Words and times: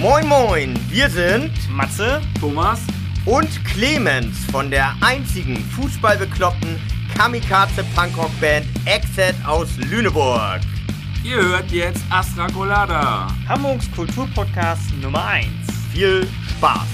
Moin 0.00 0.26
Moin, 0.28 0.74
wir 0.88 1.10
sind 1.10 1.52
Matze, 1.68 2.22
Thomas 2.40 2.80
und 3.26 3.48
Clemens 3.66 4.46
von 4.50 4.70
der 4.70 4.96
einzigen 5.02 5.58
fußballbekloppten 5.58 6.80
Kamikaze-Punkrock-Band 7.14 8.64
Exit 8.86 9.34
aus 9.46 9.76
Lüneburg. 9.76 10.60
Ihr 11.22 11.36
hört 11.36 11.70
jetzt 11.70 12.02
Astra 12.08 12.46
Colada. 12.46 13.26
Hamburgs 13.46 13.92
Kulturpodcast 13.94 14.90
Nummer 15.02 15.22
1. 15.26 15.46
Viel 15.92 16.26
Spaß! 16.48 16.88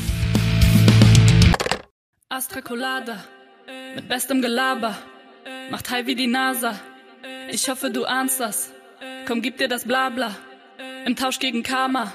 Astra 2.29 2.61
Colada, 2.61 3.23
mit 3.95 4.09
bestem 4.09 4.43
Gelaber, 4.43 4.99
macht 5.71 5.89
high 5.91 6.09
wie 6.09 6.17
die 6.17 6.27
NASA. 6.27 6.75
Ich 7.53 7.69
hoffe, 7.69 7.91
du 7.91 8.05
ahnst 8.05 8.41
das. 8.41 8.73
Komm, 9.29 9.43
gib 9.43 9.59
dir 9.59 9.69
das 9.69 9.85
Blabla. 9.85 10.35
Im 11.05 11.15
Tausch 11.15 11.39
gegen 11.39 11.63
Karma, 11.63 12.13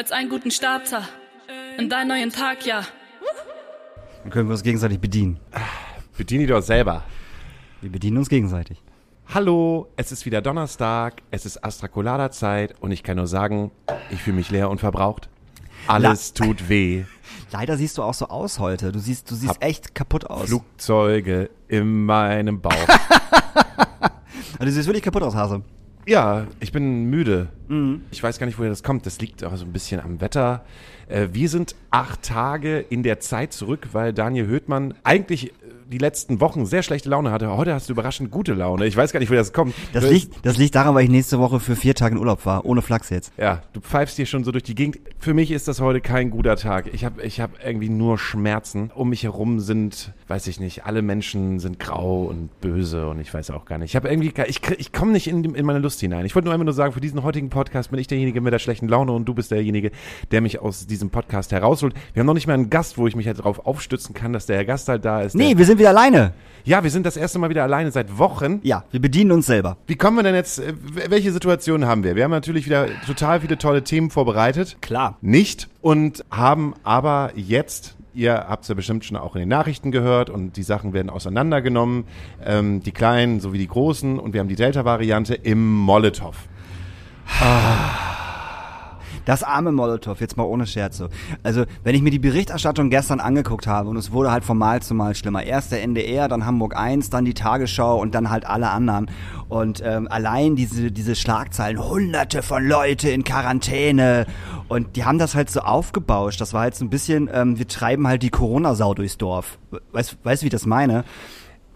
als 0.00 0.12
einen 0.12 0.30
guten 0.30 0.50
Starter. 0.50 1.06
In 1.76 1.90
deinen 1.90 2.08
neuen 2.08 2.30
Tag, 2.30 2.64
ja. 2.64 2.86
Dann 4.22 4.32
können 4.32 4.48
wir 4.48 4.52
uns 4.52 4.62
gegenseitig 4.62 4.98
bedienen. 4.98 5.38
Bediene 6.16 6.46
dich 6.46 6.56
doch 6.56 6.62
selber. 6.62 7.04
Wir 7.82 7.92
bedienen 7.92 8.16
uns 8.16 8.30
gegenseitig. 8.30 8.82
Hallo, 9.34 9.92
es 9.96 10.10
ist 10.10 10.24
wieder 10.24 10.40
Donnerstag, 10.40 11.20
es 11.30 11.44
ist 11.44 11.62
Astracolada-Zeit 11.62 12.76
und 12.80 12.92
ich 12.92 13.02
kann 13.02 13.18
nur 13.18 13.26
sagen, 13.26 13.72
ich 14.10 14.22
fühle 14.22 14.36
mich 14.36 14.50
leer 14.50 14.70
und 14.70 14.80
verbraucht. 14.80 15.28
Alles 15.86 16.32
tut 16.32 16.70
weh. 16.70 17.04
Leider 17.52 17.76
siehst 17.76 17.98
du 17.98 18.02
auch 18.02 18.14
so 18.14 18.28
aus 18.28 18.58
heute. 18.58 18.92
Du 18.92 19.00
siehst, 19.00 19.30
du 19.30 19.34
siehst 19.34 19.56
Hab 19.56 19.62
echt 19.62 19.94
kaputt 19.94 20.24
aus. 20.24 20.46
Flugzeuge 20.46 21.50
in 21.68 22.06
meinem 22.06 22.62
Bauch. 22.62 22.72
Also, 24.58 24.72
du 24.72 24.72
siehst 24.72 24.88
wirklich 24.88 25.04
kaputt 25.04 25.22
aus, 25.22 25.34
Hase. 25.34 25.62
Ja, 26.06 26.46
ich 26.60 26.72
bin 26.72 27.04
müde. 27.04 27.48
Ich 28.10 28.22
weiß 28.22 28.38
gar 28.38 28.46
nicht, 28.46 28.58
woher 28.58 28.70
das 28.70 28.82
kommt. 28.82 29.06
Das 29.06 29.20
liegt 29.20 29.44
auch 29.44 29.54
so 29.56 29.64
ein 29.64 29.72
bisschen 29.72 30.00
am 30.00 30.20
Wetter. 30.20 30.64
Äh, 31.08 31.28
wir 31.32 31.48
sind 31.48 31.74
acht 31.90 32.22
Tage 32.22 32.78
in 32.78 33.02
der 33.02 33.20
Zeit 33.20 33.52
zurück, 33.52 33.88
weil 33.92 34.12
Daniel 34.12 34.46
Höhtmann 34.46 34.94
eigentlich 35.04 35.52
die 35.90 35.98
letzten 35.98 36.40
Wochen 36.40 36.66
sehr 36.66 36.82
schlechte 36.82 37.08
Laune 37.08 37.30
hatte. 37.32 37.56
Heute 37.56 37.74
hast 37.74 37.88
du 37.88 37.92
überraschend 37.92 38.30
gute 38.30 38.54
Laune. 38.54 38.86
Ich 38.86 38.96
weiß 38.96 39.12
gar 39.12 39.18
nicht, 39.20 39.28
woher 39.28 39.40
das 39.40 39.52
kommt. 39.52 39.74
Das 39.92 40.04
Du- 40.04 40.10
liegt, 40.10 40.46
das 40.46 40.56
liegt 40.56 40.74
daran, 40.74 40.94
weil 40.94 41.04
ich 41.04 41.10
nächste 41.10 41.38
Woche 41.40 41.58
für 41.60 41.74
vier 41.76 41.94
Tage 41.94 42.14
in 42.14 42.20
Urlaub 42.20 42.46
war. 42.46 42.64
Ohne 42.64 42.80
Flachs 42.80 43.10
jetzt. 43.10 43.32
Ja, 43.36 43.62
du 43.72 43.80
pfeifst 43.80 44.16
hier 44.16 44.26
schon 44.26 44.44
so 44.44 44.52
durch 44.52 44.62
die 44.62 44.74
Gegend. 44.76 44.98
Für 45.18 45.34
mich 45.34 45.50
ist 45.50 45.66
das 45.68 45.80
heute 45.80 46.00
kein 46.00 46.30
guter 46.30 46.56
Tag. 46.56 46.86
Ich 46.94 47.04
habe 47.04 47.22
ich 47.22 47.40
hab 47.40 47.50
irgendwie 47.64 47.88
nur 47.88 48.18
Schmerzen. 48.18 48.90
Um 48.94 49.10
mich 49.10 49.24
herum 49.24 49.58
sind, 49.60 50.12
weiß 50.28 50.46
ich 50.46 50.60
nicht, 50.60 50.86
alle 50.86 51.02
Menschen 51.02 51.58
sind 51.58 51.80
grau 51.80 52.22
und 52.24 52.60
böse 52.60 53.08
und 53.08 53.20
ich 53.20 53.34
weiß 53.34 53.50
auch 53.50 53.64
gar 53.64 53.78
nicht. 53.78 53.90
Ich 53.90 53.96
habe 53.96 54.08
irgendwie, 54.08 54.32
ich, 54.46 54.60
ich 54.78 54.92
komme 54.92 55.10
nicht 55.12 55.26
in, 55.26 55.42
in 55.56 55.66
meine 55.66 55.80
Lust 55.80 55.98
hinein. 56.00 56.24
Ich 56.24 56.34
wollte 56.36 56.46
nur 56.46 56.54
einfach 56.54 56.64
nur 56.64 56.72
sagen, 56.74 56.92
für 56.92 57.00
diesen 57.00 57.22
heutigen 57.24 57.50
Podcast 57.50 57.90
bin 57.90 57.98
ich 57.98 58.06
derjenige 58.06 58.40
mit 58.40 58.52
der 58.52 58.60
schlechten 58.60 58.86
Laune 58.86 59.10
und 59.12 59.24
du 59.24 59.34
bist 59.34 59.50
derjenige, 59.50 59.90
der 60.30 60.40
mich 60.40 60.60
aus 60.60 60.86
diesem 60.86 61.10
Podcast 61.10 61.50
herausholt. 61.50 61.94
Wir 62.12 62.20
haben 62.20 62.26
noch 62.28 62.34
nicht 62.34 62.46
mal 62.46 62.54
einen 62.54 62.70
Gast, 62.70 62.96
wo 62.96 63.08
ich 63.08 63.16
mich 63.16 63.26
halt 63.26 63.40
darauf 63.40 63.66
aufstützen 63.66 64.14
kann, 64.14 64.32
dass 64.32 64.46
der 64.46 64.56
Herr 64.56 64.64
Gast 64.64 64.88
halt 64.88 65.04
da 65.04 65.22
ist. 65.22 65.34
Nee, 65.34 65.56
wir 65.58 65.64
sind 65.64 65.79
wieder 65.80 65.90
alleine. 65.90 66.34
ja, 66.64 66.84
wir 66.84 66.90
sind 66.90 67.06
das 67.06 67.16
erste 67.16 67.38
Mal 67.38 67.50
wieder 67.50 67.62
alleine 67.62 67.90
seit 67.90 68.18
Wochen. 68.18 68.60
Ja, 68.62 68.84
wir 68.90 69.00
bedienen 69.00 69.32
uns 69.32 69.46
selber. 69.46 69.76
Wie 69.86 69.96
kommen 69.96 70.16
wir 70.18 70.22
denn 70.22 70.34
jetzt, 70.34 70.58
äh, 70.58 70.74
welche 71.08 71.32
Situationen 71.32 71.88
haben 71.88 72.04
wir? 72.04 72.16
Wir 72.16 72.24
haben 72.24 72.30
natürlich 72.30 72.66
wieder 72.66 72.86
total 73.06 73.40
viele 73.40 73.58
tolle 73.58 73.82
Themen 73.82 74.10
vorbereitet. 74.10 74.76
Klar. 74.80 75.16
Nicht 75.20 75.68
und 75.80 76.24
haben 76.30 76.74
aber 76.84 77.32
jetzt, 77.34 77.96
ihr 78.14 78.34
habt 78.34 78.64
es 78.64 78.68
ja 78.68 78.74
bestimmt 78.74 79.04
schon 79.04 79.16
auch 79.16 79.34
in 79.34 79.40
den 79.40 79.48
Nachrichten 79.48 79.90
gehört 79.90 80.30
und 80.30 80.56
die 80.56 80.62
Sachen 80.62 80.92
werden 80.92 81.10
auseinandergenommen, 81.10 82.04
ähm, 82.44 82.82
die 82.82 82.92
kleinen 82.92 83.40
sowie 83.40 83.58
die 83.58 83.68
großen 83.68 84.18
und 84.18 84.34
wir 84.34 84.40
haben 84.40 84.48
die 84.48 84.56
Delta-Variante 84.56 85.34
im 85.34 85.74
Molotow. 85.74 86.36
Das 89.24 89.42
arme 89.42 89.72
Molotow, 89.72 90.18
jetzt 90.20 90.36
mal 90.36 90.44
ohne 90.44 90.66
Scherze. 90.66 91.08
Also, 91.42 91.64
wenn 91.84 91.94
ich 91.94 92.02
mir 92.02 92.10
die 92.10 92.18
Berichterstattung 92.18 92.90
gestern 92.90 93.20
angeguckt 93.20 93.66
habe 93.66 93.88
und 93.88 93.96
es 93.96 94.12
wurde 94.12 94.30
halt 94.30 94.44
von 94.44 94.58
Mal 94.58 94.82
zu 94.82 94.94
Mal 94.94 95.14
schlimmer. 95.14 95.42
Erst 95.42 95.72
der 95.72 95.82
NDR, 95.82 96.28
dann 96.28 96.46
Hamburg 96.46 96.76
1, 96.76 97.10
dann 97.10 97.24
die 97.24 97.34
Tagesschau 97.34 98.00
und 98.00 98.14
dann 98.14 98.30
halt 98.30 98.46
alle 98.46 98.70
anderen. 98.70 99.10
Und 99.48 99.82
ähm, 99.84 100.08
allein 100.10 100.56
diese, 100.56 100.90
diese 100.90 101.16
Schlagzeilen, 101.16 101.78
hunderte 101.78 102.42
von 102.42 102.66
Leute 102.66 103.10
in 103.10 103.24
Quarantäne. 103.24 104.26
Und 104.68 104.96
die 104.96 105.04
haben 105.04 105.18
das 105.18 105.34
halt 105.34 105.50
so 105.50 105.60
aufgebauscht. 105.60 106.40
Das 106.40 106.54
war 106.54 106.62
halt 106.62 106.76
so 106.76 106.84
ein 106.84 106.90
bisschen, 106.90 107.28
ähm, 107.32 107.58
wir 107.58 107.66
treiben 107.66 108.06
halt 108.06 108.22
die 108.22 108.30
Corona-Sau 108.30 108.94
durchs 108.94 109.18
Dorf. 109.18 109.58
Weißt 109.92 110.12
du, 110.22 110.26
wie 110.26 110.46
ich 110.46 110.50
das 110.50 110.66
meine? 110.66 111.04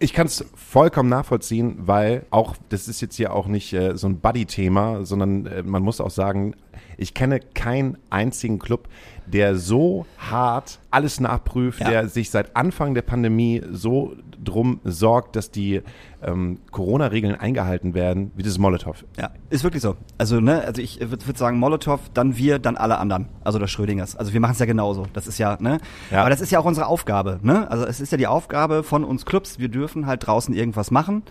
Ich 0.04 0.12
kann 0.12 0.26
es 0.26 0.44
vollkommen 0.54 1.08
nachvollziehen, 1.08 1.76
weil 1.78 2.26
auch, 2.28 2.56
das 2.68 2.88
ist 2.88 3.00
jetzt 3.00 3.16
hier 3.16 3.32
auch 3.32 3.46
nicht 3.46 3.72
äh, 3.72 3.96
so 3.96 4.06
ein 4.06 4.20
Buddy-Thema, 4.20 5.06
sondern 5.06 5.46
äh, 5.46 5.62
man 5.62 5.82
muss 5.82 5.98
auch 5.98 6.10
sagen, 6.10 6.54
ich 6.98 7.14
kenne 7.14 7.40
keinen 7.40 7.96
einzigen 8.10 8.58
Club, 8.58 8.88
der 9.24 9.56
so 9.56 10.04
hart 10.18 10.78
alles 10.90 11.20
nachprüft, 11.20 11.80
Ja. 11.80 11.88
der 11.88 12.08
sich 12.08 12.28
seit 12.28 12.54
Anfang 12.54 12.92
der 12.92 13.00
Pandemie 13.00 13.62
so 13.72 14.14
drum 14.44 14.80
sorgt, 14.84 15.36
dass 15.36 15.50
die 15.50 15.82
ähm, 16.22 16.58
Corona-Regeln 16.70 17.34
eingehalten 17.34 17.94
werden, 17.94 18.30
wie 18.36 18.42
das 18.42 18.58
Molotow. 18.58 19.04
Ja, 19.18 19.30
ist 19.50 19.64
wirklich 19.64 19.82
so. 19.82 19.96
Also, 20.18 20.40
ne, 20.40 20.62
also 20.64 20.80
ich 20.80 21.00
würde 21.00 21.26
würd 21.26 21.36
sagen, 21.38 21.58
Molotow, 21.58 22.00
dann 22.14 22.36
wir, 22.36 22.58
dann 22.58 22.76
alle 22.76 22.98
anderen. 22.98 23.28
Also 23.42 23.58
das 23.58 23.70
Schrödingers. 23.70 24.16
Also 24.16 24.32
wir 24.32 24.40
machen 24.40 24.52
es 24.52 24.58
ja 24.58 24.66
genauso. 24.66 25.06
Das 25.12 25.26
ist 25.26 25.38
ja, 25.38 25.56
ne? 25.60 25.78
Ja. 26.10 26.20
Aber 26.20 26.30
das 26.30 26.40
ist 26.40 26.50
ja 26.52 26.58
auch 26.60 26.64
unsere 26.64 26.86
Aufgabe, 26.86 27.40
ne? 27.42 27.70
Also 27.70 27.84
es 27.86 28.00
ist 28.00 28.12
ja 28.12 28.18
die 28.18 28.26
Aufgabe 28.26 28.82
von 28.82 29.04
uns 29.04 29.26
Clubs, 29.26 29.58
wir 29.58 29.68
dürfen 29.68 30.06
halt 30.06 30.26
draußen 30.26 30.54
irgendwas 30.54 30.90
machen. 30.90 31.22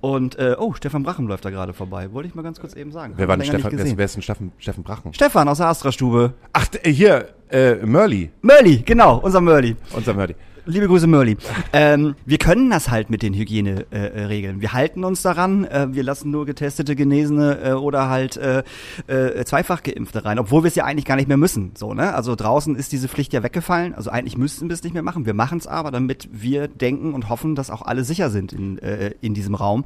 Und, 0.00 0.36
äh, 0.36 0.56
oh, 0.58 0.74
Stefan 0.74 1.04
Brachen 1.04 1.28
läuft 1.28 1.44
da 1.44 1.50
gerade 1.50 1.72
vorbei. 1.72 2.12
Wollte 2.12 2.28
ich 2.28 2.34
mal 2.34 2.42
ganz 2.42 2.58
kurz 2.58 2.74
eben 2.74 2.90
sagen. 2.90 3.12
Wer 3.16 3.22
Hab 3.22 3.28
war 3.28 3.36
denn 3.36 3.46
Stefan, 3.46 3.70
wer 3.70 3.70
ist, 3.78 3.82
gesehen. 3.84 3.98
wer 3.98 4.04
ist 4.04 4.14
denn 4.16 4.22
Steffen, 4.22 4.52
Steffen 4.58 4.82
Brachen? 4.82 5.14
Stefan 5.14 5.46
aus 5.48 5.58
der 5.58 5.68
Astra-Stube. 5.68 6.34
Ach, 6.52 6.66
d- 6.66 6.92
hier, 6.92 7.28
äh, 7.50 7.76
Murley, 7.86 8.32
Mörli, 8.40 8.78
genau, 8.78 9.18
unser 9.18 9.40
Mörli. 9.40 9.76
unser 9.94 10.12
Murley. 10.14 10.34
Liebe 10.64 10.86
Grüße, 10.86 11.08
Mörli. 11.08 11.36
Ähm, 11.72 12.14
wir 12.24 12.38
können 12.38 12.70
das 12.70 12.88
halt 12.88 13.10
mit 13.10 13.22
den 13.22 13.34
Hygieneregeln. 13.34 14.58
Äh, 14.58 14.60
wir 14.60 14.72
halten 14.72 15.02
uns 15.02 15.20
daran. 15.20 15.64
Äh, 15.64 15.88
wir 15.90 16.04
lassen 16.04 16.30
nur 16.30 16.46
getestete, 16.46 16.94
Genesene 16.94 17.58
äh, 17.64 17.72
oder 17.72 18.08
halt 18.08 18.36
äh, 18.36 18.62
äh, 19.08 19.44
zweifach 19.44 19.82
Geimpfte 19.82 20.24
rein, 20.24 20.38
obwohl 20.38 20.62
wir 20.62 20.68
es 20.68 20.76
ja 20.76 20.84
eigentlich 20.84 21.04
gar 21.04 21.16
nicht 21.16 21.26
mehr 21.26 21.36
müssen. 21.36 21.72
So, 21.74 21.94
ne? 21.94 22.14
Also 22.14 22.36
draußen 22.36 22.76
ist 22.76 22.92
diese 22.92 23.08
Pflicht 23.08 23.32
ja 23.32 23.42
weggefallen. 23.42 23.92
Also 23.92 24.10
eigentlich 24.10 24.38
müssten 24.38 24.68
wir 24.68 24.74
es 24.74 24.84
nicht 24.84 24.92
mehr 24.92 25.02
machen. 25.02 25.26
Wir 25.26 25.34
machen 25.34 25.58
es 25.58 25.66
aber, 25.66 25.90
damit 25.90 26.28
wir 26.30 26.68
denken 26.68 27.12
und 27.12 27.28
hoffen, 27.28 27.56
dass 27.56 27.68
auch 27.68 27.82
alle 27.82 28.04
sicher 28.04 28.30
sind 28.30 28.52
in, 28.52 28.78
äh, 28.78 29.14
in 29.20 29.34
diesem 29.34 29.56
Raum. 29.56 29.84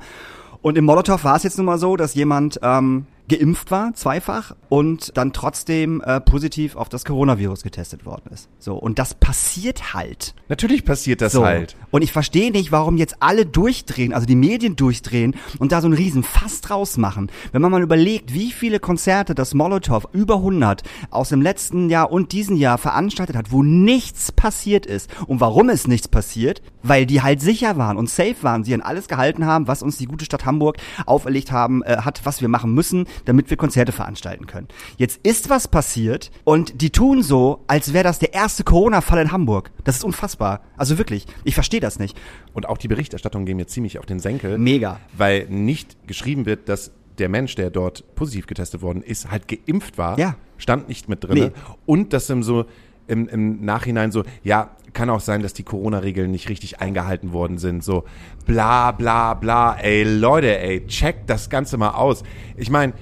Und 0.60 0.76
im 0.76 0.84
Molotow 0.84 1.25
war 1.25 1.36
es 1.36 1.42
jetzt 1.42 1.56
nun 1.56 1.65
mal 1.65 1.78
so, 1.78 1.97
dass 1.97 2.15
jemand 2.15 2.60
ähm, 2.62 3.06
geimpft 3.28 3.70
war, 3.70 3.94
zweifach, 3.94 4.54
und 4.69 5.16
dann 5.16 5.32
trotzdem 5.32 6.00
äh, 6.00 6.20
positiv 6.20 6.76
auf 6.76 6.88
das 6.88 7.04
Coronavirus 7.04 7.62
getestet 7.62 8.06
worden 8.06 8.31
ist. 8.32 8.48
So, 8.59 8.75
und 8.76 8.98
das 8.98 9.14
passiert 9.14 9.94
halt. 9.94 10.34
Natürlich 10.48 10.84
passiert 10.84 11.20
das 11.20 11.32
So. 11.32 11.44
halt. 11.44 11.76
Und 11.91 12.03
ich 12.03 12.12
verstehe 12.12 12.50
nicht, 12.53 12.72
warum 12.72 12.97
jetzt 12.97 13.16
alle 13.20 13.47
durchdrehen, 13.47 14.12
also 14.12 14.26
die 14.26 14.36
Medien 14.36 14.76
durchdrehen 14.76 15.34
und 15.59 15.72
da 15.72 15.81
so 15.81 15.86
einen 15.86 15.97
riesen 15.97 16.22
Fass 16.22 16.60
draus 16.60 16.97
machen. 16.97 17.31
Wenn 17.53 17.62
man 17.62 17.72
mal 17.72 17.82
überlegt, 17.82 18.32
wie 18.32 18.53
viele 18.53 18.81
Konzerte 18.81 19.34
das 19.34 19.54
Molotow, 19.54 20.06
über 20.12 20.36
100, 20.36 20.82
aus 21.10 21.28
dem 21.31 21.42
letzten 21.42 21.91
Jahr 21.91 22.12
und 22.12 22.32
diesem 22.32 22.56
Jahr 22.56 22.78
veranstaltet 22.78 23.36
hat, 23.36 23.53
wo 23.53 23.62
nichts 23.62 24.32
passiert 24.32 24.86
ist. 24.86 25.10
Und 25.26 25.41
warum 25.41 25.69
ist 25.69 25.88
nichts 25.88 26.09
passiert? 26.09 26.62
Weil 26.82 27.06
die 27.06 27.22
halt 27.22 27.41
sicher 27.41 27.76
waren 27.76 27.97
und 27.97 28.09
safe 28.10 28.36
waren. 28.42 28.65
Sie 28.65 28.75
an 28.75 28.82
alles 28.82 29.09
gehalten 29.09 29.47
haben, 29.47 29.66
was 29.69 29.82
uns 29.82 29.98
die 29.98 30.06
gute 30.06 30.25
Stadt 30.25 30.44
Hamburg 30.44 30.76
auferlegt 31.06 31.50
haben, 31.50 31.82
äh, 31.82 31.98
hat, 31.98 32.20
was 32.25 32.41
wir 32.41 32.48
machen 32.48 32.72
müssen, 32.75 33.06
damit 33.25 33.50
wir 33.50 33.56
Konzerte 33.56 33.93
veranstalten 33.93 34.47
können. 34.47 34.69
Jetzt 34.97 35.21
ist 35.25 35.50
was 35.50 35.69
passiert 35.69 36.31
und 36.44 36.81
die 36.82 36.91
tun 36.91 37.22
so, 37.22 37.65
als 37.66 37.93
wäre 37.93 38.04
das 38.04 38.19
der 38.19 38.34
erste 38.34 38.65
Corona-Fall 38.65 39.22
in 39.22 39.32
Hamburg. 39.32 39.71
Das 39.84 39.97
ist 39.97 40.04
unfassbar. 40.04 40.62
Also 40.77 40.99
wirklich, 40.99 41.27
ich 41.44 41.54
verstehe 41.54 41.81
das 41.81 41.99
nicht. 41.99 42.16
Und 42.53 42.69
auch 42.69 42.78
die 42.78 42.88
Berichterstattung 42.88 43.44
gehen 43.44 43.56
mir 43.56 43.66
ziemlich 43.66 43.99
auf 43.99 44.06
den 44.06 44.19
Senkel. 44.19 44.59
Mega. 44.59 45.00
Weil 45.16 45.47
nicht 45.49 46.06
geschrieben 46.06 46.47
wird, 46.47 46.69
dass 46.69 46.93
der 47.19 47.28
Mensch, 47.28 47.54
der 47.54 47.71
dort 47.71 48.15
positiv 48.15 48.47
getestet 48.47 48.82
worden 48.82 49.03
ist, 49.03 49.31
halt 49.31 49.48
geimpft 49.48 49.98
war. 49.98 50.19
Ja. 50.19 50.36
Stand 50.59 50.89
nicht 50.89 51.09
mit 51.09 51.24
drin. 51.24 51.34
Nee. 51.39 51.51
Und 51.86 52.12
dass 52.12 52.28
im 52.30 52.42
so 52.42 52.66
im, 53.07 53.28
im 53.28 53.65
Nachhinein 53.65 54.10
so, 54.10 54.24
ja, 54.42 54.77
kann 54.97 55.10
auch 55.10 55.21
sein, 55.21 55.43
dass 55.43 55.53
die 55.53 55.63
Corona-Regeln 55.63 56.31
nicht 56.31 56.48
richtig 56.48 56.81
eingehalten 56.81 57.33
worden 57.34 57.59
sind. 57.59 57.84
So 57.84 58.04
bla 58.47 58.93
bla 58.93 59.34
bla. 59.34 59.77
Ey, 59.77 60.03
Leute, 60.04 60.59
ey, 60.59 60.87
checkt 60.87 61.28
das 61.28 61.51
Ganze 61.51 61.77
mal 61.77 61.91
aus. 61.91 62.25
Ich 62.57 62.71
meine, 62.71 62.95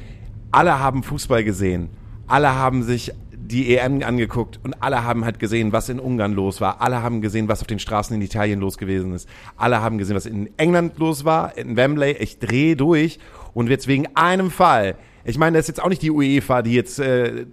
alle 0.50 0.80
haben 0.80 1.04
Fußball 1.04 1.44
gesehen. 1.44 1.88
Alle 2.26 2.54
haben 2.56 2.82
sich 2.82 3.12
die 3.32 3.76
EM 3.76 4.02
angeguckt 4.02 4.58
und 4.64 4.82
alle 4.82 5.04
haben 5.04 5.24
halt 5.24 5.38
gesehen, 5.38 5.72
was 5.72 5.88
in 5.88 6.00
Ungarn 6.00 6.32
los 6.32 6.60
war. 6.60 6.80
Alle 6.80 7.02
haben 7.02 7.20
gesehen, 7.20 7.46
was 7.46 7.60
auf 7.60 7.68
den 7.68 7.78
Straßen 7.78 8.16
in 8.16 8.22
Italien 8.22 8.58
los 8.58 8.76
gewesen 8.76 9.12
ist. 9.12 9.28
Alle 9.56 9.80
haben 9.80 9.98
gesehen, 9.98 10.16
was 10.16 10.26
in 10.26 10.50
England 10.56 10.98
los 10.98 11.24
war, 11.24 11.56
in 11.56 11.76
Wembley. 11.76 12.16
Ich 12.18 12.40
drehe 12.40 12.74
durch 12.74 13.20
und 13.52 13.68
jetzt 13.68 13.86
wegen 13.86 14.08
einem 14.16 14.50
Fall. 14.50 14.96
Ich 15.24 15.38
meine, 15.38 15.56
das 15.56 15.64
ist 15.64 15.76
jetzt 15.76 15.82
auch 15.82 15.90
nicht 15.90 16.02
die 16.02 16.10
UEFA, 16.10 16.62
die 16.62 16.72
jetzt 16.72 16.98
äh, 16.98 17.46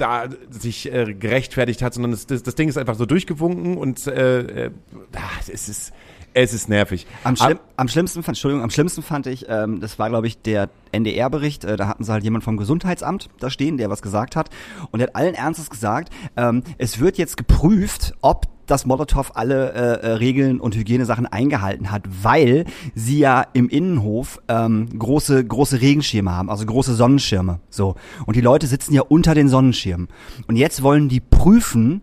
da 0.00 0.28
sich 0.50 0.92
äh, 0.92 1.14
gerechtfertigt 1.14 1.82
hat, 1.82 1.94
sondern 1.94 2.12
das, 2.12 2.26
das, 2.26 2.42
das 2.42 2.54
Ding 2.54 2.68
ist 2.68 2.78
einfach 2.78 2.94
so 2.94 3.06
durchgewunken 3.06 3.76
und 3.76 4.06
äh, 4.06 4.66
äh, 4.66 4.70
ah, 5.14 5.20
es 5.40 5.68
ist 5.68 5.92
Es 6.32 6.54
ist 6.54 6.68
nervig. 6.68 7.06
Am, 7.24 7.34
schlimm, 7.34 7.58
am 7.76 7.88
schlimmsten 7.88 8.22
fand, 8.22 8.36
Entschuldigung, 8.36 8.62
am 8.62 8.70
schlimmsten 8.70 9.02
fand 9.02 9.26
ich, 9.26 9.46
ähm, 9.48 9.80
das 9.80 9.98
war 9.98 10.08
glaube 10.10 10.28
ich 10.28 10.40
der 10.40 10.70
NDR-Bericht, 10.92 11.64
äh, 11.64 11.76
da 11.76 11.88
hatten 11.88 12.04
sie 12.04 12.12
halt 12.12 12.22
jemand 12.22 12.44
vom 12.44 12.56
Gesundheitsamt 12.56 13.28
da 13.40 13.50
stehen, 13.50 13.78
der 13.78 13.90
was 13.90 14.00
gesagt 14.00 14.36
hat 14.36 14.48
und 14.92 15.00
der 15.00 15.08
hat 15.08 15.16
allen 15.16 15.34
Ernstes 15.34 15.70
gesagt, 15.70 16.12
ähm, 16.36 16.62
es 16.78 17.00
wird 17.00 17.18
jetzt 17.18 17.36
geprüft, 17.36 18.14
ob 18.20 18.46
das 18.70 18.86
Molotow 18.86 19.32
alle 19.34 19.72
äh, 19.72 20.06
äh, 20.06 20.12
Regeln 20.12 20.60
und 20.60 20.74
Hygienesachen 20.74 21.26
eingehalten 21.26 21.90
hat, 21.90 22.04
weil 22.22 22.64
sie 22.94 23.18
ja 23.18 23.44
im 23.52 23.68
Innenhof 23.68 24.40
ähm, 24.48 24.98
große 24.98 25.44
große 25.44 25.80
Regenschirme 25.80 26.32
haben, 26.32 26.50
also 26.50 26.64
große 26.66 26.94
Sonnenschirme, 26.94 27.60
so 27.68 27.96
und 28.26 28.36
die 28.36 28.40
Leute 28.40 28.66
sitzen 28.66 28.94
ja 28.94 29.02
unter 29.02 29.34
den 29.34 29.48
Sonnenschirmen 29.48 30.08
und 30.46 30.56
jetzt 30.56 30.82
wollen 30.82 31.08
die 31.08 31.20
prüfen, 31.20 32.02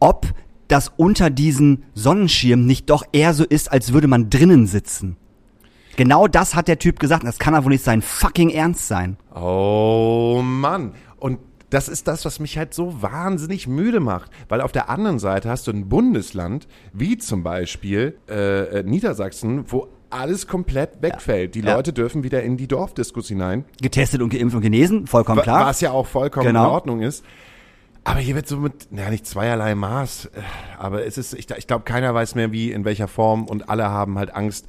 ob 0.00 0.26
das 0.68 0.92
unter 0.96 1.30
diesen 1.30 1.84
Sonnenschirmen 1.94 2.66
nicht 2.66 2.90
doch 2.90 3.04
eher 3.12 3.34
so 3.34 3.44
ist, 3.44 3.70
als 3.70 3.92
würde 3.92 4.08
man 4.08 4.30
drinnen 4.30 4.66
sitzen. 4.66 5.16
Genau 5.96 6.26
das 6.26 6.54
hat 6.54 6.68
der 6.68 6.78
Typ 6.78 6.98
gesagt. 6.98 7.24
Das 7.24 7.38
kann 7.38 7.54
aber 7.54 7.66
wohl 7.66 7.72
nicht 7.72 7.84
sein 7.84 8.02
fucking 8.02 8.50
Ernst 8.50 8.88
sein. 8.88 9.16
Oh 9.34 10.40
Mann. 10.42 10.94
Und 11.18 11.38
das 11.74 11.88
ist 11.88 12.06
das, 12.06 12.24
was 12.24 12.38
mich 12.38 12.56
halt 12.56 12.72
so 12.72 13.02
wahnsinnig 13.02 13.66
müde 13.66 13.98
macht. 14.00 14.30
Weil 14.48 14.60
auf 14.60 14.70
der 14.72 14.88
anderen 14.88 15.18
Seite 15.18 15.48
hast 15.50 15.66
du 15.66 15.72
ein 15.72 15.88
Bundesland, 15.88 16.68
wie 16.92 17.18
zum 17.18 17.42
Beispiel 17.42 18.16
äh, 18.28 18.78
äh, 18.80 18.82
Niedersachsen, 18.84 19.64
wo 19.72 19.88
alles 20.10 20.46
komplett 20.46 21.02
wegfällt. 21.02 21.56
Die 21.56 21.60
Ja. 21.60 21.74
Leute 21.74 21.92
dürfen 21.92 22.22
wieder 22.22 22.42
in 22.44 22.56
die 22.56 22.68
Dorfdiskus 22.68 23.26
hinein. 23.26 23.64
Getestet 23.82 24.22
und 24.22 24.28
geimpft 24.30 24.54
und 24.54 24.62
genesen, 24.62 25.08
vollkommen 25.08 25.42
klar. 25.42 25.66
Was 25.66 25.80
ja 25.80 25.90
auch 25.90 26.06
vollkommen 26.06 26.46
Genau. 26.46 26.66
in 26.66 26.70
Ordnung 26.70 27.00
ist. 27.02 27.24
Aber 28.04 28.20
hier 28.20 28.34
wird 28.36 28.46
so 28.46 28.58
mit, 28.58 28.86
ja 28.92 29.10
nicht 29.10 29.26
zweierlei 29.26 29.74
Maß, 29.74 30.26
äh, 30.26 30.40
aber 30.78 31.04
es 31.06 31.18
ist, 31.18 31.32
ich, 31.34 31.50
ich 31.50 31.66
glaube, 31.66 31.84
keiner 31.84 32.14
weiß 32.14 32.34
mehr 32.36 32.52
wie, 32.52 32.70
in 32.70 32.84
welcher 32.84 33.08
Form 33.08 33.46
und 33.46 33.68
alle 33.68 33.88
haben 33.88 34.18
halt 34.18 34.34
Angst, 34.36 34.66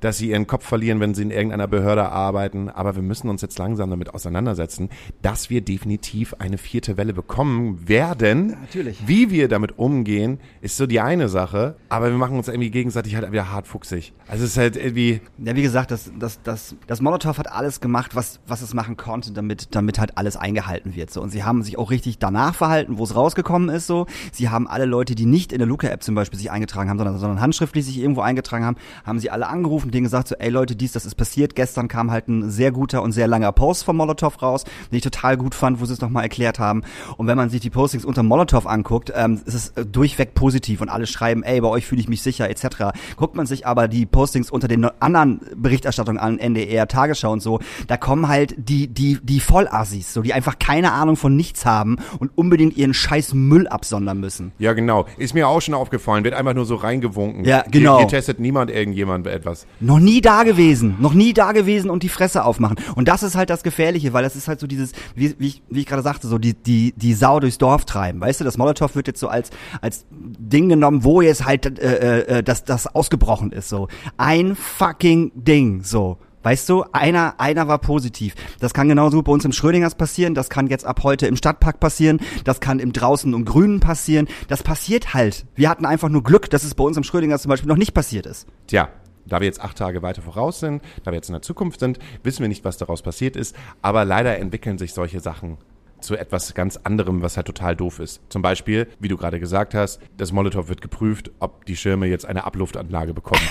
dass 0.00 0.18
sie 0.18 0.30
ihren 0.30 0.46
Kopf 0.46 0.66
verlieren, 0.66 1.00
wenn 1.00 1.14
sie 1.14 1.22
in 1.22 1.30
irgendeiner 1.30 1.68
Behörde 1.68 2.08
arbeiten. 2.10 2.68
Aber 2.68 2.96
wir 2.96 3.02
müssen 3.02 3.28
uns 3.28 3.42
jetzt 3.42 3.58
langsam 3.58 3.90
damit 3.90 4.12
auseinandersetzen, 4.14 4.90
dass 5.22 5.50
wir 5.50 5.60
definitiv 5.60 6.34
eine 6.38 6.58
vierte 6.58 6.96
Welle 6.96 7.12
bekommen 7.12 7.88
werden. 7.88 8.56
Natürlich. 8.60 8.98
Wie 9.06 9.30
wir 9.30 9.48
damit 9.48 9.78
umgehen, 9.78 10.38
ist 10.60 10.76
so 10.76 10.86
die 10.86 11.00
eine 11.00 11.28
Sache, 11.28 11.76
aber 11.88 12.10
wir 12.10 12.16
machen 12.16 12.36
uns 12.36 12.48
irgendwie 12.48 12.70
gegenseitig 12.70 13.14
halt 13.14 13.30
wieder 13.32 13.50
hart 13.50 13.66
fuchsig. 13.66 14.12
Also 14.28 14.44
es 14.44 14.50
ist 14.50 14.56
halt 14.56 14.76
irgendwie, 14.76 15.20
Ja, 15.38 15.54
wie 15.54 15.62
gesagt, 15.62 15.90
das, 15.90 16.10
das, 16.18 16.42
das, 16.42 16.74
das 16.86 17.00
Molotow 17.00 17.36
hat 17.38 17.50
alles 17.50 17.80
gemacht, 17.80 18.14
was, 18.14 18.40
was 18.46 18.62
es 18.62 18.74
machen 18.74 18.96
konnte, 18.96 19.32
damit, 19.32 19.74
damit 19.74 19.98
halt 19.98 20.18
alles 20.18 20.36
eingehalten 20.36 20.94
wird. 20.94 21.10
So. 21.10 21.22
Und 21.22 21.30
sie 21.30 21.44
haben 21.44 21.62
sich 21.62 21.78
auch 21.78 21.90
richtig 21.90 22.18
danach 22.18 22.54
verhalten, 22.54 22.98
wo 22.98 23.04
es 23.04 23.14
rausgekommen 23.14 23.68
ist. 23.68 23.86
So. 23.86 24.06
Sie 24.32 24.48
haben 24.48 24.66
alle 24.66 24.84
Leute, 24.84 25.14
die 25.14 25.26
nicht 25.26 25.52
in 25.52 25.58
der 25.58 25.66
Luca-App 25.66 26.02
zum 26.02 26.14
Beispiel 26.14 26.38
sich 26.38 26.50
eingetragen 26.50 26.90
haben, 26.90 26.98
sondern, 26.98 27.18
sondern 27.18 27.40
handschriftlich 27.40 27.84
sich 27.84 27.98
irgendwo 27.98 28.20
eingetragen 28.20 28.64
haben, 28.64 28.76
haben 29.04 29.18
sie 29.18 29.30
alle 29.30 29.46
angerufen, 29.48 29.85
denen 29.90 30.04
gesagt, 30.04 30.28
so, 30.28 30.34
ey 30.36 30.50
Leute, 30.50 30.76
dies, 30.76 30.92
das 30.92 31.06
ist 31.06 31.14
passiert. 31.14 31.54
Gestern 31.54 31.88
kam 31.88 32.10
halt 32.10 32.28
ein 32.28 32.50
sehr 32.50 32.72
guter 32.72 33.02
und 33.02 33.12
sehr 33.12 33.26
langer 33.26 33.52
Post 33.52 33.84
vom 33.84 33.96
Molotow 33.96 34.42
raus, 34.42 34.64
den 34.90 34.96
ich 34.96 35.02
total 35.02 35.36
gut 35.36 35.54
fand, 35.54 35.80
wo 35.80 35.84
sie 35.84 35.92
es 35.92 36.00
nochmal 36.00 36.24
erklärt 36.24 36.58
haben. 36.58 36.82
Und 37.16 37.26
wenn 37.26 37.36
man 37.36 37.50
sich 37.50 37.60
die 37.60 37.70
Postings 37.70 38.04
unter 38.04 38.22
Molotow 38.22 38.66
anguckt, 38.66 39.12
ähm, 39.14 39.40
ist 39.44 39.54
es 39.54 39.68
äh, 39.70 39.84
durchweg 39.84 40.34
positiv 40.34 40.80
und 40.80 40.88
alle 40.88 41.06
schreiben, 41.06 41.42
ey, 41.42 41.60
bei 41.60 41.68
euch 41.68 41.86
fühle 41.86 42.00
ich 42.00 42.08
mich 42.08 42.22
sicher, 42.22 42.48
etc. 42.48 42.92
Guckt 43.16 43.34
man 43.34 43.46
sich 43.46 43.66
aber 43.66 43.88
die 43.88 44.06
Postings 44.06 44.50
unter 44.50 44.68
den 44.68 44.84
anderen 45.00 45.40
Berichterstattungen 45.56 46.20
an, 46.20 46.38
NDR, 46.38 46.88
Tagesschau 46.88 47.32
und 47.32 47.40
so, 47.40 47.60
da 47.86 47.96
kommen 47.96 48.28
halt 48.28 48.54
die, 48.56 48.88
die, 48.88 49.18
die 49.22 49.40
Vollassis, 49.40 50.12
so, 50.12 50.22
die 50.22 50.32
einfach 50.32 50.58
keine 50.58 50.92
Ahnung 50.92 51.16
von 51.16 51.36
nichts 51.36 51.64
haben 51.64 51.96
und 52.18 52.30
unbedingt 52.36 52.76
ihren 52.76 52.94
scheiß 52.94 53.34
Müll 53.34 53.68
absondern 53.68 54.20
müssen. 54.20 54.52
ja 54.58 54.72
genau, 54.72 55.06
ist 55.18 55.34
mir 55.34 55.48
auch 55.48 55.60
schon 55.60 55.74
aufgefallen, 55.74 56.24
wird 56.24 56.34
einfach 56.34 56.54
nur 56.54 56.64
so 56.64 56.76
reingewunken. 56.76 57.44
Ja, 57.44 57.64
genau. 57.70 57.98
Hier, 57.98 58.06
hier 58.06 58.08
testet 58.08 58.40
niemand 58.40 58.70
irgendjemand 58.70 59.26
etwas. 59.26 59.66
Noch 59.78 59.98
nie 59.98 60.20
da 60.20 60.42
gewesen, 60.42 60.96
noch 61.00 61.12
nie 61.12 61.34
da 61.34 61.52
gewesen 61.52 61.90
und 61.90 62.02
die 62.02 62.08
Fresse 62.08 62.44
aufmachen. 62.44 62.76
Und 62.94 63.08
das 63.08 63.22
ist 63.22 63.36
halt 63.36 63.50
das 63.50 63.62
Gefährliche, 63.62 64.12
weil 64.12 64.22
das 64.22 64.34
ist 64.34 64.48
halt 64.48 64.58
so 64.58 64.66
dieses, 64.66 64.92
wie, 65.14 65.34
wie 65.38 65.48
ich, 65.48 65.62
wie 65.68 65.80
ich 65.80 65.86
gerade 65.86 66.02
sagte, 66.02 66.28
so 66.28 66.38
die, 66.38 66.54
die, 66.54 66.94
die 66.96 67.14
Sau 67.14 67.40
durchs 67.40 67.58
Dorf 67.58 67.84
treiben. 67.84 68.20
Weißt 68.20 68.40
du, 68.40 68.44
das 68.44 68.56
Molotow 68.56 68.94
wird 68.94 69.06
jetzt 69.06 69.20
so 69.20 69.28
als, 69.28 69.50
als 69.82 70.06
Ding 70.10 70.68
genommen, 70.68 71.04
wo 71.04 71.20
jetzt 71.20 71.44
halt 71.44 71.78
äh, 71.78 72.38
äh, 72.38 72.42
das, 72.42 72.64
das 72.64 72.86
ausgebrochen 72.86 73.52
ist. 73.52 73.68
So 73.68 73.88
ein 74.16 74.56
fucking 74.56 75.32
Ding. 75.34 75.82
So. 75.82 76.18
Weißt 76.42 76.68
du, 76.68 76.84
einer, 76.92 77.40
einer 77.40 77.66
war 77.66 77.78
positiv. 77.78 78.36
Das 78.60 78.72
kann 78.72 78.88
genauso 78.88 79.20
bei 79.20 79.32
uns 79.32 79.44
im 79.44 79.50
Schrödingers 79.50 79.96
passieren, 79.96 80.32
das 80.34 80.48
kann 80.48 80.68
jetzt 80.68 80.86
ab 80.86 81.00
heute 81.02 81.26
im 81.26 81.34
Stadtpark 81.34 81.80
passieren, 81.80 82.20
das 82.44 82.60
kann 82.60 82.78
im 82.78 82.92
Draußen 82.92 83.34
und 83.34 83.46
Grünen 83.46 83.80
passieren. 83.80 84.28
Das 84.46 84.62
passiert 84.62 85.12
halt. 85.12 85.44
Wir 85.56 85.68
hatten 85.68 85.84
einfach 85.84 86.08
nur 86.08 86.22
Glück, 86.22 86.48
dass 86.48 86.62
es 86.62 86.76
bei 86.76 86.84
uns 86.84 86.96
im 86.96 87.02
Schrödingers 87.02 87.42
zum 87.42 87.48
Beispiel 87.48 87.68
noch 87.68 87.76
nicht 87.76 87.94
passiert 87.94 88.26
ist. 88.26 88.46
Tja, 88.68 88.90
da 89.26 89.40
wir 89.40 89.46
jetzt 89.46 89.60
acht 89.60 89.76
Tage 89.76 90.02
weiter 90.02 90.22
voraus 90.22 90.60
sind, 90.60 90.82
da 91.04 91.10
wir 91.10 91.16
jetzt 91.16 91.28
in 91.28 91.34
der 91.34 91.42
Zukunft 91.42 91.80
sind, 91.80 91.98
wissen 92.22 92.42
wir 92.42 92.48
nicht, 92.48 92.64
was 92.64 92.78
daraus 92.78 93.02
passiert 93.02 93.36
ist. 93.36 93.56
Aber 93.82 94.04
leider 94.04 94.38
entwickeln 94.38 94.78
sich 94.78 94.92
solche 94.92 95.20
Sachen 95.20 95.58
zu 96.00 96.16
etwas 96.16 96.54
ganz 96.54 96.76
anderem, 96.76 97.22
was 97.22 97.36
halt 97.36 97.46
total 97.46 97.74
doof 97.74 98.00
ist. 98.00 98.20
Zum 98.28 98.42
Beispiel, 98.42 98.88
wie 99.00 99.08
du 99.08 99.16
gerade 99.16 99.40
gesagt 99.40 99.74
hast, 99.74 100.00
das 100.16 100.32
Molotow 100.32 100.68
wird 100.68 100.80
geprüft, 100.80 101.30
ob 101.40 101.64
die 101.66 101.76
Schirme 101.76 102.06
jetzt 102.06 102.26
eine 102.26 102.44
Abluftanlage 102.44 103.14
bekommen. 103.14 103.42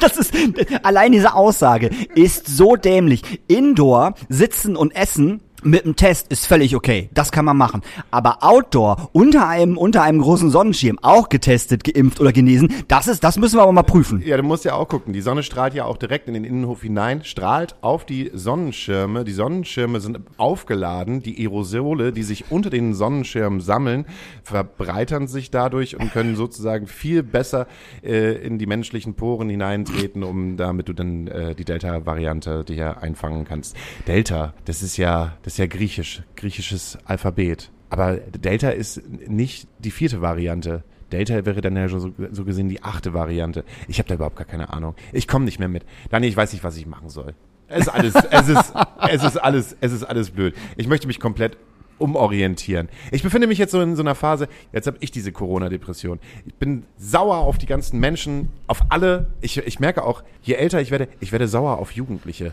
Das 0.00 0.18
ist, 0.18 0.34
allein 0.82 1.12
diese 1.12 1.32
Aussage 1.32 1.88
ist 2.14 2.46
so 2.46 2.76
dämlich. 2.76 3.40
Indoor 3.46 4.12
sitzen 4.28 4.76
und 4.76 4.94
essen 4.94 5.40
mit 5.64 5.84
einem 5.84 5.96
Test 5.96 6.28
ist 6.28 6.46
völlig 6.46 6.76
okay. 6.76 7.08
Das 7.12 7.32
kann 7.32 7.44
man 7.44 7.56
machen. 7.56 7.82
Aber 8.10 8.38
Outdoor, 8.42 9.10
unter 9.12 9.48
einem, 9.48 9.76
unter 9.76 10.02
einem 10.02 10.20
großen 10.20 10.50
Sonnenschirm, 10.50 10.98
auch 11.02 11.28
getestet, 11.28 11.84
geimpft 11.84 12.20
oder 12.20 12.32
genesen, 12.32 12.72
das 12.88 13.08
ist, 13.08 13.24
das 13.24 13.38
müssen 13.38 13.56
wir 13.58 13.62
aber 13.62 13.72
mal 13.72 13.82
prüfen. 13.82 14.22
Ja, 14.24 14.36
du 14.36 14.42
musst 14.42 14.64
ja 14.64 14.74
auch 14.74 14.88
gucken. 14.88 15.12
Die 15.12 15.20
Sonne 15.20 15.42
strahlt 15.42 15.74
ja 15.74 15.84
auch 15.84 15.96
direkt 15.96 16.28
in 16.28 16.34
den 16.34 16.44
Innenhof 16.44 16.82
hinein, 16.82 17.24
strahlt 17.24 17.76
auf 17.80 18.04
die 18.04 18.30
Sonnenschirme. 18.34 19.24
Die 19.24 19.32
Sonnenschirme 19.32 20.00
sind 20.00 20.20
aufgeladen. 20.36 21.22
Die 21.22 21.38
Aerosole, 21.38 22.12
die 22.12 22.22
sich 22.22 22.50
unter 22.50 22.70
den 22.70 22.94
Sonnenschirmen 22.94 23.60
sammeln, 23.60 24.06
verbreitern 24.42 25.26
sich 25.26 25.50
dadurch 25.50 25.98
und 25.98 26.12
können 26.12 26.36
sozusagen 26.36 26.86
viel 26.86 27.22
besser 27.22 27.66
äh, 28.02 28.34
in 28.34 28.58
die 28.58 28.66
menschlichen 28.66 29.14
Poren 29.14 29.48
hineintreten, 29.48 30.22
um 30.22 30.56
damit 30.56 30.88
du 30.88 30.92
dann 30.92 31.26
äh, 31.28 31.54
die 31.54 31.64
Delta-Variante 31.64 32.64
dir 32.64 33.02
einfangen 33.02 33.44
kannst. 33.44 33.76
Delta, 34.06 34.54
das 34.64 34.82
ist 34.82 34.96
ja, 34.96 35.32
das 35.42 35.53
ist 35.54 35.58
ja 35.58 35.66
griechisch, 35.66 36.22
griechisches 36.34 36.98
Alphabet. 37.04 37.70
Aber 37.88 38.16
Delta 38.16 38.70
ist 38.70 39.00
nicht 39.08 39.68
die 39.78 39.92
vierte 39.92 40.20
Variante. 40.20 40.82
Delta 41.12 41.46
wäre 41.46 41.60
dann 41.60 41.76
ja 41.76 41.86
so, 41.86 42.12
so 42.32 42.44
gesehen 42.44 42.68
die 42.68 42.82
achte 42.82 43.14
Variante. 43.14 43.64
Ich 43.86 43.98
habe 43.98 44.08
da 44.08 44.16
überhaupt 44.16 44.34
gar 44.34 44.46
keine 44.46 44.72
Ahnung. 44.72 44.96
Ich 45.12 45.28
komme 45.28 45.44
nicht 45.44 45.60
mehr 45.60 45.68
mit. 45.68 45.84
Daniel, 46.10 46.30
ich 46.30 46.36
weiß 46.36 46.52
nicht, 46.52 46.64
was 46.64 46.76
ich 46.76 46.86
machen 46.86 47.08
soll. 47.08 47.34
Es 47.68 47.82
ist 47.82 47.88
alles, 47.88 48.14
es 48.16 48.48
ist, 48.48 48.74
es 49.08 49.22
ist 49.22 49.36
alles, 49.36 49.76
es 49.80 49.92
ist 49.92 50.02
alles 50.02 50.32
blöd. 50.32 50.56
Ich 50.76 50.88
möchte 50.88 51.06
mich 51.06 51.20
komplett 51.20 51.56
umorientieren. 51.98 52.88
Ich 53.12 53.22
befinde 53.22 53.46
mich 53.46 53.58
jetzt 53.58 53.72
so 53.72 53.80
in 53.80 53.96
so 53.96 54.02
einer 54.02 54.14
Phase, 54.14 54.48
jetzt 54.72 54.86
habe 54.86 54.96
ich 55.00 55.10
diese 55.10 55.32
Corona-Depression. 55.32 56.18
Ich 56.46 56.54
bin 56.54 56.84
sauer 56.98 57.38
auf 57.38 57.58
die 57.58 57.66
ganzen 57.66 58.00
Menschen, 58.00 58.50
auf 58.66 58.82
alle. 58.90 59.26
Ich, 59.40 59.56
ich 59.58 59.80
merke 59.80 60.04
auch, 60.04 60.22
je 60.42 60.54
älter 60.54 60.80
ich 60.80 60.90
werde, 60.90 61.08
ich 61.20 61.32
werde 61.32 61.48
sauer 61.48 61.78
auf 61.78 61.92
Jugendliche. 61.92 62.52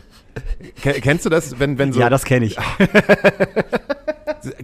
Ke- 0.82 1.00
Kennst 1.00 1.24
du 1.26 1.30
das, 1.30 1.58
wenn, 1.58 1.78
wenn 1.78 1.92
so 1.92 2.00
Ja, 2.00 2.10
das 2.10 2.24
kenne 2.24 2.46
ich. 2.46 2.56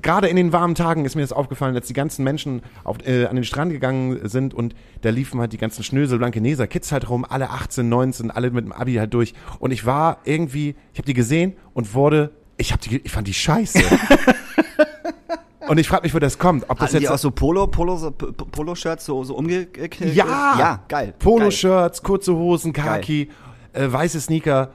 gerade 0.02 0.28
in 0.28 0.37
den 0.37 0.52
warmen 0.52 0.75
Tagen 0.75 1.04
ist 1.04 1.14
mir 1.14 1.23
das 1.23 1.32
aufgefallen, 1.32 1.75
dass 1.75 1.87
die 1.87 1.92
ganzen 1.92 2.25
Menschen 2.25 2.62
auf, 2.85 2.99
äh, 3.06 3.26
an 3.26 3.37
den 3.37 3.44
Strand 3.44 3.73
gegangen 3.73 4.28
sind 4.28 4.54
und 4.54 4.75
da 5.02 5.11
liefen 5.11 5.40
halt 5.40 5.52
die 5.52 5.58
ganzen 5.58 5.85
Schnösel, 5.85 6.18
Blankeneser, 6.18 6.66
Kids 6.66 6.92
halt 6.92 7.08
rum, 7.08 7.25
alle 7.28 7.50
18, 7.50 7.88
19, 7.88 8.30
alle 8.30 8.50
mit 8.50 8.64
dem 8.64 8.73
Abi 8.73 8.94
halt 8.94 9.14
durch. 9.14 9.35
Und 9.58 9.70
ich 9.70 9.87
war 9.87 10.18
irgendwie, 10.25 10.75
ich 10.92 10.99
habe 10.99 11.06
die 11.06 11.14
gesehen 11.14 11.54
und 11.75 11.94
wurde, 11.94 12.30
ich 12.59 12.73
hab 12.73 12.81
die, 12.83 12.99
ich 12.99 13.11
fand 13.11 13.27
die 13.27 13.35
scheiße. 13.35 13.81
und 15.69 15.79
ich 15.79 15.88
frage 15.88 16.03
mich, 16.03 16.15
wo 16.15 16.19
das 16.19 16.38
kommt. 16.38 16.65
Ob 16.69 16.79
das 16.79 16.88
Hatten 16.88 16.99
die 16.99 17.03
jetzt 17.05 17.12
auch 17.12 17.19
so 17.19 17.31
Polo, 17.31 17.67
Polo, 17.67 18.11
P- 18.11 18.27
P- 18.33 18.45
Polo-Shirts 18.45 19.05
so, 19.05 19.23
so 19.25 19.35
umgeknickt? 19.37 20.00
ja, 20.15 20.57
Ja, 20.59 20.83
geil. 20.88 21.15
Poloshirts, 21.19 22.03
kurze 22.03 22.35
Hosen, 22.35 22.73
Khaki, 22.73 23.31
äh, 23.73 23.87
weiße 23.91 24.21
Sneaker. 24.21 24.71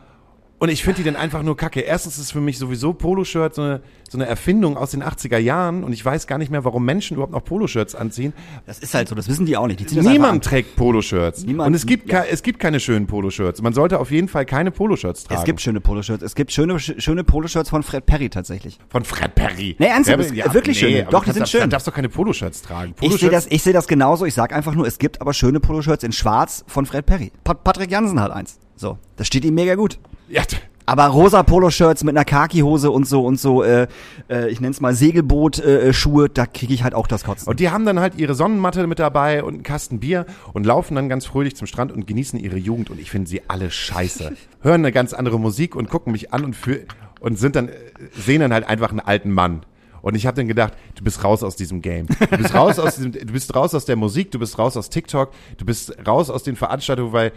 Und 0.63 0.69
ich 0.69 0.81
finde 0.81 0.99
die 0.99 1.03
dann 1.03 1.17
einfach 1.17 1.43
nur 1.43 1.57
kacke. 1.57 1.81
Erstens 1.81 2.17
ist 2.17 2.31
für 2.31 2.39
mich 2.39 2.57
sowieso 2.57 2.93
Poloshirt 2.93 3.53
so 3.53 3.61
eine, 3.63 3.81
so 4.09 4.17
eine 4.17 4.27
Erfindung 4.27 4.77
aus 4.77 4.91
den 4.91 5.03
80er 5.03 5.37
Jahren 5.37 5.83
und 5.83 5.91
ich 5.91 6.05
weiß 6.05 6.25
gar 6.25 6.37
nicht 6.37 6.51
mehr, 6.51 6.63
warum 6.63 6.85
Menschen 6.85 7.15
überhaupt 7.15 7.33
noch 7.33 7.43
Poloshirts 7.43 7.95
anziehen. 7.95 8.31
Das 8.65 8.79
ist 8.79 8.93
halt 8.93 9.09
so, 9.09 9.15
das 9.15 9.27
wissen 9.27 9.45
die 9.45 9.57
auch 9.57 9.67
nicht. 9.67 9.81
Die 9.91 9.99
Niemand 9.99 10.25
an. 10.35 10.41
trägt 10.41 10.77
Poloshirts. 10.77 11.43
Niemand- 11.43 11.67
und 11.67 11.73
es 11.73 11.85
gibt, 11.85 12.09
ja. 12.09 12.23
es 12.23 12.43
gibt 12.43 12.59
keine 12.61 12.79
schönen 12.79 13.07
Poloshirts. 13.07 13.61
Man 13.61 13.73
sollte 13.73 13.99
auf 13.99 14.09
jeden 14.09 14.29
Fall 14.29 14.45
keine 14.45 14.71
Poloshirts 14.71 15.25
tragen. 15.25 15.39
Es 15.41 15.45
gibt 15.45 15.59
schöne 15.59 15.81
Poloshirts. 15.81 16.23
Es 16.23 16.33
gibt 16.33 16.53
schöne, 16.53 16.75
sch- 16.75 16.97
schöne 17.01 17.25
Poloshirts 17.25 17.69
von 17.69 17.83
Fred 17.83 18.05
Perry 18.05 18.29
tatsächlich. 18.29 18.79
von 18.87 19.03
Fred 19.03 19.35
Perry. 19.35 19.75
Nee, 19.79 19.87
ernsthaft, 19.87 20.33
Der- 20.33 20.45
es- 20.47 20.53
wirklich 20.53 20.79
schöne. 20.79 21.01
aber 21.01 21.11
Doch, 21.11 21.25
die 21.25 21.31
sind 21.31 21.49
schön. 21.49 21.63
Du 21.63 21.67
darfst 21.67 21.89
doch 21.89 21.93
keine 21.93 22.07
Poloshirts 22.07 22.61
tragen. 22.61 22.95
Ich 23.01 23.11
sehe 23.17 23.29
das, 23.29 23.47
ich 23.49 23.61
sehe 23.63 23.73
das 23.73 23.85
genauso. 23.85 24.23
Ich 24.25 24.33
sag 24.33 24.53
einfach 24.53 24.75
nur, 24.75 24.87
es 24.87 24.97
gibt 24.97 25.19
aber 25.19 25.33
schöne 25.33 25.59
Poloshirts 25.59 26.05
in 26.05 26.13
Schwarz 26.13 26.63
von 26.67 26.85
Fred 26.85 27.05
Perry. 27.05 27.33
Pa 27.43 27.53
Patrick 27.53 27.91
Jansen 27.91 28.17
hat 28.21 28.31
eins. 28.31 28.59
So, 28.77 28.97
das 29.17 29.27
steht 29.27 29.43
ihm 29.43 29.55
mega 29.55 29.75
gut. 29.75 29.99
Ja, 30.29 30.43
Aber 30.85 31.07
rosa 31.07 31.43
Poloshirts 31.43 32.03
mit 32.03 32.15
einer 32.15 32.25
Khaki-Hose 32.25 32.91
und 32.91 33.07
so 33.07 33.25
und 33.25 33.39
so, 33.39 33.63
äh, 33.63 33.87
äh, 34.29 34.49
ich 34.49 34.59
nenn's 34.59 34.81
mal 34.81 34.93
Segelboot-Schuhe, 34.93 36.29
da 36.29 36.45
kriege 36.45 36.73
ich 36.73 36.83
halt 36.83 36.93
auch 36.93 37.07
das 37.07 37.23
Kotzen. 37.23 37.47
Und 37.47 37.59
die 37.59 37.69
haben 37.69 37.85
dann 37.85 37.99
halt 37.99 38.15
ihre 38.15 38.35
Sonnenmatte 38.35 38.85
mit 38.87 38.99
dabei 38.99 39.43
und 39.43 39.53
einen 39.53 39.63
Kasten 39.63 39.99
Bier 39.99 40.25
und 40.51 40.65
laufen 40.65 40.95
dann 40.95 41.07
ganz 41.07 41.25
fröhlich 41.25 41.55
zum 41.55 41.67
Strand 41.67 41.91
und 41.91 42.05
genießen 42.05 42.37
ihre 42.39 42.57
Jugend. 42.57 42.89
Und 42.89 42.99
ich 42.99 43.09
finde 43.11 43.29
sie 43.29 43.41
alle 43.47 43.71
scheiße. 43.71 44.33
Hören 44.61 44.81
eine 44.81 44.91
ganz 44.91 45.13
andere 45.13 45.39
Musik 45.39 45.75
und 45.75 45.89
gucken 45.89 46.11
mich 46.11 46.33
an 46.33 46.43
und, 46.43 46.55
für, 46.55 46.81
und 47.21 47.39
sind 47.39 47.55
dann, 47.55 47.69
äh, 47.69 47.73
sehen 48.13 48.41
dann 48.41 48.53
halt 48.53 48.67
einfach 48.67 48.89
einen 48.89 48.99
alten 48.99 49.31
Mann. 49.31 49.65
Und 50.01 50.15
ich 50.15 50.25
habe 50.25 50.35
dann 50.35 50.49
gedacht, 50.49 50.73
du 50.95 51.03
bist 51.05 51.23
raus 51.23 51.43
aus 51.43 51.55
diesem 51.55 51.81
Game. 51.81 52.07
Du 52.07 52.37
bist 52.37 52.53
raus 52.53 52.77
aus 52.77 52.95
diesem, 52.97 53.13
du 53.13 53.25
bist 53.25 53.55
raus 53.55 53.73
aus 53.73 53.85
der 53.85 53.95
Musik, 53.95 54.31
du 54.31 54.39
bist 54.39 54.59
raus 54.59 54.75
aus 54.75 54.89
TikTok, 54.89 55.31
du 55.57 55.65
bist 55.65 55.95
raus 56.05 56.29
aus 56.29 56.43
den 56.43 56.57
Veranstaltungen, 56.57 57.13
weil 57.13 57.31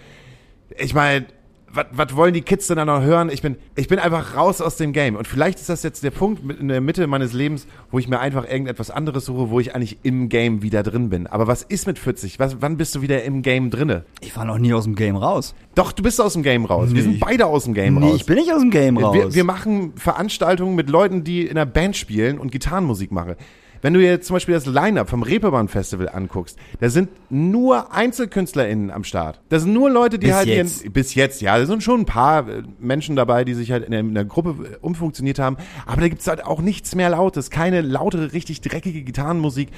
ich 0.77 0.93
meine, 0.93 1.27
was 1.93 2.17
wollen 2.17 2.35
die 2.35 2.43
Kids 2.43 2.67
denn 2.67 2.77
da 2.77 2.85
noch 2.85 3.03
hören? 3.03 3.31
Ich 3.31 3.43
bin, 3.43 3.57
ich 3.75 3.89
bin 3.89 3.99
einfach 3.99 4.37
raus 4.37 4.61
aus 4.61 4.77
dem 4.77 4.93
Game. 4.93 5.17
Und 5.17 5.27
vielleicht 5.27 5.59
ist 5.61 5.69
das 5.69 5.83
jetzt 5.83 6.03
der 6.03 6.11
Punkt 6.11 6.59
in 6.61 6.69
der 6.69 6.81
Mitte 6.81 7.07
meines 7.07 7.33
Lebens, 7.33 7.67
wo 7.91 7.99
ich 7.99 8.09
mir 8.09 8.19
einfach 8.21 8.49
irgendetwas 8.49 8.91
anderes 8.91 9.25
suche, 9.27 9.51
wo 9.51 9.61
ich 9.61 9.75
eigentlich 9.75 9.99
im 10.03 10.29
Game 10.29 10.63
wieder 10.63 10.83
drin 10.83 11.11
bin. 11.11 11.27
Aber 11.27 11.47
was 11.47 11.63
ist 11.63 11.87
mit 11.87 11.99
40? 11.99 12.39
Was, 12.39 12.57
wann 12.61 12.77
bist 12.77 12.95
du 12.95 13.03
wieder 13.03 13.23
im 13.25 13.43
Game 13.43 13.71
drinne? 13.71 14.05
Ich 14.21 14.37
war 14.37 14.45
noch 14.45 14.59
nie 14.59 14.73
aus 14.75 14.85
dem 14.85 14.95
Game 14.95 15.17
raus. 15.17 15.55
Doch, 15.75 15.93
du 15.93 16.03
bist 16.03 16.21
aus 16.21 16.33
dem 16.33 16.43
Game 16.43 16.65
raus. 16.65 16.89
Wir 16.93 17.03
sind 17.03 17.21
beide 17.21 17.47
aus 17.47 17.65
dem 17.65 17.75
Game 17.75 17.95
Nee, 17.97 18.07
raus. 18.11 18.17
ich 18.17 18.27
bin 18.27 18.37
nicht 18.37 18.53
aus 18.53 18.61
dem 18.61 18.71
Game 18.71 18.97
raus. 18.99 19.15
Wir, 19.15 19.35
wir 19.35 19.45
machen 19.45 19.93
Veranstaltungen 19.97 20.75
mit 20.75 20.89
Leuten, 20.91 21.25
die 21.25 21.43
in 21.43 21.51
einer 21.51 21.67
Band 21.67 21.97
spielen 21.97 22.39
und 22.39 22.51
Gitarrenmusik 22.53 23.13
machen. 23.13 23.35
Wenn 23.83 23.95
du 23.95 24.01
jetzt 24.01 24.27
zum 24.27 24.35
Beispiel 24.35 24.55
das 24.55 24.67
Line-Up 24.67 25.09
vom 25.09 25.23
Reeperbahn 25.23 25.69
Festival 25.69 26.09
anguckst, 26.09 26.59
da 26.81 26.89
sind 26.89 27.11
nur 27.31 27.95
EinzelkünstlerInnen 27.95 28.91
am 28.91 29.05
Start. 29.05 29.41
Das 29.49 29.63
sind 29.63 29.73
nur 29.73 29.91
Leute, 29.91 30.19
die 30.19 30.27
Bis 30.27 30.37
halt 30.37 30.49
jetzt. 30.49 30.83
ihren, 30.83 30.93
bis 30.93 31.15
jetzt, 31.15 31.41
ja, 31.43 31.59
da 31.59 31.67
sind 31.67 31.83
schon 31.83 32.01
ein 32.01 32.07
paar 32.07 32.49
äh, 32.49 32.63
Menschen 32.79 33.17
dabei, 33.17 33.45
die 33.45 33.55
sich 33.55 33.73
halt 33.73 33.85
in 33.85 33.91
der, 33.91 34.01
in 34.01 34.15
der 34.15 34.25
Gruppe 34.25 34.51
äh, 34.65 34.77
umfunktioniert 34.81 35.39
haben, 35.39 35.57
aber 35.87 36.01
da 36.01 36.09
gibt's 36.09 36.27
halt 36.27 36.45
auch 36.45 36.61
nichts 36.61 36.95
mehr 36.95 37.11
Lautes, 37.11 37.51
keine 37.51 37.81
lautere, 37.81 38.33
richtig 38.33 38.61
dreckige 38.61 39.03
Gitarrenmusik, 39.03 39.69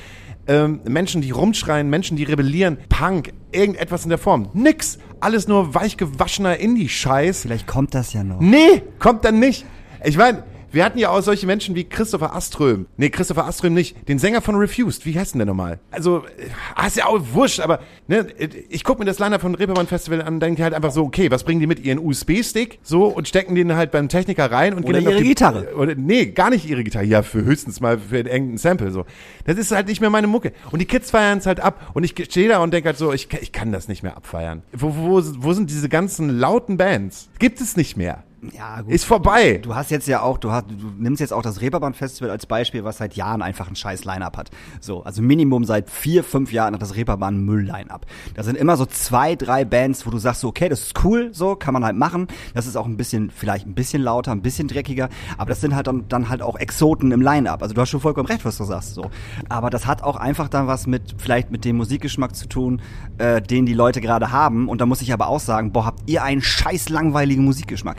ähm, 0.47 0.81
Menschen, 0.89 1.21
die 1.21 1.31
rumschreien, 1.31 1.91
Menschen, 1.91 2.17
die 2.17 2.25
rebellieren, 2.25 2.79
Punk, 2.89 3.33
irgendetwas 3.53 4.05
in 4.05 4.09
der 4.09 4.19
Form. 4.19 4.49
Nix. 4.55 4.99
Alles 5.21 5.49
nur 5.49 5.75
weichgewaschener 5.75 6.59
Indie-Scheiß. 6.59 7.43
Vielleicht 7.43 7.67
kommt 7.67 7.95
das 7.95 8.13
ja 8.13 8.23
noch. 8.23 8.41
Nee, 8.41 8.83
kommt 8.99 9.25
dann 9.25 9.41
nicht. 9.41 9.67
Ich 10.05 10.17
meine, 10.17 10.45
wir 10.71 10.85
hatten 10.85 10.99
ja 10.99 11.11
auch 11.11 11.21
solche 11.23 11.47
Menschen 11.47 11.75
wie 11.75 11.85
Christopher 11.85 12.35
Aström. 12.35 12.87
Nee, 12.97 13.11
Christopher 13.11 13.47
Aström 13.47 13.75
nicht. 13.75 14.09
Den 14.09 14.19
Sänger 14.19 14.43
von 14.43 14.57
Refused. 14.57 15.07
Wie 15.07 15.19
heißt 15.19 15.35
denn 15.35 15.39
der 15.39 15.47
nochmal? 15.47 15.79
Also, 15.91 16.25
äh, 16.25 16.87
ist 16.87 16.97
ja 16.97 17.07
auch 17.07 17.21
wurscht, 17.33 17.61
aber 17.61 17.81
ne, 18.07 18.27
ich 18.69 18.85
gucke 18.85 19.01
mir 19.01 19.05
das 19.05 19.19
Line-Up 19.19 19.41
von 19.41 19.55
Reeperbahn 19.55 19.87
Festival 19.87 20.23
an 20.23 20.35
und 20.35 20.41
denke 20.41 20.63
halt 20.63 20.75
einfach 20.75 20.91
so, 20.91 21.05
okay, 21.05 21.31
was 21.31 21.45
bringen 21.45 21.61
die 21.61 21.67
mit 21.67 21.81
ihren 21.81 21.99
USB-Stick 21.99 22.79
so 22.83 23.07
und 23.07 23.29
stecken 23.29 23.55
den 23.55 23.75
halt 23.75 23.91
beim 23.91 24.09
Techniker 24.09 24.51
rein 24.51 24.75
und 24.75 24.85
Oder 24.85 24.95
gehen 24.95 25.05
dann 25.05 25.13
ihre 25.15 25.23
die, 25.23 25.29
Gitarre. 25.29 25.75
Oder, 25.77 25.95
nee, 25.95 26.27
gar 26.27 26.51
nicht 26.51 26.69
ihre 26.69 26.85
Gitarre. 26.85 27.05
Ja, 27.05 27.23
für 27.23 27.45
höchstens 27.45 27.81
mal 27.81 27.99
für 27.99 28.19
irgendein 28.19 28.59
Sample 28.59 28.91
so. 28.91 29.05
Das 29.45 29.57
ist 29.59 29.71
halt 29.71 29.89
nicht 29.89 30.01
mehr 30.01 30.11
meine 30.11 30.27
Mucke. 30.27 30.53
Und 30.71 30.81
die 30.81 30.87
Kids 30.87 31.11
feiern 31.11 31.39
es 31.39 31.47
halt 31.47 31.61
ab 31.61 31.91
und 31.95 32.05
ich 32.05 32.15
stehe 32.29 32.49
da 32.49 32.59
und 32.59 32.73
denke 32.73 32.89
halt 32.89 32.99
so, 32.99 33.13
ich, 33.13 33.29
ich 33.41 33.53
kann 33.53 33.73
das 33.73 33.89
nicht 33.89 34.03
mehr 34.03 34.17
abfeiern. 34.17 34.63
Wo, 34.73 34.95
wo, 34.97 35.23
wo 35.39 35.53
sind 35.53 35.71
diese 35.71 35.89
ganzen 35.89 36.39
lauten 36.39 36.77
Bands? 36.77 37.29
Gibt 37.39 37.61
es 37.61 37.77
nicht 37.77 37.97
mehr. 37.97 38.25
Ja, 38.53 38.83
gut. 38.83 38.93
Ist 38.93 39.05
vorbei. 39.05 39.59
Du 39.59 39.75
hast 39.75 39.91
jetzt 39.91 40.07
ja 40.07 40.23
auch, 40.23 40.39
du, 40.39 40.53
hast, 40.53 40.67
du 40.71 40.93
nimmst 40.97 41.21
jetzt 41.21 41.33
auch 41.33 41.43
das 41.43 41.61
Reeperbahn 41.61 41.93
Festival 41.93 42.31
als 42.31 42.47
Beispiel, 42.47 42.85
was 42.85 42.99
seit 42.99 43.15
Jahren 43.15 43.43
einfach 43.43 43.69
ein 43.69 43.75
scheiß 43.75 44.05
Line-Up 44.05 44.37
hat. 44.37 44.51
So, 44.81 45.03
also 45.03 45.23
Minimum 45.23 45.65
seit 45.65 45.91
vier, 45.91 46.23
fünf 46.23 46.53
Jahren 46.53 46.75
hat 46.75 46.81
das 46.81 46.95
Reeperbahn 46.95 47.45
Müll-Line-Up. 47.45 48.07
Da 48.35 48.45
sind 48.45 48.57
immer 48.57 48.77
so 48.77 48.87
zwei, 48.87 49.35
drei 49.35 49.65
Bands, 49.65 50.07
wo 50.07 50.11
du 50.11 50.19
sagst, 50.19 50.43
so, 50.43 50.49
okay, 50.49 50.69
das 50.69 50.83
ist 50.83 51.05
cool, 51.05 51.31
so, 51.33 51.57
kann 51.57 51.75
man 51.75 51.85
halt 51.85 51.97
machen. 51.97 52.29
Das 52.55 52.67
ist 52.69 52.77
auch 52.77 52.87
ein 52.87 52.97
bisschen, 52.97 53.31
vielleicht 53.31 53.67
ein 53.67 53.75
bisschen 53.75 54.03
lauter, 54.03 54.31
ein 54.31 54.43
bisschen 54.43 54.69
dreckiger, 54.69 55.09
aber 55.37 55.51
das 55.51 55.61
sind 55.61 55.75
halt 55.75 55.89
dann, 55.89 56.07
dann 56.09 56.29
halt 56.29 56.43
auch 56.43 56.57
Exoten 56.57 57.11
im 57.11 57.21
Line-Up. 57.21 57.61
Also 57.63 57.75
du 57.75 57.81
hast 57.81 57.91
schon 57.91 58.01
vollkommen 58.01 58.29
recht, 58.29 58.45
was 58.45 58.57
du 58.57 58.65
sagst, 58.65 58.95
so. 58.95 59.11
Aber 59.49 59.69
das 59.69 59.87
hat 59.87 60.05
auch 60.05 60.17
einfach 60.17 60.49
dann 60.49 60.69
was 60.69 60.87
mit, 60.87 61.17
vielleicht 61.19 61.51
mit 61.51 61.65
dem 61.65 61.77
Musikgeschmack 61.77 62.37
zu 62.37 62.47
tun, 62.47 62.81
äh, 63.19 63.43
den 63.43 63.67
die 63.67 63.75
Leute 63.75 64.01
gerade 64.01 64.31
haben. 64.31 64.69
Und 64.69 64.81
da 64.81 64.87
muss 64.87 65.03
ich 65.03 65.13
aber 65.13 65.27
auch 65.27 65.41
sagen, 65.41 65.73
boah, 65.73 65.87
habt 65.87 66.09
ihr 66.09 66.23
einen 66.23 66.41
scheiß 66.41 66.89
langweiligen 66.89 67.45
Musikgeschmack. 67.45 67.97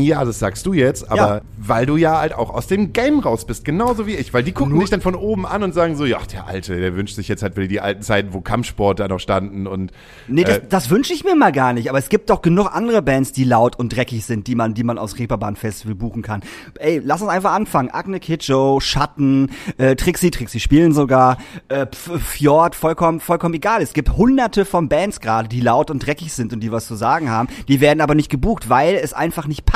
Ja, 0.00 0.24
das 0.24 0.38
sagst 0.38 0.66
du 0.66 0.72
jetzt, 0.72 1.10
aber 1.10 1.16
Ja. 1.36 1.40
weil 1.58 1.86
du 1.86 1.96
ja 1.96 2.18
halt 2.20 2.34
auch 2.34 2.50
aus 2.50 2.66
dem 2.66 2.92
Game 2.92 3.20
raus 3.20 3.44
bist, 3.46 3.64
genauso 3.64 4.06
wie 4.06 4.14
ich. 4.14 4.32
Weil 4.34 4.42
die 4.42 4.52
gucken 4.52 4.72
Nur- 4.72 4.80
dich 4.82 4.90
dann 4.90 5.00
von 5.00 5.14
oben 5.14 5.46
an 5.46 5.62
und 5.62 5.72
sagen 5.74 5.96
so, 5.96 6.04
ja, 6.04 6.18
der 6.32 6.46
Alte, 6.46 6.76
der 6.80 6.94
wünscht 6.96 7.16
sich 7.16 7.28
jetzt 7.28 7.42
halt 7.42 7.56
wieder 7.56 7.66
die 7.68 7.80
alten 7.80 8.02
Zeiten, 8.02 8.32
wo 8.32 8.40
Kampfsport 8.40 9.00
da 9.00 9.08
noch 9.08 9.18
standen 9.20 9.66
und 9.66 9.92
Nee, 10.28 10.44
das, 10.44 10.58
äh, 10.58 10.62
das 10.68 10.90
wünsche 10.90 11.12
ich 11.12 11.24
mir 11.24 11.34
mal 11.36 11.52
gar 11.52 11.72
nicht. 11.72 11.88
Aber 11.88 11.98
es 11.98 12.08
gibt 12.08 12.30
doch 12.30 12.42
genug 12.42 12.70
andere 12.74 13.02
Bands, 13.02 13.32
die 13.32 13.44
laut 13.44 13.76
und 13.78 13.94
dreckig 13.96 14.24
sind, 14.24 14.46
die 14.46 14.54
man, 14.54 14.74
die 14.74 14.84
man 14.84 14.98
aus 14.98 15.18
Reeperbahn 15.18 15.56
Festival 15.56 15.94
buchen 15.94 16.22
kann. 16.22 16.42
Ey, 16.78 17.00
lass 17.04 17.22
uns 17.22 17.30
einfach 17.30 17.52
anfangen. 17.52 17.90
Agne 17.90 18.20
Kidjo, 18.20 18.80
Schatten, 18.80 19.50
äh, 19.78 19.96
Trixie, 19.96 20.30
Trixie 20.30 20.60
spielen 20.60 20.92
sogar, 20.92 21.38
äh, 21.68 21.86
Fjord, 21.92 22.74
vollkommen, 22.74 23.20
vollkommen 23.20 23.54
egal. 23.54 23.82
Es 23.82 23.92
gibt 23.92 24.16
hunderte 24.16 24.64
von 24.64 24.88
Bands 24.88 25.20
gerade, 25.20 25.48
die 25.48 25.60
laut 25.60 25.90
und 25.90 26.04
dreckig 26.06 26.32
sind 26.32 26.52
und 26.52 26.60
die 26.60 26.72
was 26.72 26.86
zu 26.86 26.94
sagen 26.94 27.30
haben. 27.30 27.48
Die 27.68 27.80
werden 27.80 28.00
aber 28.00 28.14
nicht 28.14 28.30
gebucht, 28.30 28.68
weil 28.68 28.94
es 28.96 29.12
einfach 29.12 29.46
nicht 29.46 29.64
passt. 29.64 29.71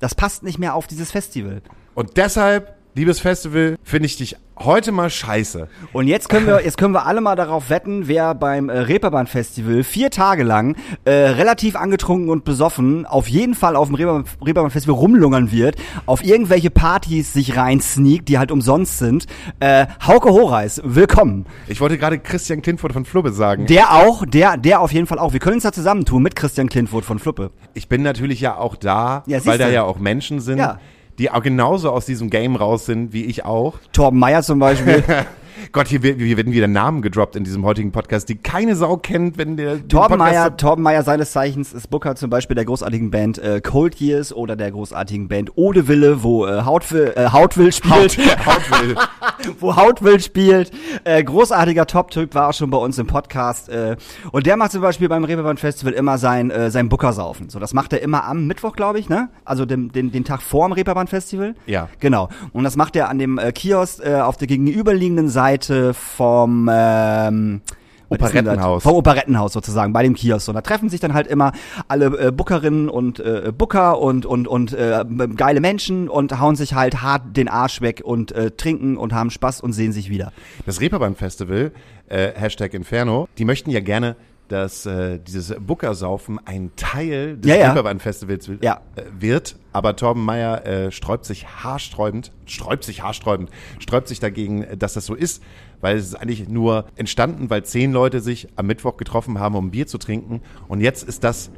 Das 0.00 0.14
passt 0.14 0.42
nicht 0.42 0.58
mehr 0.58 0.74
auf 0.74 0.86
dieses 0.86 1.10
Festival. 1.10 1.62
und 1.94 2.16
deshalb, 2.16 2.75
liebes 2.96 3.20
Festival, 3.20 3.76
finde 3.84 4.06
ich 4.06 4.16
dich 4.16 4.36
heute 4.58 4.90
mal 4.90 5.10
scheiße. 5.10 5.68
Und 5.92 6.08
jetzt 6.08 6.30
können 6.30 6.46
wir, 6.46 6.64
jetzt 6.64 6.78
können 6.78 6.94
wir 6.94 7.04
alle 7.04 7.20
mal 7.20 7.36
darauf 7.36 7.68
wetten, 7.68 8.08
wer 8.08 8.34
beim 8.34 8.70
äh, 8.70 8.78
Reeperbahn 8.78 9.26
Festival 9.26 9.82
vier 9.84 10.10
Tage 10.10 10.44
lang 10.44 10.76
äh, 11.04 11.10
relativ 11.12 11.76
angetrunken 11.76 12.30
und 12.30 12.44
besoffen 12.44 13.04
auf 13.04 13.28
jeden 13.28 13.54
Fall 13.54 13.76
auf 13.76 13.88
dem 13.88 13.96
Reeperbahn, 13.96 14.24
Reeperbahn 14.42 14.70
Festival 14.70 14.96
rumlungern 14.96 15.52
wird, 15.52 15.76
auf 16.06 16.24
irgendwelche 16.24 16.70
Partys 16.70 17.34
sich 17.34 17.54
rein 17.58 17.82
sneakt, 17.82 18.30
die 18.30 18.38
halt 18.38 18.50
umsonst 18.50 18.96
sind. 18.96 19.26
Äh, 19.60 19.88
Hauke 20.06 20.30
Horeis, 20.30 20.80
willkommen. 20.82 21.44
Ich 21.68 21.82
wollte 21.82 21.98
gerade 21.98 22.18
Christian 22.18 22.62
Klintfurt 22.62 22.94
von 22.94 23.04
Flubbe 23.04 23.30
sagen. 23.32 23.66
Der 23.66 23.92
auch, 23.92 24.24
der, 24.24 24.56
der 24.56 24.80
auf 24.80 24.92
jeden 24.92 25.06
Fall 25.06 25.18
auch. 25.18 25.34
Wir 25.34 25.40
können 25.40 25.56
uns 25.56 25.64
da 25.64 25.72
zusammentun 25.72 26.22
mit 26.22 26.34
Christian 26.34 26.70
Klintwood 26.70 27.04
von 27.04 27.18
Fluppe. 27.18 27.50
Ich 27.74 27.90
bin 27.90 28.02
natürlich 28.02 28.40
ja 28.40 28.56
auch 28.56 28.74
da, 28.74 29.22
Ja, 29.26 29.44
weil 29.44 29.58
da 29.58 29.68
ja 29.68 29.82
auch 29.82 29.98
Menschen 29.98 30.40
sind, 30.40 30.56
Ja. 30.56 30.78
Die 31.18 31.30
auch 31.30 31.42
genauso 31.42 31.90
aus 31.90 32.06
diesem 32.06 32.30
Game 32.30 32.56
raus 32.56 32.86
sind 32.86 33.12
wie 33.12 33.24
ich 33.24 33.44
auch. 33.44 33.74
Torben 33.92 34.18
Meyer 34.18 34.42
zum 34.42 34.58
Beispiel. 34.58 35.02
Gott, 35.72 35.88
hier, 35.88 36.00
hier 36.00 36.36
werden 36.36 36.52
wieder 36.52 36.68
Namen 36.68 37.02
gedroppt 37.02 37.34
in 37.34 37.44
diesem 37.44 37.64
heutigen 37.64 37.90
Podcast, 37.90 38.28
die 38.28 38.36
keine 38.36 38.76
Sau 38.76 38.98
kennt, 38.98 39.38
wenn 39.38 39.56
der 39.56 39.86
Torben 39.88 40.18
Meyer, 40.18 40.56
Torben 40.56 40.82
Meyer 40.82 41.02
seines 41.02 41.32
Zeichens 41.32 41.72
ist 41.72 41.88
Booker 41.88 42.14
zum 42.14 42.30
Beispiel 42.30 42.54
der 42.54 42.66
großartigen 42.66 43.10
Band 43.10 43.38
äh, 43.38 43.60
Cold 43.62 44.00
Years 44.00 44.32
oder 44.34 44.54
der 44.54 44.70
großartigen 44.70 45.28
Band 45.28 45.52
Ode 45.56 45.88
Wille, 45.88 46.22
wo 46.22 46.46
äh, 46.46 46.62
Hautwill, 46.62 47.12
äh, 47.16 47.30
Hautwill 47.30 47.72
spielt. 47.72 48.18
Haut 48.46 48.70
will. 48.82 48.96
wo 49.60 49.76
Hautwild 49.76 50.22
spielt. 50.22 50.70
Äh, 51.04 51.22
großartiger 51.22 51.86
Top-Typ 51.86 52.34
war 52.34 52.48
auch 52.48 52.54
schon 52.54 52.70
bei 52.70 52.78
uns 52.78 52.98
im 52.98 53.06
Podcast. 53.06 53.68
Äh, 53.68 53.96
und 54.32 54.46
der 54.46 54.56
macht 54.56 54.72
zum 54.72 54.82
Beispiel 54.82 55.08
beim 55.08 55.24
Reeperbahn 55.24 55.56
Festival 55.56 55.92
immer 55.92 56.18
sein, 56.18 56.50
äh, 56.50 56.70
sein 56.70 56.88
Bookersaufen. 56.88 57.50
So, 57.50 57.58
das 57.58 57.72
macht 57.74 57.92
er 57.92 58.02
immer 58.02 58.24
am 58.24 58.46
Mittwoch, 58.46 58.76
glaube 58.76 58.98
ich, 58.98 59.08
ne? 59.08 59.28
Also 59.44 59.66
den, 59.66 59.90
den, 59.92 60.12
den 60.12 60.24
Tag 60.24 60.42
vor 60.42 60.68
dem 60.68 60.72
Reeperbahn 60.72 61.06
Festival. 61.06 61.54
Ja. 61.66 61.88
Genau. 62.00 62.28
Und 62.52 62.64
das 62.64 62.76
macht 62.76 62.96
er 62.96 63.08
an 63.08 63.18
dem 63.18 63.38
äh, 63.38 63.52
Kiosk 63.52 64.04
äh, 64.04 64.20
auf 64.20 64.36
der 64.36 64.46
gegenüberliegenden 64.46 65.28
Seite 65.28 65.94
vom 65.94 66.68
ähm, 66.72 67.60
Operettenhaus. 68.08 68.82
Vom 68.82 68.94
Operettenhaus 68.94 69.52
sozusagen, 69.52 69.92
bei 69.92 70.02
dem 70.02 70.14
Kiosk. 70.14 70.48
Und 70.48 70.54
da 70.54 70.60
treffen 70.60 70.88
sich 70.88 71.00
dann 71.00 71.14
halt 71.14 71.26
immer 71.26 71.52
alle 71.88 72.06
äh, 72.06 72.32
Bookerinnen 72.32 72.88
und 72.88 73.20
äh, 73.20 73.52
Booker 73.56 73.98
und, 74.00 74.26
und, 74.26 74.46
und 74.48 74.72
äh, 74.72 75.04
geile 75.36 75.60
Menschen 75.60 76.08
und 76.08 76.38
hauen 76.40 76.56
sich 76.56 76.74
halt 76.74 77.02
hart 77.02 77.36
den 77.36 77.48
Arsch 77.48 77.80
weg 77.80 78.02
und 78.04 78.32
äh, 78.32 78.50
trinken 78.52 78.96
und 78.96 79.12
haben 79.12 79.30
Spaß 79.30 79.60
und 79.60 79.72
sehen 79.72 79.92
sich 79.92 80.10
wieder. 80.10 80.32
Das 80.64 80.80
Reeperbahn-Festival, 80.80 81.72
äh, 82.08 82.32
Hashtag 82.34 82.74
Inferno, 82.74 83.28
die 83.38 83.44
möchten 83.44 83.70
ja 83.70 83.80
gerne, 83.80 84.16
dass 84.48 84.86
äh, 84.86 85.18
dieses 85.18 85.54
Bookersaufen 85.58 86.38
ein 86.44 86.70
Teil 86.76 87.36
des 87.36 87.50
Ja. 87.50 87.68
Reeperbahn-Festivals 87.68 88.50
Ja. 88.62 88.80
äh, 88.96 89.02
wird. 89.18 89.56
Aber 89.72 89.94
Torben 89.96 90.24
Meyer 90.24 90.64
äh, 90.66 90.90
sträubt 90.90 91.24
sich 91.24 91.46
haarsträubend, 91.46 92.32
sträubt 92.46 92.84
sich 92.84 93.02
haarsträubend, 93.02 93.50
sträubt 93.78 94.08
sich 94.08 94.20
dagegen, 94.20 94.64
dass 94.78 94.94
das 94.94 95.04
so 95.06 95.14
ist, 95.14 95.42
weil 95.80 95.96
es 95.96 96.06
ist 96.06 96.14
eigentlich 96.14 96.48
nur 96.48 96.86
entstanden, 96.96 97.50
weil 97.50 97.64
zehn 97.64 97.92
Leute 97.92 98.20
sich 98.20 98.48
am 98.56 98.66
Mittwoch 98.66 98.96
getroffen 98.96 99.38
haben, 99.38 99.54
um 99.54 99.70
Bier 99.70 99.86
zu 99.86 99.98
trinken. 99.98 100.40
Und 100.68 100.80
jetzt 100.80 101.02
ist 101.02 101.24
das, 101.24 101.50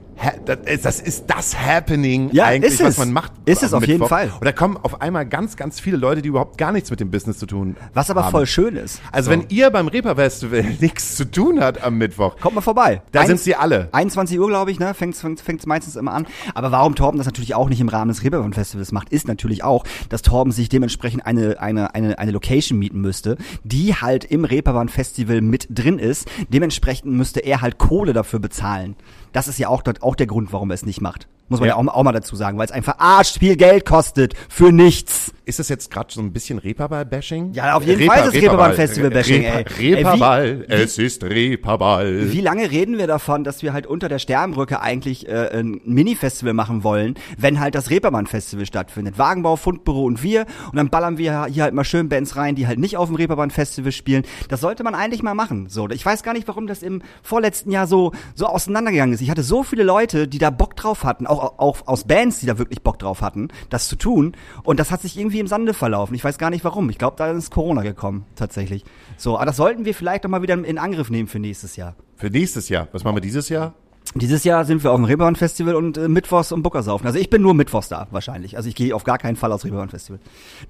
das 0.45 0.59
ist 0.67 0.85
das, 0.85 1.01
ist 1.01 1.25
das 1.29 1.59
Happening 1.59 2.31
Ja, 2.33 2.47
eigentlich, 2.47 2.73
ist 2.75 2.81
was 2.83 2.91
es. 2.91 2.99
man 2.99 3.13
macht. 3.13 3.33
Ist 3.45 3.63
es 3.63 3.73
auf 3.73 3.83
jeden 3.83 3.95
Mittwoch. 4.01 4.09
Fall. 4.09 4.33
Und 4.39 4.45
da 4.45 4.53
kommen 4.53 4.77
auf 4.77 5.01
einmal 5.01 5.27
ganz, 5.27 5.57
ganz 5.57 5.79
viele 5.81 5.97
Leute, 5.97 6.23
die 6.23 6.29
überhaupt 6.29 6.59
gar 6.59 6.73
nichts 6.73 6.91
mit 6.91 7.01
dem 7.01 7.11
Business 7.11 7.39
zu 7.39 7.47
tun 7.47 7.77
Was 7.95 8.11
aber 8.11 8.25
haben. 8.25 8.31
voll 8.33 8.47
schön 8.47 8.77
ist. 8.77 9.01
Also 9.13 9.31
So. 9.31 9.33
wenn 9.39 9.47
ihr 9.49 9.71
beim 9.71 9.89
Reaper-Festival 9.89 10.65
nichts 10.81 11.15
zu 11.17 11.31
tun 11.31 11.61
habt 11.61 11.83
am 11.83 11.97
Mittwoch, 11.99 12.37
Kommt 12.41 12.55
mal 12.57 12.61
vorbei. 12.61 13.03
da 13.13 13.21
Eins- 13.21 13.29
sind 13.29 13.41
sie 13.41 13.55
alle. 13.55 13.89
21 13.93 14.39
Uhr, 14.41 14.49
glaube 14.49 14.71
ich, 14.71 14.79
ne? 14.79 14.95
Fängt's, 14.95 15.21
fängt's, 15.21 15.43
fängt's 15.43 15.67
meistens 15.67 15.97
immer 15.97 16.13
an. 16.13 16.27
Aber 16.55 16.73
warum 16.73 16.95
Torben 16.95 17.19
das 17.19 17.27
natürlich 17.27 17.55
auch 17.55 17.69
nicht 17.69 17.81
im 17.81 17.89
Rahmen 17.89 18.09
des 18.09 18.23
Reeperbahn 18.25 18.53
Festivals 18.53 18.93
macht, 18.93 19.11
ist 19.11 19.29
natürlich 19.29 19.63
auch, 19.65 19.85
dass 20.09 20.23
Torben 20.23 20.53
sich 20.53 20.69
dementsprechend 20.69 21.27
eine, 21.27 21.61
eine, 21.61 21.95
eine, 21.95 22.19
eine 22.19 22.31
Location 22.33 22.79
mieten 22.79 23.01
müsste, 23.01 23.37
die 23.65 23.95
halt 23.95 24.25
im 24.25 24.45
Reeperbahn 24.45 24.89
Festival 24.89 25.41
mit 25.41 25.69
drin 25.71 25.99
ist. 25.99 26.29
Dementsprechend 26.49 27.13
müsste 27.13 27.41
er 27.41 27.61
halt 27.61 27.79
Kohle 27.79 28.13
dafür 28.13 28.39
bezahlen. 28.41 28.97
Das 29.33 29.49
ist 29.49 29.59
ja 29.59 29.69
auch, 29.69 29.83
dort 29.83 30.03
auch 30.03 30.15
der 30.15 30.27
Grund, 30.27 30.53
warum 30.53 30.71
er 30.71 30.75
es 30.75 30.87
nicht 30.87 31.01
macht. 31.01 31.29
Muss 31.49 31.61
man 31.61 31.69
ja, 31.69 31.75
Ja. 31.81 31.89
auch, 31.89 31.95
auch 31.95 32.03
mal 32.03 32.13
dazu 32.13 32.37
sagen, 32.37 32.59
weil 32.59 32.67
es 32.67 32.73
einfach 32.73 32.99
arsch 32.99 33.39
viel 33.39 33.57
Geld 33.57 33.85
kostet 33.85 34.35
für 34.49 34.73
nichts. 34.73 35.33
Ist 35.47 35.59
das 35.59 35.71
jetzt 35.71 35.91
gerade 35.91 36.13
so 36.13 36.21
ein 36.21 36.31
bisschen 36.33 36.59
Reeperball-Bashing? 36.59 37.55
Ja, 37.55 37.75
auf 37.75 37.83
jeden 37.85 38.05
Fall 38.07 38.29
ist 38.29 38.35
es 38.35 38.43
Reeperbahn-Festival-Bashing, 38.43 39.43
ey. 39.45 39.63
Reeper- 39.63 40.43
Ey, 40.43 40.59
wie- 40.61 40.65
es 40.73 40.99
ist 40.99 41.25
Reeperball. 41.25 42.31
Wie 42.33 42.41
lange 42.43 42.71
reden 42.71 42.99
wir 42.99 43.07
davon, 43.07 43.45
dass 43.45 43.63
wir 43.63 43.73
halt 43.73 43.87
unter 43.87 44.09
der 44.11 44.19
Sternbrücke 44.19 44.81
eigentlich 44.83 45.27
äh, 45.29 45.49
ein 45.59 45.81
Mini-Festival 45.85 46.53
machen 46.53 46.85
wollen, 46.85 47.15
wenn 47.39 47.61
halt 47.61 47.75
das 47.75 47.89
Reeperbahn-Festival 47.91 48.67
stattfindet? 48.67 49.19
Wagenbau, 49.19 49.57
Fundbüro 49.57 50.05
und 50.05 50.23
wir. 50.23 50.45
Und 50.71 50.77
dann 50.77 50.91
ballern 50.91 51.19
wir 51.19 51.47
hier 51.47 51.63
halt 51.65 51.75
mal 51.75 51.85
schön 51.85 52.09
Bands 52.11 52.37
rein, 52.37 52.55
die 52.55 52.67
halt 52.67 52.79
nicht 52.79 52.97
auf 52.99 53.09
dem 53.09 53.17
Reeperbahn-Festival 53.17 53.93
spielen. 53.93 54.25
Das 54.51 54.61
sollte 54.61 54.85
man 54.85 54.95
eigentlich 54.95 55.23
mal 55.23 55.35
machen. 55.35 55.69
So, 55.69 55.89
ich 55.89 56.05
weiß 56.05 56.23
gar 56.23 56.35
nicht, 56.35 56.47
warum 56.47 56.67
das 56.67 56.83
im 56.83 57.01
vorletzten 57.23 57.71
Jahr 57.71 57.87
so 57.87 58.13
so 58.35 58.47
auseinandergegangen 58.47 59.15
ist. 59.15 59.21
Ich 59.23 59.31
hatte 59.31 59.43
so 59.43 59.63
viele 59.63 59.83
Leute, 59.83 60.29
die 60.29 60.39
da 60.39 60.51
Bock 60.51 60.77
drauf 60.77 61.05
hatten, 61.05 61.27
auch, 61.27 61.38
auch 61.39 61.87
aus 61.87 62.05
Bands, 62.05 62.41
die 62.41 62.47
da 62.47 62.59
wirklich 62.59 62.83
Bock 62.83 62.99
drauf 62.99 63.23
hatten, 63.23 63.49
das 63.71 63.89
zu 63.89 63.97
tun. 63.97 64.37
Und 64.63 64.81
das 64.81 64.91
hat 64.91 65.01
sich 65.01 65.19
irgendwie 65.19 65.41
im 65.41 65.47
Sande 65.47 65.75
verlaufen. 65.75 66.15
Ich 66.15 66.25
weiß 66.25 66.39
gar 66.39 66.51
nicht 66.51 66.65
warum. 66.65 66.91
Ich 66.91 66.99
glaube, 66.99 67.17
da 67.17 67.31
ist 67.31 67.51
Corona 67.51 67.83
gekommen, 67.83 68.25
tatsächlich. 68.37 68.85
So, 69.17 69.37
aber 69.37 69.47
das 69.47 69.57
sollten 69.57 69.85
wir 69.85 69.95
vielleicht 69.95 70.25
doch 70.25 70.29
mal 70.29 70.43
wieder 70.43 70.55
in 70.55 70.79
Angriff 70.79 71.11
nehmen 71.11 71.29
für 71.29 71.39
nächstes 71.39 71.77
Jahr. 71.77 71.95
Für 72.17 72.31
nächstes 72.31 72.69
Jahr. 72.69 72.89
Was 72.93 73.05
machen 73.05 73.17
wir 73.17 73.21
dieses 73.21 73.49
Jahr? 73.49 73.75
Dieses 74.15 74.45
Jahr 74.45 74.65
sind 74.65 74.83
wir 74.83 74.91
auf 74.91 74.97
dem 74.97 75.05
Reeperbahn 75.05 75.37
Festival 75.37 75.75
und 75.75 75.99
äh, 75.99 76.09
Mittwochs 76.09 76.51
und 76.53 76.63
Buckersaufen. 76.63 77.07
Also 77.07 77.19
ich 77.19 77.29
bin 77.29 77.43
nur 77.43 77.55
Mittwochs 77.55 77.89
da, 77.89 78.09
wahrscheinlich. 78.11 78.57
Also 78.57 78.69
ich 78.69 78.75
gehe 78.75 78.95
auf 78.95 79.05
gar 79.05 79.19
keinen 79.19 79.37
Fall 79.37 79.53
aufs 79.53 79.65
Reeperbahn 79.65 79.91
Festival. 79.91 80.19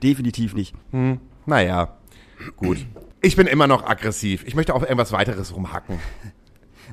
Definitiv 0.02 0.54
nicht. 0.54 0.74
Naja, 1.46 1.96
gut. 2.56 2.84
Ich 3.20 3.36
bin 3.36 3.46
immer 3.46 3.66
noch 3.66 3.84
aggressiv. 3.84 4.44
Ich 4.46 4.54
möchte 4.54 4.74
auf 4.74 4.82
irgendwas 4.82 5.12
weiteres 5.12 5.54
rumhacken. 5.54 5.98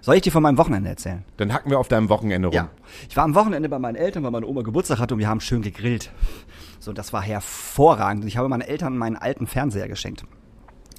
Soll 0.05 0.17
ich 0.17 0.21
dir 0.21 0.31
von 0.31 0.43
meinem 0.43 0.59
Wochenende 0.59 0.87
erzählen? 0.87 1.25
Dann 1.37 1.51
hacken 1.51 1.71
wir 1.71 1.79
auf 1.79 1.87
deinem 1.87 2.09
Wochenende 2.09 2.49
rum. 2.49 2.55
Ja. 2.55 2.69
Ich 3.09 3.17
war 3.17 3.23
am 3.23 3.33
Wochenende 3.33 3.69
bei 3.69 3.79
meinen 3.79 3.95
Eltern, 3.95 4.21
weil 4.21 4.29
meine 4.29 4.45
Oma 4.45 4.61
Geburtstag 4.61 4.99
hatte 4.99 5.15
und 5.15 5.19
wir 5.19 5.27
haben 5.27 5.39
schön 5.39 5.63
gegrillt. 5.63 6.11
So, 6.79 6.93
das 6.93 7.11
war 7.11 7.23
hervorragend. 7.23 8.21
Und 8.21 8.27
ich 8.27 8.37
habe 8.37 8.47
meinen 8.47 8.61
Eltern 8.61 8.99
meinen 8.99 9.15
alten 9.15 9.47
Fernseher 9.47 9.87
geschenkt. 9.87 10.23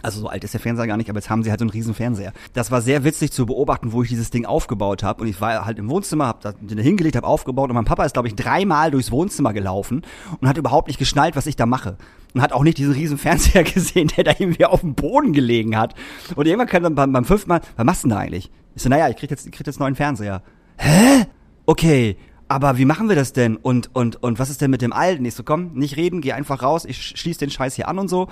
Also 0.03 0.19
so 0.19 0.27
alt 0.27 0.43
ist 0.43 0.55
der 0.55 0.61
Fernseher 0.61 0.89
gar 0.89 0.97
nicht, 0.97 1.09
aber 1.09 1.21
jetzt 1.21 1.31
haben 1.31 1.45
sie 1.45 1.51
halt 1.51 1.61
so 1.61 1.65
einen 1.65 1.71
riesen 1.71 1.95
Fernseher. 1.95 2.33
Das 2.53 2.73
war 2.73 2.81
sehr 2.81 3.05
witzig 3.05 3.31
zu 3.31 3.47
beobachten, 3.47 3.93
wo 3.93 4.03
ich 4.03 4.09
dieses 4.09 4.31
Ding 4.31 4.45
aufgebaut 4.45 5.05
habe. 5.05 5.23
Und 5.23 5.29
ich 5.29 5.41
war 5.41 5.65
halt 5.65 5.79
im 5.79 5.89
Wohnzimmer, 5.89 6.27
habe 6.27 6.41
da 6.43 6.51
den 6.51 6.77
hingelegt, 6.79 7.15
habe 7.15 7.29
aufgebaut 7.29 7.71
und 7.71 7.77
mein 7.77 7.85
Papa 7.85 8.05
ist, 8.05 8.15
glaube 8.15 8.27
ich, 8.27 8.35
dreimal 8.35 8.91
durchs 8.91 9.13
Wohnzimmer 9.13 9.53
gelaufen 9.53 10.03
und 10.41 10.49
hat 10.49 10.59
überhaupt 10.59 10.89
nicht 10.89 10.99
geschnallt, 10.99 11.37
was 11.37 11.47
ich 11.47 11.55
da 11.55 11.65
mache. 11.65 11.97
Und 12.35 12.43
hat 12.43 12.53
auch 12.53 12.65
nicht 12.65 12.79
diesen 12.79 12.93
riesen 12.93 13.19
Fernseher 13.19 13.63
gesehen, 13.73 14.11
der 14.17 14.25
da 14.25 14.33
irgendwie 14.37 14.65
auf 14.65 14.81
dem 14.81 14.97
Boden 14.97 15.33
gelegen 15.33 15.79
hat. 15.79 15.95
Und 16.35 16.47
irgendwann 16.47 16.67
kann 16.67 16.83
dann 16.83 16.97
beim, 16.97 17.13
beim 17.13 17.25
fünften 17.25 17.51
Mal, 17.51 17.61
was 17.77 17.87
machst 17.87 18.03
du 18.03 18.09
denn 18.09 18.17
da 18.17 18.23
eigentlich? 18.23 18.51
Ich 18.77 18.83
so, 18.83 18.91
naja, 18.91 19.09
ich 19.09 19.17
krieg 19.17 19.31
jetzt, 19.31 19.47
ich 19.47 19.53
krieg 19.53 19.67
jetzt 19.67 19.81
neuen 19.81 19.95
Fernseher. 19.95 20.43
Hä? 20.77 21.25
Okay, 21.65 22.17
aber 22.47 22.77
wie 22.77 22.85
machen 22.85 23.09
wir 23.09 23.17
das 23.17 23.33
denn? 23.33 23.57
Und, 23.57 23.91
und, 23.95 24.23
und 24.23 24.39
was 24.39 24.51
ist 24.51 24.61
denn 24.61 24.71
mit 24.71 24.83
dem 24.83 24.93
Alten? 24.93 25.25
Ich 25.25 25.35
so, 25.35 25.43
komm, 25.43 25.73
nicht 25.73 25.97
reden, 25.97 26.21
geh 26.21 26.33
einfach 26.33 26.63
raus, 26.63 26.85
ich 26.85 27.03
schließe 27.03 27.41
den 27.41 27.51
Scheiß 27.51 27.75
hier 27.75 27.89
an 27.89 27.99
und 27.99 28.09
so. 28.09 28.29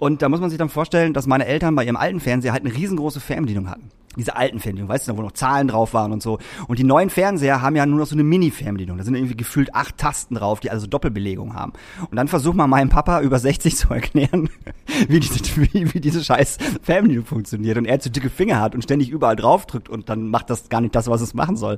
Und 0.00 0.20
da 0.20 0.28
muss 0.28 0.40
man 0.40 0.50
sich 0.50 0.58
dann 0.58 0.68
vorstellen, 0.68 1.14
dass 1.14 1.28
meine 1.28 1.46
Eltern 1.46 1.76
bei 1.76 1.84
ihrem 1.84 1.96
alten 1.96 2.18
Fernseher 2.18 2.52
halt 2.52 2.64
eine 2.64 2.74
riesengroße 2.74 3.20
Fernbedienung 3.20 3.70
hatten. 3.70 3.90
Diese 4.16 4.36
alten 4.36 4.60
Fernbedienungen, 4.60 4.92
weißt 4.92 5.08
du, 5.08 5.16
wo 5.16 5.22
noch 5.22 5.32
Zahlen 5.32 5.68
drauf 5.68 5.94
waren 5.94 6.12
und 6.12 6.22
so. 6.22 6.38
Und 6.68 6.78
die 6.78 6.84
neuen 6.84 7.10
Fernseher 7.10 7.62
haben 7.62 7.76
ja 7.76 7.86
nur 7.86 7.98
noch 7.98 8.06
so 8.06 8.14
eine 8.14 8.24
Mini-Fernbedienung. 8.24 8.98
Da 8.98 9.04
sind 9.04 9.14
irgendwie 9.14 9.36
gefühlt 9.36 9.74
acht 9.74 9.98
Tasten 9.98 10.34
drauf, 10.34 10.60
die 10.60 10.70
also 10.70 10.86
Doppelbelegung 10.86 11.54
haben. 11.54 11.72
Und 12.10 12.16
dann 12.16 12.28
versucht 12.28 12.56
man 12.56 12.70
meinem 12.70 12.88
Papa 12.88 13.20
über 13.20 13.38
60 13.38 13.76
zu 13.76 13.88
erklären, 13.92 14.48
wie 15.08 15.20
diese, 15.20 15.40
wie, 15.56 15.94
wie 15.94 16.00
diese 16.00 16.22
scheiß 16.22 16.58
Fernbedienung 16.82 17.26
funktioniert. 17.26 17.78
Und 17.78 17.86
er 17.86 18.00
zu 18.00 18.10
dicke 18.10 18.30
Finger 18.30 18.60
hat 18.60 18.74
und 18.74 18.82
ständig 18.82 19.10
überall 19.10 19.36
draufdrückt 19.36 19.88
und 19.88 20.08
dann 20.08 20.28
macht 20.28 20.50
das 20.50 20.68
gar 20.68 20.80
nicht 20.80 20.94
das, 20.94 21.08
was 21.08 21.20
es 21.20 21.34
machen 21.34 21.56
soll. 21.56 21.76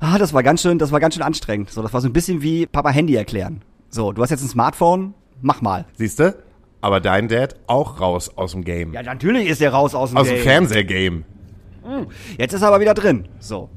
Ah, 0.00 0.18
das 0.18 0.32
war 0.32 0.42
ganz 0.42 0.62
schön, 0.62 0.78
das 0.78 0.92
war 0.92 1.00
ganz 1.00 1.14
schön 1.14 1.22
anstrengend. 1.22 1.70
So, 1.70 1.82
das 1.82 1.92
war 1.92 2.00
so 2.00 2.08
ein 2.08 2.12
bisschen 2.12 2.42
wie 2.42 2.66
Papa 2.66 2.90
Handy 2.90 3.14
erklären. 3.14 3.62
So, 3.88 4.12
du 4.12 4.22
hast 4.22 4.30
jetzt 4.30 4.42
ein 4.42 4.48
Smartphone, 4.48 5.14
mach 5.40 5.60
mal. 5.60 5.84
Siehst 5.94 6.18
du? 6.18 6.34
Aber 6.80 7.00
dein 7.00 7.28
Dad 7.28 7.54
auch 7.68 8.00
raus 8.00 8.36
aus 8.36 8.52
dem 8.52 8.64
Game. 8.64 8.92
Ja, 8.92 9.02
natürlich 9.02 9.48
ist 9.48 9.60
er 9.62 9.72
raus 9.72 9.94
aus 9.94 10.10
dem 10.10 10.18
aus 10.18 10.28
dem 10.28 10.42
Game. 10.86 11.24
Fernsehgame. 11.82 12.06
Jetzt 12.38 12.54
ist 12.54 12.62
er 12.62 12.68
aber 12.68 12.80
wieder 12.80 12.94
drin. 12.94 13.24
So. 13.40 13.68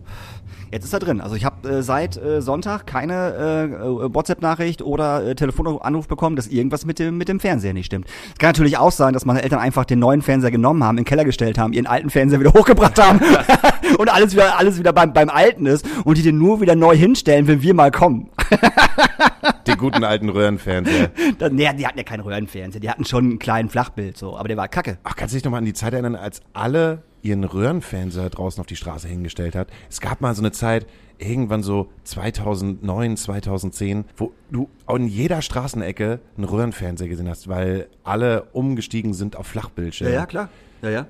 Jetzt 0.72 0.84
ist 0.84 0.94
er 0.94 1.00
drin. 1.00 1.22
Also 1.22 1.36
ich 1.36 1.46
habe 1.46 1.70
äh, 1.70 1.84
seit 1.84 2.18
äh, 2.18 2.42
Sonntag 2.42 2.86
keine 2.88 3.14
äh, 3.14 3.64
äh, 3.66 4.14
WhatsApp-Nachricht 4.14 4.82
oder 4.82 5.24
äh, 5.24 5.36
Telefonanruf 5.36 6.08
bekommen, 6.08 6.36
dass 6.36 6.48
irgendwas 6.48 6.86
mit 6.86 7.00
dem, 7.00 7.18
mit 7.18 7.30
dem 7.30 7.40
Fernseher 7.40 7.74
nicht 7.74 7.86
stimmt. 7.86 8.08
Es 8.34 8.40
kann 8.40 8.50
natürlich 8.50 8.78
auch 8.78 8.92
sein, 8.92 9.14
dass 9.14 9.26
meine 9.26 9.44
Eltern 9.44 9.60
einfach 9.60 9.86
den 9.86 10.00
neuen 10.00 10.22
Fernseher 10.22 10.52
genommen 10.52 10.84
haben, 10.84 10.98
in 10.98 11.04
den 11.04 11.08
Keller 11.08 11.24
gestellt 11.24 11.58
haben, 11.58 11.72
ihren 11.72 11.86
alten 11.86 12.10
Fernseher 12.10 12.40
wieder 12.40 12.54
hochgebracht 12.54 13.02
haben 13.02 13.22
und 14.00 14.14
alles 14.14 14.34
wieder, 14.34 14.58
alles 14.58 14.78
wieder 14.80 14.92
beim, 14.92 15.14
beim 15.14 15.30
alten 15.30 15.66
ist 15.66 15.86
und 16.04 16.18
die 16.18 16.24
den 16.24 16.38
nur 16.38 16.62
wieder 16.62 16.76
neu 16.76 16.96
hinstellen, 16.96 17.48
wenn 17.48 17.62
wir 17.62 17.74
mal 17.74 17.92
kommen. 17.92 18.30
Den 19.68 19.78
guten 19.78 20.04
alten 20.04 20.30
Röhrenfernseher. 20.30 21.12
Dann, 21.40 21.56
nee, 21.56 21.72
die 21.74 21.88
hatten 21.88 21.98
ja 21.98 22.04
keinen 22.04 22.22
Röhrenfernseher, 22.22 22.80
die 22.80 22.90
hatten 22.90 23.06
schon 23.06 23.26
einen 23.26 23.40
kleinen 23.40 23.70
Flachbild, 23.70 24.18
so, 24.18 24.38
aber 24.38 24.48
der 24.48 24.58
war 24.58 24.68
kacke. 24.68 24.98
Ach, 25.04 25.16
kannst 25.16 25.34
du 25.34 25.38
dich 25.38 25.44
noch 25.44 25.52
mal 25.52 25.58
an 25.58 25.66
die 25.66 25.74
Zeit 25.74 25.94
erinnern, 25.94 26.16
als 26.16 26.42
alle 26.54 27.04
ihren 27.22 27.44
Röhrenfernseher 27.44 28.30
draußen 28.30 28.62
auf 28.62 28.68
die 28.68 28.76
Straße 28.76 29.08
hingestellt 29.08 29.56
hat? 29.56 29.70
Es 29.90 30.02
gab 30.02 30.22
mal 30.22 30.36
so 30.36 30.42
eine 30.42 30.52
Zeit, 30.52 30.86
irgendwann 31.18 31.64
so 31.64 31.90
2009, 32.04 33.18
2010, 33.18 34.06
wo 34.18 34.34
du 34.52 34.70
in 34.90 35.08
jeder 35.08 35.42
Straßenecke 35.42 36.20
einen 36.38 36.46
Röhrenfernseher 36.46 37.08
gesehen 37.08 37.30
hast, 37.30 37.48
weil 37.48 37.88
alle 38.04 38.44
umgestiegen 38.54 39.14
sind 39.14 39.36
auf 39.36 39.48
Flachbildschirme. 39.48 40.14
Ja, 40.14 40.22
ja, 40.22 40.26
klar. 40.26 40.50
Ja, 40.82 40.90
ja. 40.90 41.08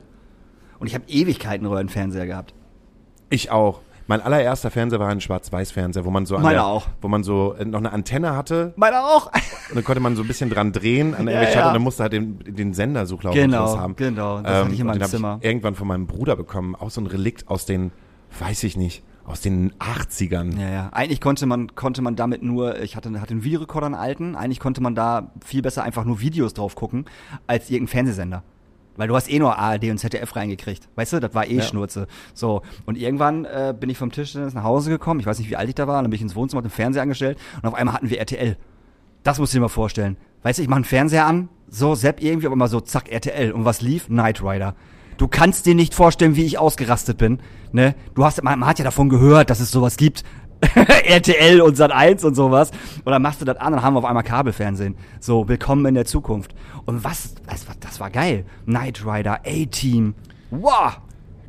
Und 0.80 0.88
ich 0.88 0.96
habe 0.96 1.06
Ewigkeiten 1.08 1.66
Röhrenfernseher 1.66 2.28
gehabt. 2.28 2.54
Ich 3.30 3.50
auch. 3.50 3.82
Mein 4.08 4.22
allererster 4.22 4.70
Fernseher 4.70 5.00
war 5.00 5.10
ein 5.10 5.20
Schwarz-Weiß-Fernseher, 5.22 6.06
wo 6.06 6.12
man 6.12 6.26
so 6.26 6.38
der, 6.38 6.66
auch. 6.66 6.88
wo 7.02 7.08
man 7.08 7.24
so 7.24 7.54
äh, 7.54 7.66
noch 7.66 7.80
eine 7.80 7.92
Antenne 7.92 8.36
hatte 8.36 8.74
Meiner 8.76 9.04
auch. 9.04 9.32
und 9.70 9.76
dann 9.76 9.84
konnte 9.84 10.00
man 10.00 10.16
so 10.16 10.22
ein 10.22 10.28
bisschen 10.28 10.50
dran 10.50 10.72
drehen 10.72 11.16
an 11.16 11.26
der 11.26 11.42
Ja, 11.42 11.50
ja. 11.50 11.68
und 11.68 11.74
dann 11.74 11.82
musste 11.82 12.04
halt 12.04 12.14
den, 12.14 12.38
den 12.40 12.74
Sendersuchlauf 12.74 13.34
Genau, 13.34 13.78
haben. 13.78 13.92
Ähm, 13.92 13.96
genau. 14.16 14.42
Das 14.42 14.64
hatte 14.66 14.74
ich 14.74 14.80
in 14.80 14.88
meinem 14.88 15.02
Zimmer. 15.04 15.38
Ich 15.42 15.48
irgendwann 15.48 15.76
von 15.76 15.88
meinem 15.88 16.06
Bruder 16.08 16.36
bekommen, 16.36 16.76
auch 16.76 16.92
so 16.92 17.02
ein 17.02 17.08
Relikt 17.08 17.48
aus 17.48 17.66
den, 17.66 17.92
weiß 18.40 18.64
ich 18.64 18.78
nicht, 18.78 19.04
aus 19.26 19.42
den 19.42 19.74
80ern. 19.80 20.60
Ja, 20.60 20.70
ja. 20.70 20.90
Eigentlich 20.92 21.20
konnte 21.20 21.48
man, 21.48 21.74
konnte 21.76 22.04
man 22.04 22.16
damit 22.16 22.44
nur, 22.44 22.80
ich 22.82 22.96
hatte, 22.96 23.10
hatte 23.20 23.32
einen 23.32 23.44
Videorekorder, 23.44 23.88
einen 23.88 23.96
alten, 23.96 24.36
eigentlich 24.36 24.60
konnte 24.60 24.82
man 24.82 24.94
da 24.94 25.32
viel 25.44 25.64
besser 25.64 25.82
einfach 25.82 26.06
nur 26.06 26.22
Videos 26.22 26.54
drauf 26.54 26.76
gucken, 26.76 27.06
als 27.48 27.72
irgendein 27.72 27.92
Fernsehsender. 27.92 28.44
Weil 28.98 29.08
du 29.08 29.16
hast 29.16 29.30
eh 29.30 29.40
nur 29.40 29.58
ARD 29.58 29.86
und 29.86 29.98
ZDF 29.98 30.36
reingekriegt. 30.36 30.88
Weißt 30.96 31.14
du, 31.14 31.20
das 31.20 31.34
war 31.34 31.48
eh 31.48 31.56
Ja. 31.58 31.62
Schnurze. 31.62 32.08
So. 32.34 32.62
Und 32.86 32.98
irgendwann 32.98 33.46
äh, 33.46 33.74
bin 33.78 33.90
ich 33.90 33.98
vom 33.98 34.12
Tischtennis 34.12 34.54
nach 34.54 34.64
Hause 34.64 34.90
gekommen. 34.90 35.20
Ich 35.20 35.26
weiß 35.26 35.40
nicht, 35.40 35.50
wie 35.50 35.56
alt 35.56 35.68
ich 35.70 35.76
da 35.76 35.88
war. 35.88 36.02
Dann 36.02 36.10
bin 36.10 36.16
ich 36.16 36.22
ins 36.22 36.36
Wohnzimmer, 36.36 36.60
hab 36.60 36.66
den 36.70 36.72
Fernseher 36.72 37.02
angestellt 37.04 37.38
und 37.62 37.68
auf 37.68 37.74
einmal 37.76 37.94
hatten 37.94 38.10
wir 38.10 38.20
RTL. 38.20 38.58
Das 39.24 39.40
musst 39.40 39.54
du 39.54 39.58
dir 39.58 39.62
mal 39.62 39.68
vorstellen. 39.70 40.18
Weißt 40.44 40.60
du, 40.60 40.64
ich 40.64 40.70
mach 40.70 40.76
einen 40.76 40.86
Fernseher 40.86 41.26
an, 41.26 41.50
so 41.68 41.96
Sepp 41.96 42.22
irgendwie, 42.22 42.46
aber 42.48 42.56
mal 42.56 42.68
so 42.68 42.80
zack, 42.80 43.12
RTL. 43.12 43.52
Und 43.52 43.66
was 43.66 43.82
lief? 43.82 44.06
Knight 44.08 44.44
Rider. 44.44 44.76
Du 45.18 45.28
kannst 45.28 45.66
dir 45.66 45.76
nicht 45.76 45.94
vorstellen, 45.94 46.36
wie 46.36 46.46
ich 46.46 46.58
ausgerastet 46.60 47.18
bin. 47.18 47.40
Ne? 47.72 47.96
Du 48.14 48.24
hast, 48.26 48.44
man, 48.44 48.60
man 48.60 48.70
hat 48.70 48.80
ja 48.80 48.86
davon 48.86 49.10
gehört, 49.10 49.50
dass 49.50 49.60
es 49.62 49.72
sowas 49.72 49.98
gibt. 49.98 50.24
RTL 50.74 51.62
und 51.62 51.76
Sat 51.78 51.92
1 51.92 52.24
und 52.24 52.36
sowas. 52.36 52.72
Und 53.04 53.12
dann 53.12 53.22
machst 53.22 53.42
du 53.42 53.46
das 53.46 53.58
an 53.58 53.74
und 53.74 53.82
haben 53.82 53.94
wir 53.94 54.00
auf 54.00 54.06
einmal 54.06 54.24
Kabelfernsehen. 54.24 54.96
So, 55.20 55.48
willkommen 55.48 55.86
in 55.86 55.96
der 55.96 56.06
Zukunft. 56.06 56.54
Und 56.86 57.04
was, 57.04 57.36
das 57.48 57.68
war, 57.68 57.76
das 57.80 58.00
war 58.00 58.10
geil. 58.10 58.46
Knight 58.66 59.06
Rider, 59.06 59.40
A-Team. 59.46 60.16
Wow! 60.52 61.00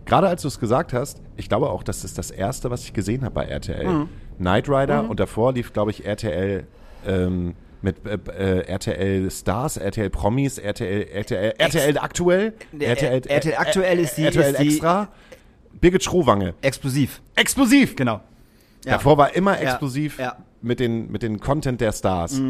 Gerade 0.05 0.29
als 0.29 0.43
du 0.43 0.49
es 0.49 0.61
gesagt 0.61 0.93
hast, 0.93 1.21
ich 1.37 1.49
glaube 1.49 1.69
auch, 1.71 1.83
das 1.83 2.05
ist 2.05 2.17
das 2.19 2.31
erste, 2.31 2.71
was 2.71 2.85
ich 2.85 2.93
gesehen 2.93 3.23
habe 3.25 3.35
bei 3.35 3.45
RTL. 3.47 3.87
Mhm. 3.87 4.09
Knight 4.39 4.69
Rider 4.69 5.09
und 5.09 5.19
davor 5.19 5.53
lief, 5.53 5.73
glaube 5.73 5.91
ich, 5.91 6.05
RTL 6.07 6.67
ähm, 7.07 7.55
mit 7.83 7.97
äh, 8.07 8.19
äh, 8.39 8.61
RTL 8.69 9.31
Stars, 9.31 9.77
RTL 9.79 10.11
Promis, 10.11 10.59
RTL, 10.59 11.09
RTL, 11.13 11.55
RTL 11.59 11.99
aktuell, 11.99 12.53
Nee, 12.73 12.85
RTL 12.85 13.23
aktuell 13.57 13.99
ist 13.99 14.17
die- 14.17 14.25
RTL 14.25 14.53
ist 14.53 14.61
die- 14.61 14.69
Extra, 14.69 15.09
Birgit 15.81 16.05
Schrowange. 16.05 16.55
Explosiv. 16.63 17.21
Explosiv! 17.35 17.97
Genau. 17.97 18.21
Ja. 18.87 18.93
Davor 18.93 19.19
war 19.19 19.35
immer 19.35 19.61
Ja, 19.61 19.71
explosiv 19.71 20.19
ja. 20.19 20.37
mit 20.63 20.81
den 20.81 21.11
mit 21.11 21.23
den 21.23 21.41
Content 21.41 21.81
der 21.81 21.93
Stars. 21.93 22.41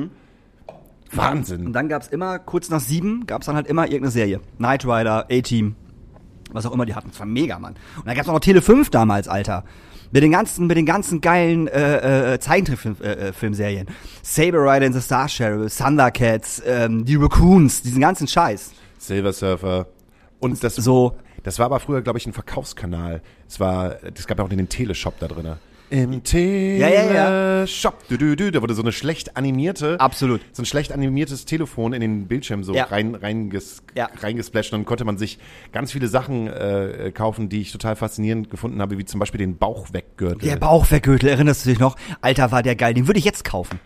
Wahnsinn. 1.13 1.67
Und 1.67 1.73
dann 1.73 1.89
gab's 1.89 2.09
immer, 2.09 2.39
kurz 2.39 2.69
nach 2.69 2.81
sieben, 2.81 3.27
gab's 3.27 3.47
dann 3.47 3.57
halt 3.57 3.67
immer 3.67 3.85
irgendeine 3.85 4.11
Serie. 4.11 4.41
Knight 4.59 4.85
Rider, 4.85 5.27
A-Team, 5.31 5.77
was 6.53 6.67
auch 6.67 6.73
immer 6.73 6.85
die 6.85 6.95
hatten. 6.95 7.09
Das 7.11 7.19
war 7.19 7.27
mega, 7.27 7.59
Mann. 7.59 7.75
Und 7.97 8.07
dann 8.07 8.15
gab's 8.17 8.29
auch 8.29 8.33
noch 8.35 8.41
Tele 8.41 8.61
5 8.61 8.91
damals, 8.91 9.29
Alter. 9.29 9.65
Mit 10.13 10.23
den 10.23 10.31
ganzen, 10.31 10.67
mit 10.67 10.77
den 10.77 10.87
ganzen 10.87 11.21
geilen 11.21 11.67
äh, 11.69 12.35
äh, 12.35 12.39
Zeichentrickfilmserien. 12.39 13.19
Äh, 13.29 13.33
Filmserien. 13.33 13.87
Saber 14.23 14.59
Rider 14.63 14.87
in 14.87 14.93
the 14.93 15.01
Star 15.01 15.29
Sheriff, 15.29 15.77
Thundercats, 15.77 16.63
ähm, 16.67 17.05
die 17.05 17.17
Raccoons, 17.17 17.83
diesen 17.83 18.01
ganzen 18.01 18.29
Scheiß. 18.29 18.73
Silver 18.99 19.33
Surfer. 19.33 19.87
Und 20.39 20.63
das, 20.63 20.77
So. 20.77 21.17
das 21.43 21.59
war 21.59 21.67
aber 21.67 21.81
früher, 21.81 22.03
glaube 22.03 22.19
ich, 22.19 22.27
ein 22.27 22.33
Verkaufskanal. 22.33 23.23
Es 23.49 23.59
war, 23.59 23.97
es 24.15 24.27
gab 24.27 24.39
ja 24.39 24.45
auch 24.45 24.49
den 24.49 24.69
Teleshop 24.69 25.19
da 25.19 25.29
drin. 25.29 25.55
Im 25.91 26.23
ja, 26.33 26.89
ja. 26.89 27.61
Teleshop. 27.61 28.09
Du, 28.09 28.19
du, 28.19 28.35
du. 28.37 28.51
Da 28.51 28.61
wurde 28.63 28.75
so 28.75 28.83
eine 28.83 28.93
schlecht 28.93 29.37
animierte, 29.37 30.01
Absolut. 30.01 30.41
so 30.53 30.63
ein 30.63 30.67
schlecht 30.67 30.93
animiertes 30.93 31.45
Telefon 31.45 31.93
in 31.93 32.01
den 32.01 32.27
Bildschirm 32.27 32.65
so 32.65 32.75
Ja. 32.75 32.85
rein, 32.85 33.15
reinges, 33.15 33.83
Ja. 33.95 34.09
reingesplasht. 34.21 34.73
Und 34.73 34.81
dann 34.81 34.87
konnte 34.87 35.05
man 35.05 35.17
sich 35.19 35.39
ganz 35.73 35.93
viele 35.93 36.09
Sachen 36.09 36.49
äh, 36.49 37.13
kaufen, 37.15 37.49
die 37.49 37.61
ich 37.61 37.73
total 37.73 37.95
faszinierend 37.97 38.51
gefunden 38.51 38.81
habe, 38.81 38.99
wie 38.99 39.05
zum 39.05 39.21
Beispiel 39.21 39.39
den 39.39 39.57
Bauchweggürtel. 39.57 40.49
Der 40.49 40.57
Bauchweggürtel, 40.57 41.29
erinnerst 41.29 41.65
du 41.65 41.71
dich 41.71 41.79
noch? 41.79 41.97
Alter, 42.21 42.51
war 42.51 42.63
der 42.63 42.75
geil. 42.77 42.95
Den 42.95 43.07
würde 43.07 43.19
ich 43.19 43.25
jetzt 43.25 43.45
kaufen. 43.45 43.79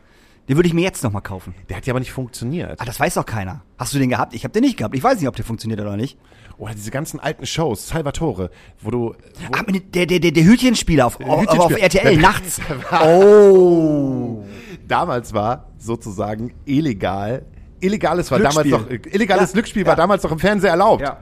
Den 0.51 0.57
würde 0.57 0.67
ich 0.67 0.75
mir 0.75 0.83
jetzt 0.83 1.05
nochmal 1.05 1.23
kaufen. 1.23 1.55
Der 1.69 1.77
hat 1.77 1.87
ja 1.87 1.93
aber 1.93 2.01
nicht 2.01 2.11
funktioniert. 2.11 2.81
Ah, 2.81 2.85
das 2.85 2.99
weiß 2.99 3.15
doch 3.15 3.25
keiner. 3.25 3.63
Hast 3.79 3.95
du 3.95 4.01
den 4.01 4.11
gehabt? 4.11 4.35
Ich 4.35 4.43
habe 4.43 4.53
den 4.53 4.65
nicht 4.65 4.77
gehabt. 4.77 4.97
Ich 4.97 5.03
weiß 5.05 5.19
nicht, 5.21 5.29
ob 5.29 5.37
der 5.37 5.45
funktioniert 5.45 5.81
oder 5.81 5.97
nicht. 5.97 6.19
Oder 6.59 6.75
diese 6.75 6.91
ganzen 6.91 7.21
alten 7.21 7.47
Shows, 7.47 7.87
Salvatore, 7.89 8.51
wo 8.83 8.91
du. 8.91 8.99
Wo, 8.99 9.15
Ah, 9.53 9.63
der, 9.63 10.07
der, 10.07 10.19
der, 10.19 10.33
der 10.33 10.45
Hütchenspieler 10.45 11.07
auf, 11.07 11.21
Hütchenspieler. 11.21 11.65
auf 11.65 11.77
RTL 11.81 12.17
nachts. 12.17 12.61
Oh. 13.03 14.45
damals 14.89 15.33
war 15.33 15.69
sozusagen 15.79 16.53
illegal. 16.65 17.47
Illegales 17.81 18.31
war 18.33 18.39
Glücksspiel. 18.41 18.71
damals 18.73 18.91
noch. 18.91 19.13
Illegales 19.13 19.51
Ja. 19.51 19.53
Glücksspiel 19.55 19.83
Ja. 19.83 19.89
war 19.89 19.97
damals 19.97 20.23
noch 20.25 20.33
im 20.33 20.39
Fernsehen 20.41 20.71
erlaubt. 20.71 21.03
Ja. 21.03 21.19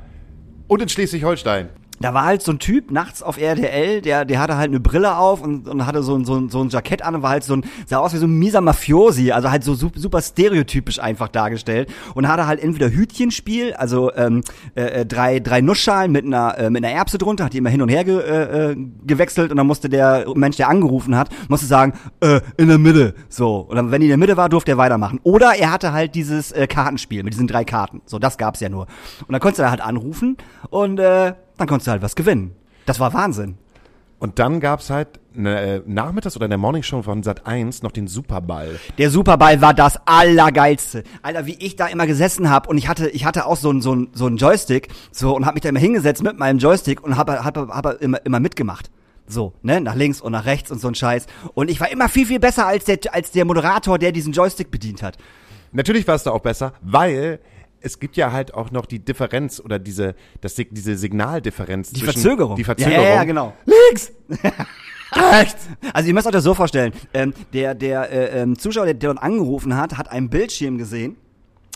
Und 0.68 0.82
in 0.82 0.88
Schleswig-Holstein. 0.88 1.68
Da 2.00 2.14
war 2.14 2.24
halt 2.24 2.42
so 2.42 2.52
ein 2.52 2.58
Typ 2.58 2.90
nachts 2.90 3.22
auf 3.22 3.38
RTL, 3.38 4.00
der, 4.00 4.24
der 4.24 4.38
hatte 4.38 4.56
halt 4.56 4.68
eine 4.68 4.80
Brille 4.80 5.16
auf 5.16 5.42
und, 5.42 5.68
und 5.68 5.86
hatte 5.86 6.02
so 6.02 6.14
ein, 6.14 6.24
so, 6.24 6.36
ein, 6.36 6.48
so 6.48 6.60
ein 6.60 6.68
Jackett 6.68 7.02
an 7.02 7.16
und 7.16 7.22
war 7.22 7.30
halt 7.30 7.44
so 7.44 7.54
ein, 7.54 7.64
sah 7.86 7.98
aus 7.98 8.12
wie 8.14 8.18
so 8.18 8.26
ein 8.26 8.38
mieser 8.38 8.60
Mafiosi, 8.60 9.32
also 9.32 9.50
halt 9.50 9.64
so 9.64 9.74
super, 9.74 10.22
stereotypisch 10.22 11.00
einfach 11.00 11.28
dargestellt 11.28 11.90
und 12.14 12.28
hatte 12.28 12.46
halt 12.46 12.62
entweder 12.62 12.90
Hütchenspiel, 12.90 13.74
also 13.74 14.12
ähm, 14.14 14.42
äh, 14.74 15.00
äh, 15.00 15.06
drei, 15.06 15.40
drei 15.40 15.60
Nussschalen 15.60 16.12
mit 16.12 16.24
einer, 16.24 16.58
äh, 16.58 16.70
mit 16.70 16.84
einer 16.84 16.94
Erbse 16.94 17.18
drunter, 17.18 17.44
hat 17.44 17.52
die 17.52 17.58
immer 17.58 17.70
hin 17.70 17.82
und 17.82 17.88
her 17.88 18.04
ge, 18.04 18.20
äh, 18.20 18.70
äh, 18.72 18.76
gewechselt 19.06 19.50
und 19.50 19.56
dann 19.56 19.66
musste 19.66 19.88
der 19.88 20.26
Mensch, 20.34 20.56
der 20.56 20.68
angerufen 20.68 21.16
hat, 21.16 21.30
musste 21.48 21.66
sagen, 21.66 21.94
äh, 22.20 22.40
in 22.56 22.68
der 22.68 22.78
Mitte, 22.78 23.14
so. 23.28 23.58
Und 23.60 23.76
dann, 23.76 23.90
wenn 23.90 24.00
die 24.00 24.06
in 24.06 24.10
der 24.10 24.18
Mitte 24.18 24.36
war, 24.36 24.48
durfte 24.48 24.72
er 24.72 24.78
weitermachen. 24.78 25.20
Oder 25.22 25.54
er 25.56 25.72
hatte 25.72 25.92
halt 25.92 26.14
dieses 26.14 26.52
äh, 26.52 26.66
Kartenspiel 26.66 27.22
mit 27.22 27.34
diesen 27.34 27.46
drei 27.46 27.64
Karten, 27.64 28.02
so, 28.06 28.18
das 28.18 28.38
gab's 28.38 28.60
ja 28.60 28.68
nur. 28.68 28.86
Und 29.26 29.32
dann 29.32 29.40
konntest 29.40 29.60
du 29.60 29.70
halt 29.70 29.80
anrufen 29.80 30.36
und 30.70 30.98
äh, 31.00 31.34
dann 31.58 31.68
konntest 31.68 31.86
du 31.86 31.90
halt 31.92 32.02
was 32.02 32.16
gewinnen. 32.16 32.52
Das 32.86 32.98
war 33.00 33.12
Wahnsinn. 33.12 33.58
Und 34.20 34.40
dann 34.40 34.58
gab's 34.58 34.90
halt 34.90 35.20
ne, 35.32 35.82
nachmittags 35.86 36.34
oder 36.34 36.46
in 36.46 36.50
der 36.50 36.58
Morningshow 36.58 37.02
von 37.02 37.22
Sat 37.22 37.46
1 37.46 37.82
noch 37.82 37.92
den 37.92 38.08
Superball. 38.08 38.80
Der 38.98 39.10
Superball 39.10 39.60
war 39.60 39.74
das 39.74 39.96
allergeilste. 40.06 41.04
Alter, 41.22 41.46
wie 41.46 41.54
ich 41.54 41.76
da 41.76 41.86
immer 41.86 42.06
gesessen 42.06 42.50
hab 42.50 42.68
und 42.68 42.78
ich 42.78 42.88
hatte 42.88 43.08
ich 43.10 43.24
hatte 43.24 43.46
auch 43.46 43.56
so 43.56 43.70
ein 43.70 43.80
so 43.80 43.94
ein 43.94 44.08
so 44.12 44.26
ein 44.26 44.36
Joystick 44.36 44.88
so 45.12 45.36
und 45.36 45.46
hab 45.46 45.54
mich 45.54 45.62
da 45.62 45.68
immer 45.68 45.78
hingesetzt 45.78 46.24
mit 46.24 46.36
meinem 46.36 46.58
Joystick 46.58 47.02
und 47.04 47.16
hab 47.16 47.30
hab, 47.30 47.56
hab 47.56 48.02
immer 48.02 48.24
immer 48.24 48.40
mitgemacht. 48.40 48.90
So, 49.30 49.52
ne, 49.62 49.80
nach 49.80 49.94
links 49.94 50.20
und 50.20 50.32
nach 50.32 50.46
rechts 50.46 50.70
und 50.70 50.80
so 50.80 50.88
ein 50.88 50.94
Scheiß. 50.94 51.26
Und 51.54 51.70
ich 51.70 51.80
war 51.80 51.90
immer 51.90 52.08
viel, 52.08 52.24
viel 52.24 52.40
besser 52.40 52.66
als 52.66 52.86
der, 52.86 52.98
als 53.12 53.30
der 53.30 53.44
Moderator, 53.44 53.98
der 53.98 54.10
diesen 54.10 54.32
Joystick 54.32 54.70
bedient 54.70 55.02
hat. 55.02 55.18
Natürlich 55.70 56.08
warst 56.08 56.24
du 56.24 56.30
auch 56.30 56.40
besser, 56.40 56.72
weil 56.80 57.38
es 57.80 57.98
gibt 57.98 58.16
ja 58.16 58.32
halt 58.32 58.54
auch 58.54 58.70
noch 58.70 58.86
die 58.86 58.98
Differenz 58.98 59.60
oder 59.60 59.78
diese, 59.78 60.14
das, 60.40 60.54
diese 60.54 60.96
Signaldifferenz. 60.96 61.90
Die 61.90 62.00
Verzögerung. 62.00 62.56
Die 62.56 62.64
Verzögerung. 62.64 63.02
Ja, 63.02 63.08
ja, 63.08 63.14
ja, 63.16 63.24
genau. 63.24 63.52
Links! 63.64 64.12
Rechts! 65.12 65.68
Also 65.92 66.08
ihr 66.08 66.14
müsst 66.14 66.26
euch 66.26 66.32
das 66.32 66.44
so 66.44 66.54
vorstellen, 66.54 66.92
ähm, 67.14 67.32
der, 67.52 67.74
der 67.74 68.10
äh, 68.10 68.42
ähm, 68.42 68.58
Zuschauer, 68.58 68.84
der, 68.84 68.94
der 68.94 69.14
dort 69.14 69.22
angerufen 69.22 69.76
hat, 69.76 69.96
hat 69.96 70.10
einen 70.10 70.28
Bildschirm 70.28 70.76
gesehen, 70.76 71.16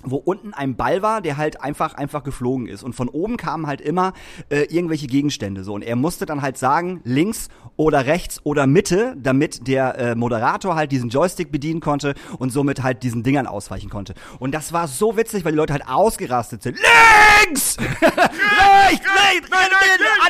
wo 0.03 0.17
unten 0.17 0.55
ein 0.55 0.77
Ball 0.77 1.03
war, 1.03 1.21
der 1.21 1.37
halt 1.37 1.61
einfach 1.63 1.95
einfach 1.95 2.25
geflogen 2.25 2.67
ist 2.67 2.83
und 2.83 2.95
von 2.95 3.09
oben 3.09 3.37
kamen 3.37 3.67
halt 3.67 3.81
immer 3.81 4.13
äh, 4.51 4.63
irgendwelche 4.65 5.07
Gegenstände 5.07 5.65
so 5.65 5.75
und 5.75 5.83
er 5.83 5.97
musste 5.97 6.27
dann 6.27 6.43
halt 6.43 6.59
sagen 6.59 7.01
links 7.05 7.49
oder 7.77 8.07
rechts 8.07 8.41
oder 8.45 8.67
Mitte, 8.67 9.17
damit 9.19 9.67
der 9.67 9.99
äh, 9.99 10.15
Moderator 10.15 10.75
halt 10.75 10.93
diesen 10.93 11.11
Joystick 11.11 11.51
bedienen 11.51 11.81
konnte 11.81 12.15
und 12.39 12.51
somit 12.51 12.83
halt 12.83 13.03
diesen 13.03 13.23
Dingern 13.23 13.47
ausweichen 13.47 13.91
konnte. 13.91 14.15
Und 14.39 14.53
das 14.53 14.73
war 14.73 14.89
so 14.89 15.17
witzig, 15.17 15.45
weil 15.45 15.53
die 15.53 15.59
Leute 15.59 15.73
halt 15.73 15.89
ausgerastet 15.89 16.63
sind. 16.63 16.79
Links! 17.47 17.77
rechts! 18.01 19.07
Rechts! 19.07 19.49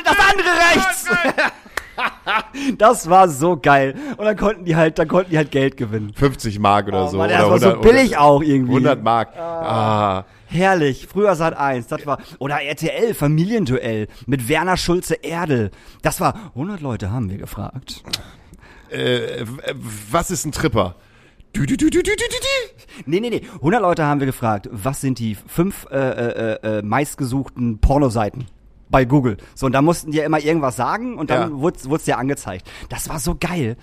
Das 0.03 0.17
andere 0.19 0.49
rechts! 0.49 1.63
Das 2.77 3.09
war 3.09 3.29
so 3.29 3.57
geil. 3.57 3.95
Und 4.17 4.25
dann 4.25 4.37
konnten 4.37 4.65
die 4.65 4.75
halt, 4.75 4.99
dann 4.99 5.07
konnten 5.07 5.31
die 5.31 5.37
halt 5.37 5.51
Geld 5.51 5.77
gewinnen. 5.77 6.13
50 6.13 6.59
Mark 6.59 6.87
oder 6.87 7.05
Oh 7.05 7.09
so. 7.09 7.17
Mann, 7.17 7.29
oder 7.29 7.37
das 7.39 7.49
war 7.49 7.59
so 7.59 7.69
100 7.69 7.81
billig 7.81 8.11
oder 8.11 8.21
auch 8.21 8.41
irgendwie. 8.41 8.71
100 8.73 9.03
Mark. 9.03 9.35
Ah. 9.37 10.25
Herrlich. 10.47 11.07
Früher 11.07 11.35
Sat 11.35 11.57
1, 11.57 11.87
das 11.87 12.05
war 12.05 12.19
oder 12.39 12.61
RTL 12.61 13.13
Familienduell 13.13 14.07
mit 14.27 14.47
Werner 14.47 14.77
Schulze 14.77 15.15
Erdel. 15.15 15.71
Das 16.01 16.21
war 16.21 16.51
100 16.55 16.81
Leute 16.81 17.11
haben 17.11 17.29
wir 17.29 17.37
gefragt. 17.37 18.03
Äh, 18.91 19.41
äh, 19.41 19.45
was 20.11 20.29
ist 20.29 20.45
ein 20.45 20.51
Tripper? 20.51 20.95
Du, 21.53 21.65
du, 21.65 21.77
du, 21.77 21.89
du, 21.89 22.01
du, 22.01 22.03
du, 22.03 22.15
du, 22.15 22.15
du. 22.15 23.01
Nee, 23.05 23.19
nee, 23.19 23.29
nee. 23.29 23.41
100 23.55 23.81
Leute 23.81 24.05
haben 24.05 24.19
wir 24.19 24.27
gefragt, 24.27 24.69
was 24.71 25.01
sind 25.01 25.19
die 25.19 25.35
fünf 25.35 25.87
äh, 25.91 25.97
äh, 25.97 26.79
äh, 26.79 26.81
meistgesuchten 26.81 27.79
Pornoseiten 27.79 28.45
bei 28.93 29.03
Google? 29.05 29.37
So, 29.55 29.65
und 29.65 29.71
da 29.73 29.81
mussten 29.81 30.11
die 30.11 30.19
ja 30.19 30.23
immer 30.23 30.39
irgendwas 30.39 30.75
sagen 30.77 31.17
und 31.17 31.29
dann 31.29 31.51
Ja. 31.51 31.59
wurde 31.59 31.77
es 31.95 32.03
dir 32.05 32.17
angezeigt. 32.17 32.69
Das 32.89 33.09
war 33.09 33.19
so 33.19 33.35
geil. 33.37 33.75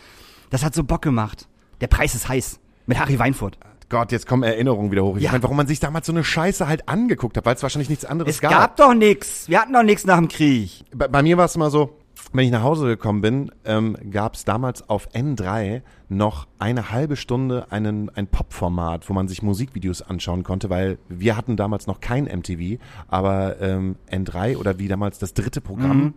Das 0.51 0.65
hat 0.65 0.75
so 0.75 0.85
Bock 0.85 1.03
gemacht. 1.03 1.49
Der 1.81 1.89
Preis 1.89 2.15
ist 2.15 2.29
heiß. 2.29 2.61
Mit 2.87 2.99
Harry 2.99 3.19
Weinfurt. 3.19 3.59
Gott, 3.89 4.13
jetzt 4.13 4.27
kommen 4.29 4.45
Erinnerungen 4.45 4.93
wieder 4.93 5.03
hoch. 5.05 5.17
Ich 5.17 5.25
Ja. 5.25 5.33
meine, 5.33 5.43
warum 5.43 5.57
man 5.57 5.67
sich 5.67 5.81
damals 5.81 6.07
so 6.07 6.13
eine 6.13 6.23
Scheiße 6.23 6.69
halt 6.69 6.89
angeguckt 6.89 7.37
hat, 7.37 7.45
weil 7.45 7.57
es 7.57 7.63
wahrscheinlich 7.63 7.89
nichts 7.89 8.05
anderes 8.05 8.37
Es 8.37 8.41
gab 8.41 8.77
doch 8.77 8.95
nix. 8.95 9.49
Wir 9.49 9.61
hatten 9.61 9.73
doch 9.73 9.83
nix 9.83 10.05
nach 10.07 10.17
dem 10.17 10.29
Krieg. 10.29 10.85
bei, 10.95 11.09
bei 11.09 11.23
mir 11.23 11.37
war 11.37 11.47
es 11.47 11.57
immer 11.57 11.71
so, 11.71 11.97
wenn 12.33 12.45
ich 12.45 12.53
nach 12.53 12.63
Hause 12.63 12.87
gekommen 12.87 13.21
bin, 13.21 13.51
ähm, 13.65 13.97
gab 14.11 14.35
es 14.35 14.45
damals 14.45 14.89
auf 14.89 15.09
N3 15.13 15.83
noch 16.11 16.49
eine 16.59 16.91
halbe 16.91 17.15
Stunde 17.15 17.71
einen, 17.71 18.11
ein 18.11 18.27
Pop-Format, 18.27 19.09
wo 19.09 19.15
man 19.15 19.29
sich 19.29 19.43
Musikvideos 19.43 20.03
anschauen 20.03 20.43
konnte, 20.43 20.69
weil 20.69 20.99
wir 21.09 21.37
hatten 21.37 21.57
damals 21.57 21.87
noch 21.87 22.01
kein 22.01 22.25
MTV, 22.25 22.83
aber 23.07 23.61
ähm, 23.61 23.95
N3 24.11 24.57
oder 24.57 24.81
wie 24.81 24.89
damals 24.89 25.21
das 25.21 25.35
dritte 25.35 25.61
Programm 25.61 26.15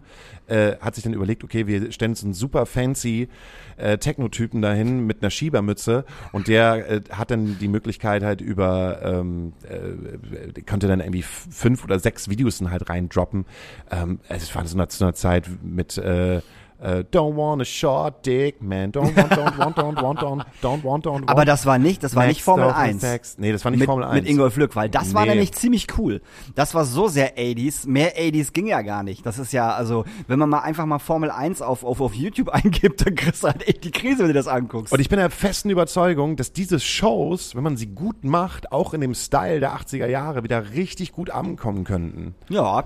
äh, 0.47 0.77
hat 0.81 0.95
sich 0.95 1.03
dann 1.03 1.13
überlegt, 1.13 1.43
okay, 1.43 1.67
wir 1.67 1.91
stellen 1.91 2.11
uns 2.11 2.23
einen 2.23 2.33
super 2.33 2.65
fancy 2.65 3.29
äh, 3.77 3.99
Techno-Typen 3.99 4.63
dahin 4.63 5.05
mit 5.05 5.21
einer 5.21 5.29
Schiebermütze 5.29 6.05
und 6.31 6.47
der 6.47 6.89
äh, 6.89 7.01
hat 7.11 7.29
dann 7.29 7.59
die 7.59 7.67
Möglichkeit 7.67 8.23
halt 8.23 8.41
über, 8.41 8.99
ähm, 9.03 9.53
äh, 9.69 10.61
konnte 10.63 10.87
dann 10.87 11.01
irgendwie 11.01 11.21
fünf 11.23 11.83
oder 11.83 11.99
sechs 11.99 12.29
Videos 12.29 12.57
dann 12.57 12.71
halt 12.71 12.89
reindroppen. 12.89 13.45
Ähm, 13.91 14.19
es 14.27 14.53
war 14.55 14.65
so 14.65 14.75
eine, 14.75 14.87
so 14.89 15.05
eine 15.05 15.13
Zeit 15.13 15.47
mit 15.61 15.99
äh, 15.99 16.41
äh, 16.83 17.03
Don't 17.11 17.35
want 17.37 17.61
a 17.61 17.65
short 17.65 18.25
dick, 18.25 18.61
man. 18.61 18.91
Don't 18.91 19.15
want, 19.15 19.31
don't 19.31 19.57
want, 19.57 19.77
don't 19.77 20.01
want, 20.01 20.19
don't, 20.19 20.45
don't 20.61 20.83
want, 20.83 21.05
don't 21.05 21.13
want. 21.13 21.29
Aber 21.29 21.45
das 21.45 21.65
war 21.65 21.79
nicht, 21.79 22.03
das 22.03 22.15
war 22.15 22.23
nicht 22.25 22.35
Next 22.37 22.45
Formel 22.45 22.65
over 22.65 22.75
1. 22.77 23.01
sex. 23.01 23.35
Nee, 23.39 23.51
das 23.51 23.63
war 23.63 23.71
nicht 23.71 23.79
mit, 23.79 23.87
Formel 23.87 24.03
1. 24.05 24.13
Mit 24.15 24.29
Ingolf 24.29 24.57
Lück, 24.57 24.75
weil 24.75 24.89
das 24.89 25.13
war 25.13 25.23
Nee. 25.23 25.31
nämlich 25.31 25.53
ziemlich 25.53 25.87
cool. 25.97 26.21
Das 26.55 26.75
war 26.75 26.85
so 26.85 27.07
sehr 27.07 27.37
80s. 27.37 27.87
Mehr 27.87 28.17
80s 28.17 28.51
ging 28.53 28.67
ja 28.67 28.81
gar 28.81 29.03
nicht. 29.03 29.25
Das 29.25 29.39
ist 29.39 29.53
ja, 29.53 29.71
also, 29.71 30.03
wenn 30.27 30.37
man 30.39 30.49
mal 30.49 30.59
einfach 30.59 30.85
mal 30.85 30.99
Formel 30.99 31.31
1 31.31 31.61
auf, 31.61 31.83
auf, 31.83 32.01
auf 32.01 32.13
YouTube 32.13 32.49
eingibt, 32.53 33.05
dann 33.05 33.15
kriegst 33.15 33.43
du 33.43 33.47
halt 33.47 33.67
echt 33.67 33.83
die 33.83 33.91
Krise, 33.91 34.19
wenn 34.19 34.27
du 34.27 34.33
das 34.33 34.47
anguckst. 34.47 34.91
Und 34.93 34.99
ich 34.99 35.09
bin 35.09 35.19
der 35.19 35.29
festen 35.29 35.69
Überzeugung, 35.69 36.35
dass 36.35 36.51
diese 36.53 36.79
Shows, 36.79 37.55
wenn 37.55 37.63
man 37.63 37.77
sie 37.77 37.87
gut 37.87 38.23
macht, 38.23 38.71
auch 38.71 38.93
in 38.93 39.01
dem 39.01 39.15
Style 39.15 39.59
der 39.59 39.73
80er 39.75 40.07
Jahre 40.07 40.43
wieder 40.43 40.71
richtig 40.73 41.11
gut 41.13 41.29
ankommen 41.29 41.83
könnten. 41.85 42.35
ja. 42.49 42.83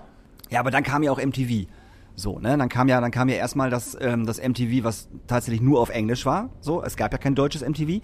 Ja, 0.50 0.62
aber 0.62 0.72
dann 0.72 0.82
kam 0.84 1.04
ja 1.04 1.12
auch 1.12 1.20
MTV. 1.22 1.68
So, 2.20 2.40
ne? 2.40 2.58
Dann 2.58 2.68
kam 2.68 2.90
ja, 2.90 3.00
dann 3.00 3.12
kam 3.12 3.30
ja 3.30 3.36
erstmal 3.36 3.70
das, 3.70 3.96
ähm, 4.02 4.26
das 4.26 4.42
MTV, 4.42 4.84
was 4.84 5.08
tatsächlich 5.28 5.62
nur 5.62 5.80
auf 5.80 5.90
Englisch 5.90 6.26
war. 6.26 6.50
So, 6.62 6.84
es 6.84 6.98
gab 6.98 7.12
ja 7.12 7.20
kein 7.20 7.36
deutsches 7.36 7.62
MTV. 7.62 8.02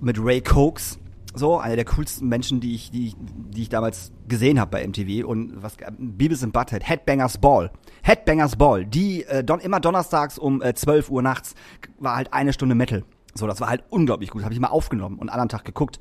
Mit 0.00 0.18
Ray 0.20 0.40
Cokes. 0.40 0.98
So, 1.34 1.56
einer 1.56 1.76
der 1.76 1.84
coolsten 1.84 2.28
Menschen, 2.28 2.58
die 2.58 2.74
ich, 2.74 2.90
die, 2.90 3.14
die 3.16 3.62
ich 3.62 3.68
damals 3.68 4.10
gesehen 4.26 4.58
habe 4.58 4.72
bei 4.72 4.86
MTV. 4.86 5.24
Und 5.24 5.62
was 5.62 5.76
Beavis 5.98 6.42
and 6.42 6.52
Butthead, 6.52 6.88
Headbangers 6.88 7.38
Ball. 7.38 7.70
Headbangers 8.02 8.56
Ball, 8.56 8.84
die 8.84 9.22
äh, 9.24 9.44
don, 9.44 9.60
immer 9.60 9.78
donnerstags 9.78 10.36
um 10.36 10.60
äh, 10.60 10.74
12 10.74 11.08
Uhr 11.08 11.22
nachts 11.22 11.54
war 12.00 12.16
halt 12.16 12.32
eine 12.32 12.52
Stunde 12.52 12.74
Metal. 12.74 13.04
So, 13.34 13.46
das 13.46 13.60
war 13.60 13.68
halt 13.68 13.84
unglaublich 13.88 14.30
gut. 14.30 14.42
Habe 14.42 14.52
ich 14.52 14.58
mal 14.58 14.68
aufgenommen 14.68 15.16
und 15.16 15.28
anderen 15.28 15.48
Tag 15.48 15.64
geguckt. 15.64 16.00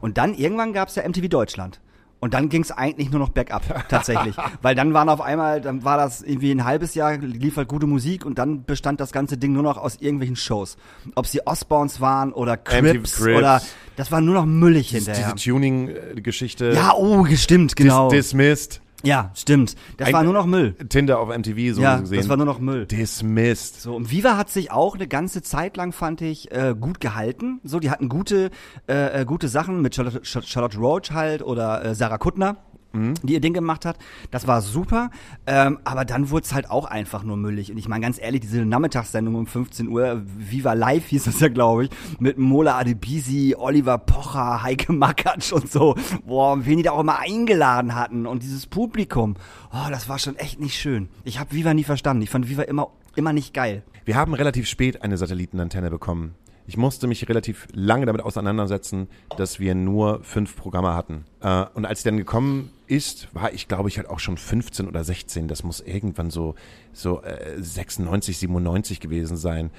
Und 0.00 0.18
dann 0.18 0.34
irgendwann 0.34 0.72
gab's 0.72 0.96
ja 0.96 1.08
MTV 1.08 1.28
Deutschland. 1.28 1.80
Und 2.22 2.34
dann 2.34 2.48
ging's 2.48 2.70
eigentlich 2.70 3.10
nur 3.10 3.18
noch 3.18 3.30
bergab, 3.30 3.64
tatsächlich. 3.88 4.36
Weil 4.62 4.76
dann 4.76 4.94
waren 4.94 5.08
auf 5.08 5.20
einmal, 5.20 5.60
dann 5.60 5.82
war 5.82 5.96
das 5.96 6.22
irgendwie 6.22 6.52
ein 6.52 6.64
halbes 6.64 6.94
Jahr, 6.94 7.16
lief 7.16 7.56
halt 7.56 7.66
gute 7.66 7.88
Musik 7.88 8.24
und 8.24 8.38
dann 8.38 8.62
bestand 8.64 9.00
das 9.00 9.10
ganze 9.10 9.36
Ding 9.36 9.52
nur 9.52 9.64
noch 9.64 9.76
aus 9.76 9.96
irgendwelchen 9.96 10.36
Shows. 10.36 10.76
Ob 11.16 11.26
sie 11.26 11.44
Osbournes 11.44 12.00
waren 12.00 12.32
oder 12.32 12.56
Crips, 12.56 13.16
Crips. 13.16 13.36
oder, 13.36 13.60
das 13.96 14.12
war 14.12 14.20
nur 14.20 14.34
noch 14.34 14.46
müllig 14.46 14.90
hinterher. 14.90 15.32
diese 15.34 15.50
Tuning-Geschichte. 15.50 16.70
Ja, 16.76 16.94
oh, 16.94 17.26
stimmt, 17.34 17.74
genau. 17.74 18.08
Dis 18.08 18.26
Dismissed. 18.28 18.80
Ja, 19.02 19.30
stimmt. 19.34 19.76
Das 19.96 20.08
Ein- 20.08 20.14
war 20.14 20.22
nur 20.24 20.32
noch 20.32 20.46
Müll. 20.46 20.74
Tinder 20.88 21.18
auf 21.20 21.28
MTV 21.28 21.74
so 21.74 21.82
Ja, 21.82 21.98
gesehen. 21.98 22.18
das 22.18 22.28
war 22.28 22.36
nur 22.36 22.46
noch 22.46 22.58
Müll. 22.60 22.86
Dismissed. 22.86 23.80
So, 23.80 23.94
und 23.96 24.10
Viva 24.10 24.36
hat 24.36 24.50
sich 24.50 24.70
auch 24.70 24.94
eine 24.94 25.06
ganze 25.08 25.42
Zeit 25.42 25.76
lang, 25.76 25.92
fand 25.92 26.20
ich, 26.20 26.50
äh, 26.52 26.74
gut 26.78 27.00
gehalten. 27.00 27.60
So, 27.64 27.78
die 27.80 27.90
hatten 27.90 28.08
gute, 28.08 28.50
äh, 28.88 29.20
äh, 29.22 29.24
gute 29.24 29.48
Sachen 29.48 29.82
mit 29.82 29.94
Charlotte, 29.94 30.20
Ch- 30.20 30.46
Charlotte 30.46 30.78
Roach 30.78 31.10
halt 31.12 31.42
oder 31.42 31.84
äh, 31.84 31.94
Sarah 31.94 32.18
Kuttner. 32.18 32.56
Die 32.92 33.32
ihr 33.32 33.40
Ding 33.40 33.52
gemacht 33.52 33.84
hat. 33.84 33.98
Das 34.30 34.46
war 34.46 34.60
super, 34.60 35.10
ähm, 35.46 35.78
aber 35.84 36.04
dann 36.04 36.30
wurde 36.30 36.44
es 36.44 36.54
halt 36.54 36.70
auch 36.70 36.84
einfach 36.84 37.22
nur 37.22 37.36
müllig. 37.36 37.70
Und 37.70 37.78
ich 37.78 37.88
meine 37.88 38.02
ganz 38.02 38.20
ehrlich, 38.20 38.40
diese 38.40 38.64
Nachmittagssendung 38.64 39.34
um 39.34 39.46
15 39.46 39.88
Uhr, 39.88 40.22
Viva 40.24 40.72
Live 40.74 41.06
hieß 41.06 41.24
das 41.24 41.40
ja, 41.40 41.48
glaube 41.48 41.84
ich, 41.84 41.90
mit 42.18 42.38
Mola 42.38 42.78
Adebisi, 42.78 43.54
Oliver 43.56 43.98
Pocher, 43.98 44.62
Heike 44.62 44.92
Makatsch 44.92 45.52
und 45.52 45.70
so. 45.70 45.96
Boah, 46.26 46.52
und 46.52 46.66
wen 46.66 46.76
die 46.76 46.82
da 46.82 46.92
auch 46.92 47.00
immer 47.00 47.18
eingeladen 47.18 47.94
hatten 47.94 48.26
und 48.26 48.42
dieses 48.42 48.66
Publikum. 48.66 49.36
Oh, 49.72 49.90
das 49.90 50.08
war 50.08 50.18
schon 50.18 50.36
echt 50.36 50.60
nicht 50.60 50.78
schön. 50.78 51.08
Ich 51.24 51.38
habe 51.38 51.52
Viva 51.52 51.74
nie 51.74 51.84
verstanden. 51.84 52.22
Ich 52.22 52.30
fand 52.30 52.48
Viva 52.48 52.62
immer, 52.62 52.88
immer 53.16 53.32
nicht 53.32 53.54
geil. 53.54 53.82
Wir 54.04 54.16
haben 54.16 54.34
relativ 54.34 54.66
spät 54.68 55.02
eine 55.02 55.16
Satellitenantenne 55.16 55.90
bekommen. 55.90 56.34
Ich 56.66 56.76
musste 56.76 57.06
mich 57.06 57.28
relativ 57.28 57.66
lange 57.72 58.06
damit 58.06 58.22
auseinandersetzen, 58.22 59.08
dass 59.36 59.58
wir 59.58 59.74
nur 59.74 60.22
fünf 60.22 60.56
Programme 60.56 60.94
hatten. 60.94 61.24
Äh, 61.40 61.64
und 61.74 61.84
als 61.84 62.02
sie 62.02 62.08
dann 62.08 62.16
gekommen 62.16 62.70
ist, 62.92 63.34
war 63.34 63.54
ich, 63.54 63.68
glaube 63.68 63.88
ich, 63.88 63.96
halt 63.96 64.08
auch 64.10 64.18
schon 64.18 64.36
15 64.36 64.86
oder 64.86 65.02
16. 65.02 65.48
Das 65.48 65.62
muss 65.62 65.80
irgendwann 65.80 66.30
so, 66.30 66.54
so 66.92 67.22
äh, 67.22 67.54
96, 67.56 68.36
97 68.36 69.00
gewesen 69.00 69.38
sein. 69.38 69.70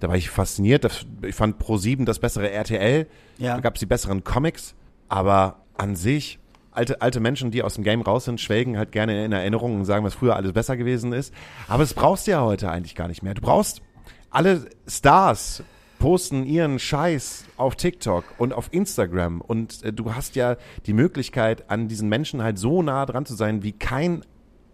Da 0.00 0.08
war 0.08 0.16
ich 0.16 0.30
fasziniert. 0.30 0.82
Das, 0.82 1.04
ich 1.20 1.34
fand 1.34 1.62
Pro7 1.62 2.06
das 2.06 2.18
bessere 2.18 2.50
RTL. 2.50 3.06
Ja. 3.36 3.56
Da 3.56 3.60
gab 3.60 3.74
es 3.74 3.80
die 3.80 3.86
besseren 3.86 4.24
Comics. 4.24 4.74
Aber 5.10 5.58
an 5.76 5.96
sich, 5.96 6.38
alte, 6.70 7.02
alte 7.02 7.20
Menschen, 7.20 7.50
die 7.50 7.62
aus 7.62 7.74
dem 7.74 7.84
Game 7.84 8.00
raus 8.00 8.24
sind, 8.24 8.40
schwelgen 8.40 8.78
halt 8.78 8.90
gerne 8.90 9.22
in 9.22 9.32
Erinnerungen 9.32 9.80
und 9.80 9.84
sagen, 9.84 10.02
was 10.02 10.14
früher 10.14 10.34
alles 10.34 10.54
besser 10.54 10.78
gewesen 10.78 11.12
ist. 11.12 11.34
Aber 11.68 11.82
das 11.82 11.92
brauchst 11.92 12.26
du 12.26 12.30
ja 12.30 12.40
heute 12.40 12.70
eigentlich 12.70 12.94
gar 12.94 13.08
nicht 13.08 13.22
mehr. 13.22 13.34
Du 13.34 13.42
brauchst 13.42 13.82
alle 14.30 14.70
Stars 14.88 15.62
posten 16.02 16.44
ihren 16.44 16.80
Scheiß 16.80 17.44
auf 17.56 17.76
TikTok 17.76 18.24
und 18.36 18.52
auf 18.52 18.70
Instagram 18.72 19.40
und 19.40 19.84
äh, 19.84 19.92
du 19.92 20.16
hast 20.16 20.34
ja 20.34 20.56
die 20.84 20.94
Möglichkeit, 20.94 21.70
an 21.70 21.86
diesen 21.86 22.08
Menschen 22.08 22.42
halt 22.42 22.58
so 22.58 22.82
nah 22.82 23.06
dran 23.06 23.24
zu 23.24 23.34
sein, 23.34 23.62
wie 23.62 23.70
kein 23.70 24.24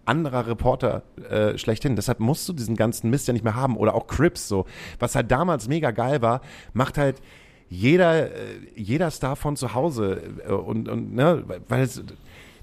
anderer 0.07 0.47
Reporter 0.47 1.03
äh, 1.29 1.59
schlechthin. 1.59 1.97
Deshalb 1.97 2.21
musst 2.21 2.49
du 2.49 2.55
diesen 2.55 2.77
ganzen 2.77 3.11
Mist 3.11 3.27
ja 3.27 3.35
nicht 3.35 3.45
mehr 3.45 3.55
haben. 3.55 3.77
Oder 3.77 3.95
auch 3.95 4.07
Crips 4.07 4.49
so. 4.49 4.65
Was 5.01 5.15
halt 5.15 5.31
damals 5.31 5.69
mega 5.69 5.91
geil 5.91 6.23
war, 6.23 6.41
macht 6.73 6.97
halt 6.97 7.21
jeder, 7.69 8.33
äh, 8.35 8.61
jeder 8.75 9.11
Star 9.11 9.37
von 9.37 9.55
zu 9.55 9.75
Hause. 9.75 10.23
Äh, 10.49 10.53
und, 10.53 10.89
und 10.89 11.15
ne, 11.15 11.45
weil 11.69 11.83
es, 11.83 12.03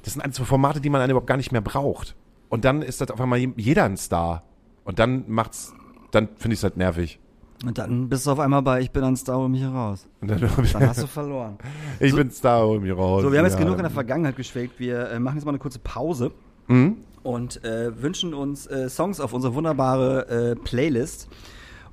das 0.01 0.13
sind 0.13 0.23
alles 0.23 0.38
so 0.38 0.43
Formate, 0.43 0.82
die 0.82 0.89
man 0.89 1.08
überhaupt 1.08 1.28
gar 1.28 1.38
nicht 1.38 1.51
mehr 1.51 1.62
braucht. 1.62 2.15
Und 2.49 2.65
dann 2.65 2.82
ist 2.82 2.99
das 2.99 3.12
auf 3.12 3.21
einmal 3.21 3.38
jeder 3.38 3.84
ein 3.84 3.97
Star. 3.97 4.41
Und 4.86 4.97
dann 4.97 5.25
macht's, 5.28 5.71
dann 6.10 6.30
finde 6.36 6.56
ich 6.56 6.62
es 6.62 6.63
halt 6.63 6.78
nervig. 6.78 7.19
Und 7.63 7.78
dann 7.78 8.10
bist 8.10 8.28
du 8.28 8.32
auf 8.32 8.39
einmal 8.39 8.62
bei 8.62 8.82
Ich 8.82 8.91
bin 8.91 9.04
ein 9.04 9.15
Star, 9.15 9.38
hol 9.38 9.48
mich 9.50 9.62
hier 9.62 9.70
raus. 9.70 10.08
Und 10.22 10.30
dann, 10.30 10.39
Dann 10.41 10.88
hast 10.89 11.02
du 11.04 11.08
verloren. 11.08 11.58
ich 12.00 12.12
So- 12.12 12.18
bin 12.18 12.30
Star, 12.32 12.65
hol 12.65 12.80
mich 12.80 12.91
raus. 12.96 13.22
So, 13.24 13.32
wir 13.32 13.39
haben 13.39 13.46
jetzt 13.46 13.54
Ja. 13.58 13.60
genug 13.63 13.78
in 13.78 13.84
der 13.84 13.91
Vergangenheit 13.91 14.36
geschwelgt. 14.36 14.80
Wir 14.80 15.10
äh, 15.12 15.20
machen 15.20 15.36
jetzt 15.38 15.46
mal 15.46 15.52
eine 15.52 15.60
kurze 15.60 15.80
Pause 15.80 16.32
Mhm. 16.68 16.98
und 17.24 17.63
äh, 17.63 18.02
wünschen 18.02 18.34
uns 18.34 18.65
äh, 18.68 18.89
Songs 18.89 19.20
auf 19.20 19.34
unsere 19.34 19.54
wunderbare 19.56 20.28
äh, 20.52 20.56
Playlist. 20.56 21.30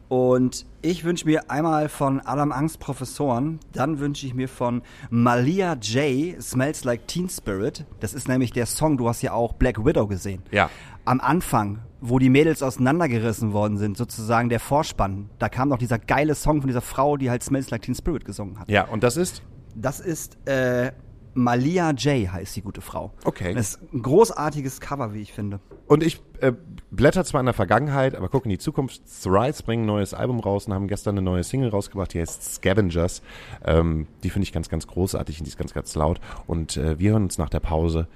Und 0.08 0.66
ich 0.82 1.04
wünsche 1.04 1.24
mir 1.24 1.50
einmal 1.50 1.88
von 1.88 2.20
Adam 2.20 2.52
Angst 2.52 2.78
Professoren, 2.80 3.60
dann 3.72 3.98
wünsche 3.98 4.26
ich 4.26 4.34
mir 4.34 4.46
von 4.48 4.82
Malia 5.08 5.72
J. 5.80 6.42
Smells 6.42 6.84
Like 6.84 7.06
Teen 7.08 7.30
Spirit. 7.30 7.86
Das 8.00 8.12
ist 8.12 8.28
nämlich 8.28 8.52
der 8.52 8.66
Song, 8.66 8.98
du 8.98 9.08
hast 9.08 9.22
ja 9.22 9.32
auch 9.32 9.54
Black 9.54 9.82
Widow 9.86 10.06
gesehen. 10.06 10.42
Ja. 10.50 10.68
Am 11.04 11.20
Anfang, 11.20 11.80
wo 12.00 12.18
die 12.18 12.30
Mädels 12.30 12.62
auseinandergerissen 12.62 13.52
worden 13.52 13.76
sind, 13.76 13.96
sozusagen 13.96 14.48
der 14.48 14.60
Vorspann, 14.60 15.30
da 15.38 15.48
kam 15.48 15.68
noch 15.68 15.78
dieser 15.78 15.98
geile 15.98 16.34
Song 16.34 16.60
von 16.60 16.68
dieser 16.68 16.80
Frau, 16.80 17.16
die 17.16 17.28
halt 17.30 17.42
Smells 17.42 17.70
Like 17.70 17.82
Teen 17.82 17.94
Spirit 17.94 18.24
gesungen 18.24 18.58
hat. 18.58 18.68
Ja, 18.68 18.86
und 18.86 19.02
das 19.02 19.16
ist? 19.16 19.42
Das 19.74 20.00
ist 20.00 20.36
äh, 20.46 20.92
Malia 21.34 21.90
J. 21.90 22.30
heißt 22.30 22.54
die 22.54 22.62
gute 22.62 22.80
Frau. 22.80 23.12
Okay. 23.24 23.54
Das 23.54 23.70
ist 23.70 23.92
ein 23.92 24.02
großartiges 24.02 24.80
Cover, 24.80 25.14
wie 25.14 25.22
ich 25.22 25.32
finde. 25.32 25.60
Und 25.86 26.02
ich 26.02 26.22
äh, 26.40 26.52
blätter 26.90 27.24
zwar 27.24 27.40
in 27.40 27.46
der 27.46 27.54
Vergangenheit, 27.54 28.14
aber 28.14 28.28
gucke 28.28 28.44
in 28.44 28.50
die 28.50 28.58
Zukunft. 28.58 29.02
Thrice 29.22 29.62
bringen 29.62 29.84
ein 29.84 29.86
neues 29.86 30.14
Album 30.14 30.40
raus 30.40 30.66
und 30.66 30.74
haben 30.74 30.88
gestern 30.88 31.16
eine 31.16 31.22
neue 31.22 31.42
Single 31.42 31.70
rausgebracht, 31.70 32.14
die 32.14 32.20
heißt 32.20 32.54
Scavengers. 32.54 33.22
Ähm, 33.64 34.06
die 34.22 34.30
finde 34.30 34.44
ich 34.44 34.52
ganz, 34.52 34.68
ganz 34.68 34.86
großartig 34.86 35.38
und 35.38 35.46
die 35.46 35.50
ist 35.50 35.58
ganz, 35.58 35.74
ganz 35.74 35.94
laut. 35.94 36.20
Und 36.46 36.76
äh, 36.76 36.98
wir 36.98 37.12
hören 37.12 37.24
uns 37.24 37.38
nach 37.38 37.50
der 37.50 37.60
Pause 37.60 38.08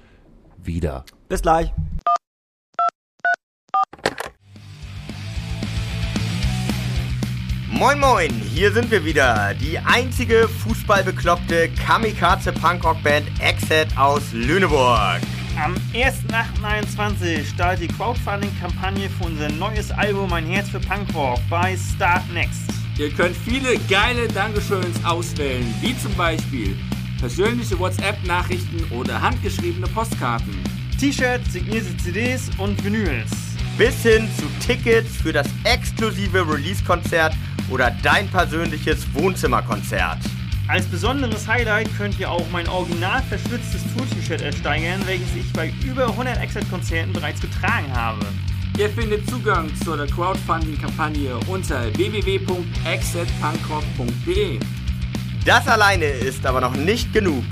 wieder. 0.63 1.05
Bis 1.27 1.41
gleich. 1.41 1.73
Moin 7.69 7.99
Moin, 7.99 8.31
hier 8.53 8.71
sind 8.71 8.89
wir 8.89 9.03
wieder. 9.03 9.53
Die 9.55 9.77
einzige 9.77 10.47
fußballbekloppte 10.47 11.69
Kamikaze-Punkrock-Band 11.85 13.25
Exit 13.41 13.89
aus 13.97 14.21
Lüneburg. 14.31 15.19
Am 15.61 15.75
1.8.21 15.93 17.45
startet 17.45 17.81
die 17.81 17.93
Crowdfunding-Kampagne 17.93 19.09
für 19.09 19.25
unser 19.25 19.49
neues 19.49 19.91
Album 19.91 20.31
Ein 20.31 20.45
Herz 20.45 20.69
für 20.69 20.79
Punkrock 20.79 21.39
bei 21.49 21.75
Start 21.75 22.23
Next. 22.33 22.71
Ihr 22.97 23.11
könnt 23.11 23.35
viele 23.35 23.77
geile 23.89 24.29
Dankeschöns 24.29 25.03
auswählen, 25.03 25.65
wie 25.81 25.95
zum 25.99 26.13
Beispiel 26.15 26.73
persönliche 27.19 27.77
WhatsApp-Nachrichten 27.77 28.85
oder 28.91 29.21
handgeschriebene 29.21 29.87
Postkarten. 29.87 30.57
T-Shirts, 30.99 31.51
signierte 31.51 31.95
CDs 31.97 32.49
und 32.57 32.81
Vinyls. 32.83 33.31
Bis 33.77 34.01
hin 34.01 34.27
zu 34.37 34.45
Tickets 34.65 35.17
für 35.17 35.33
das 35.33 35.47
exklusive 35.65 36.47
Release-Konzert 36.47 37.35
oder 37.69 37.91
dein 38.03 38.27
persönliches 38.29 39.05
Wohnzimmerkonzert. 39.13 40.19
Als 40.67 40.85
besonderes 40.85 41.47
Highlight 41.47 41.89
könnt 41.97 42.19
ihr 42.19 42.29
auch 42.29 42.45
mein 42.51 42.67
original 42.67 43.23
verschwitztes 43.23 43.81
Tour-T-Shirt 43.95 44.41
ersteigern, 44.41 45.01
welches 45.05 45.33
ich 45.35 45.53
bei 45.53 45.71
über 45.85 46.07
100 46.07 46.41
Exit-Konzerten 46.41 47.13
bereits 47.13 47.39
getragen 47.39 47.89
habe. 47.93 48.25
Ihr 48.77 48.89
findet 48.89 49.29
Zugang 49.29 49.71
zur 49.83 50.05
Crowdfunding-Kampagne 50.05 51.39
unter 51.47 51.85
www.exitpunkrock.de. 51.97 54.59
Das 55.45 55.67
alleine 55.67 56.05
ist 56.05 56.45
aber 56.45 56.61
noch 56.61 56.75
nicht 56.75 57.11
genug. 57.13 57.43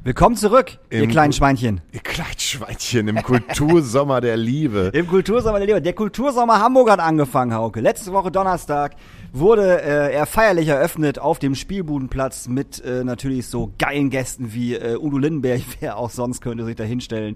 Willkommen 0.04 0.36
zurück, 0.38 0.78
ihr 0.90 1.02
Im 1.04 1.10
kleinen 1.10 1.32
Gu- 1.32 1.38
Schweinchen. 1.38 1.82
Ihr 1.92 2.00
Kleidschweinchen 2.00 3.10
im 3.10 3.22
Kultursommer 3.24 4.22
der 4.22 4.38
Liebe. 4.38 4.92
Im 4.94 5.06
Kultursommer 5.06 5.58
der 5.58 5.68
Liebe. 5.68 5.82
Der 5.82 5.92
Kultursommer 5.94 6.62
Hamburg 6.62 6.90
hat 6.92 7.02
angefangen, 7.02 7.54
Hauke. 7.54 7.82
Letzte 7.82 8.14
Woche 8.14 8.32
Donnerstag 8.32 8.96
wurde 9.40 9.82
äh, 9.82 10.14
er 10.14 10.26
feierlich 10.26 10.68
eröffnet 10.68 11.20
auf 11.20 11.40
dem 11.40 11.56
Spielbudenplatz 11.56 12.48
mit 12.48 12.84
äh, 12.84 13.04
natürlich 13.04 13.48
so 13.48 13.74
geilen 13.78 14.10
Gästen 14.10 14.54
wie 14.54 14.76
äh, 14.76 14.98
Udo 14.98 15.18
Lindenberg, 15.18 15.62
wer 15.80 15.98
auch 15.98 16.10
sonst 16.10 16.42
könnte 16.42 16.66
sich 16.66 16.76
da 16.76 16.84
hinstellen. 16.84 17.36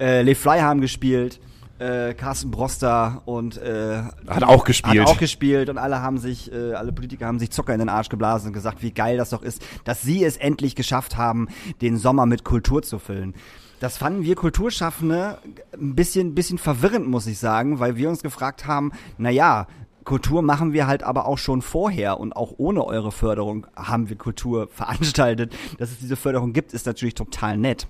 Äh, 0.00 0.22
Le 0.22 0.34
Fly 0.34 0.60
haben 0.60 0.80
gespielt. 0.80 1.40
Äh, 1.78 2.14
Carsten 2.14 2.52
Broster 2.52 3.22
und 3.24 3.56
äh, 3.56 4.02
Hat 4.28 4.44
auch 4.44 4.64
gespielt. 4.64 5.00
Hat 5.00 5.08
auch 5.08 5.18
gespielt 5.18 5.68
und 5.68 5.78
alle 5.78 6.00
haben 6.00 6.18
sich, 6.18 6.52
äh, 6.52 6.74
alle 6.74 6.92
Politiker 6.92 7.26
haben 7.26 7.40
sich 7.40 7.50
Zucker 7.50 7.72
in 7.72 7.80
den 7.80 7.88
Arsch 7.88 8.08
geblasen 8.08 8.48
und 8.48 8.52
gesagt, 8.52 8.82
wie 8.82 8.92
geil 8.92 9.16
das 9.16 9.30
doch 9.30 9.42
ist, 9.42 9.62
dass 9.84 10.00
sie 10.02 10.22
es 10.22 10.36
endlich 10.36 10.76
geschafft 10.76 11.16
haben, 11.16 11.48
den 11.80 11.96
Sommer 11.96 12.26
mit 12.26 12.44
Kultur 12.44 12.82
zu 12.82 13.00
füllen. 13.00 13.34
Das 13.82 13.96
fanden 13.96 14.22
wir 14.22 14.36
Kulturschaffende 14.36 15.38
ein 15.72 15.96
bisschen, 15.96 16.36
bisschen 16.36 16.58
verwirrend, 16.58 17.08
muss 17.08 17.26
ich 17.26 17.40
sagen, 17.40 17.80
weil 17.80 17.96
wir 17.96 18.10
uns 18.10 18.22
gefragt 18.22 18.68
haben, 18.68 18.92
na 19.18 19.30
ja, 19.30 19.66
Kultur 20.04 20.42
machen 20.42 20.72
wir 20.72 20.86
halt 20.86 21.02
aber 21.02 21.26
auch 21.26 21.38
schon 21.38 21.62
vorher 21.62 22.18
und 22.18 22.34
auch 22.34 22.54
ohne 22.58 22.84
eure 22.84 23.12
Förderung 23.12 23.66
haben 23.76 24.08
wir 24.08 24.16
Kultur 24.16 24.68
veranstaltet. 24.72 25.54
Dass 25.78 25.90
es 25.90 25.98
diese 25.98 26.16
Förderung 26.16 26.52
gibt, 26.52 26.72
ist 26.72 26.86
natürlich 26.86 27.14
total 27.14 27.56
nett. 27.56 27.86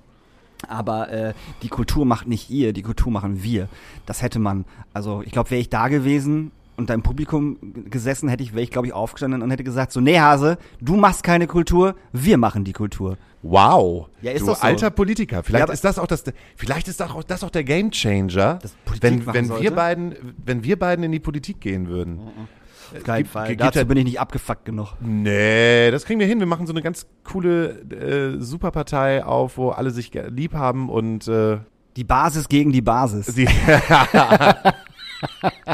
Aber 0.69 1.11
äh, 1.11 1.35
die 1.63 1.69
Kultur 1.69 2.05
macht 2.05 2.29
nicht 2.29 2.49
ihr, 2.51 2.73
die 2.73 2.83
Kultur 2.83 3.11
machen 3.11 3.43
wir. 3.43 3.69
Das 4.07 4.23
hätte 4.23 4.39
man, 4.39 4.65
also 4.93 5.23
ich 5.23 5.33
glaube, 5.33 5.51
wäre 5.51 5.61
ich 5.61 5.71
da 5.71 5.89
gewesen 5.89 6.53
und 6.83 6.91
da 6.91 6.95
im 6.95 7.03
Publikum 7.03 7.57
gesessen, 7.91 8.29
hätte 8.29 8.43
ich, 8.43 8.53
wäre 8.53 8.63
ich, 8.63 8.71
glaube 8.71 8.87
ich, 8.89 8.93
aufgestanden 8.93 9.41
und 9.43 9.51
hätte 9.51 9.65
gesagt, 9.65 9.93
so, 9.93 10.01
nee, 10.01 10.19
Hase, 10.19 10.59
du 10.81 10.97
machst 10.97 11.23
keine 11.23 11.47
Kultur, 11.47 11.95
wir 12.13 12.37
machen 12.39 12.65
die 12.65 12.73
Kultur. 12.73 13.17
Wow. 13.43 14.09
Ja, 14.21 14.33
ist 14.33 14.43
du 14.43 14.47
doch 14.47 14.57
so. 14.57 14.63
alter 14.63 14.91
Politiker. 14.91 15.43
Vielleicht 15.43 15.67
Ja, 15.69 15.73
ist 15.73 15.85
das 15.85 15.99
auch 15.99 16.07
das, 16.07 16.25
vielleicht 16.57 16.87
ist 16.89 17.01
das 17.01 17.11
auch, 17.11 17.25
das 17.25 17.43
auch 17.43 17.51
der 17.51 17.65
Gamechanger, 17.65 18.59
wenn, 19.01 19.27
wenn 19.27 19.47
sollte? 19.47 19.63
wir 19.65 19.71
beiden, 19.73 20.15
wenn 20.45 20.63
wir 20.63 20.79
beiden 20.79 21.05
in 21.05 21.11
die 21.13 21.19
Politik 21.21 21.61
gehen 21.61 21.89
würden. 21.89 22.21
Auf 22.95 23.03
keinen 23.05 23.25
Fall. 23.27 23.49
gibt 23.49 23.61
Dazu 23.63 23.79
halt- 23.79 23.89
bin 23.89 23.97
ich 23.99 24.05
nicht 24.05 24.21
abgefuckt 24.21 24.65
genug. 24.67 24.95
Nee, 25.01 25.91
das 25.91 26.05
kriegen 26.05 26.21
wir 26.21 26.27
hin. 26.27 26.39
Wir 26.41 26.47
machen 26.47 26.67
so 26.67 26.73
eine 26.73 26.83
ganz 26.83 27.07
coole 27.25 27.81
äh, 27.91 28.41
Superpartei 28.41 29.25
auf, 29.25 29.57
wo 29.57 29.71
alle 29.71 29.91
sich 29.91 30.13
lieb 30.29 30.53
haben 30.55 30.89
und 30.91 31.27
äh, 31.27 31.59
Die 31.97 32.05
Basis 32.05 32.49
gegen 32.49 32.71
die 32.71 32.83
Basis. 32.83 33.27
sie 33.27 33.47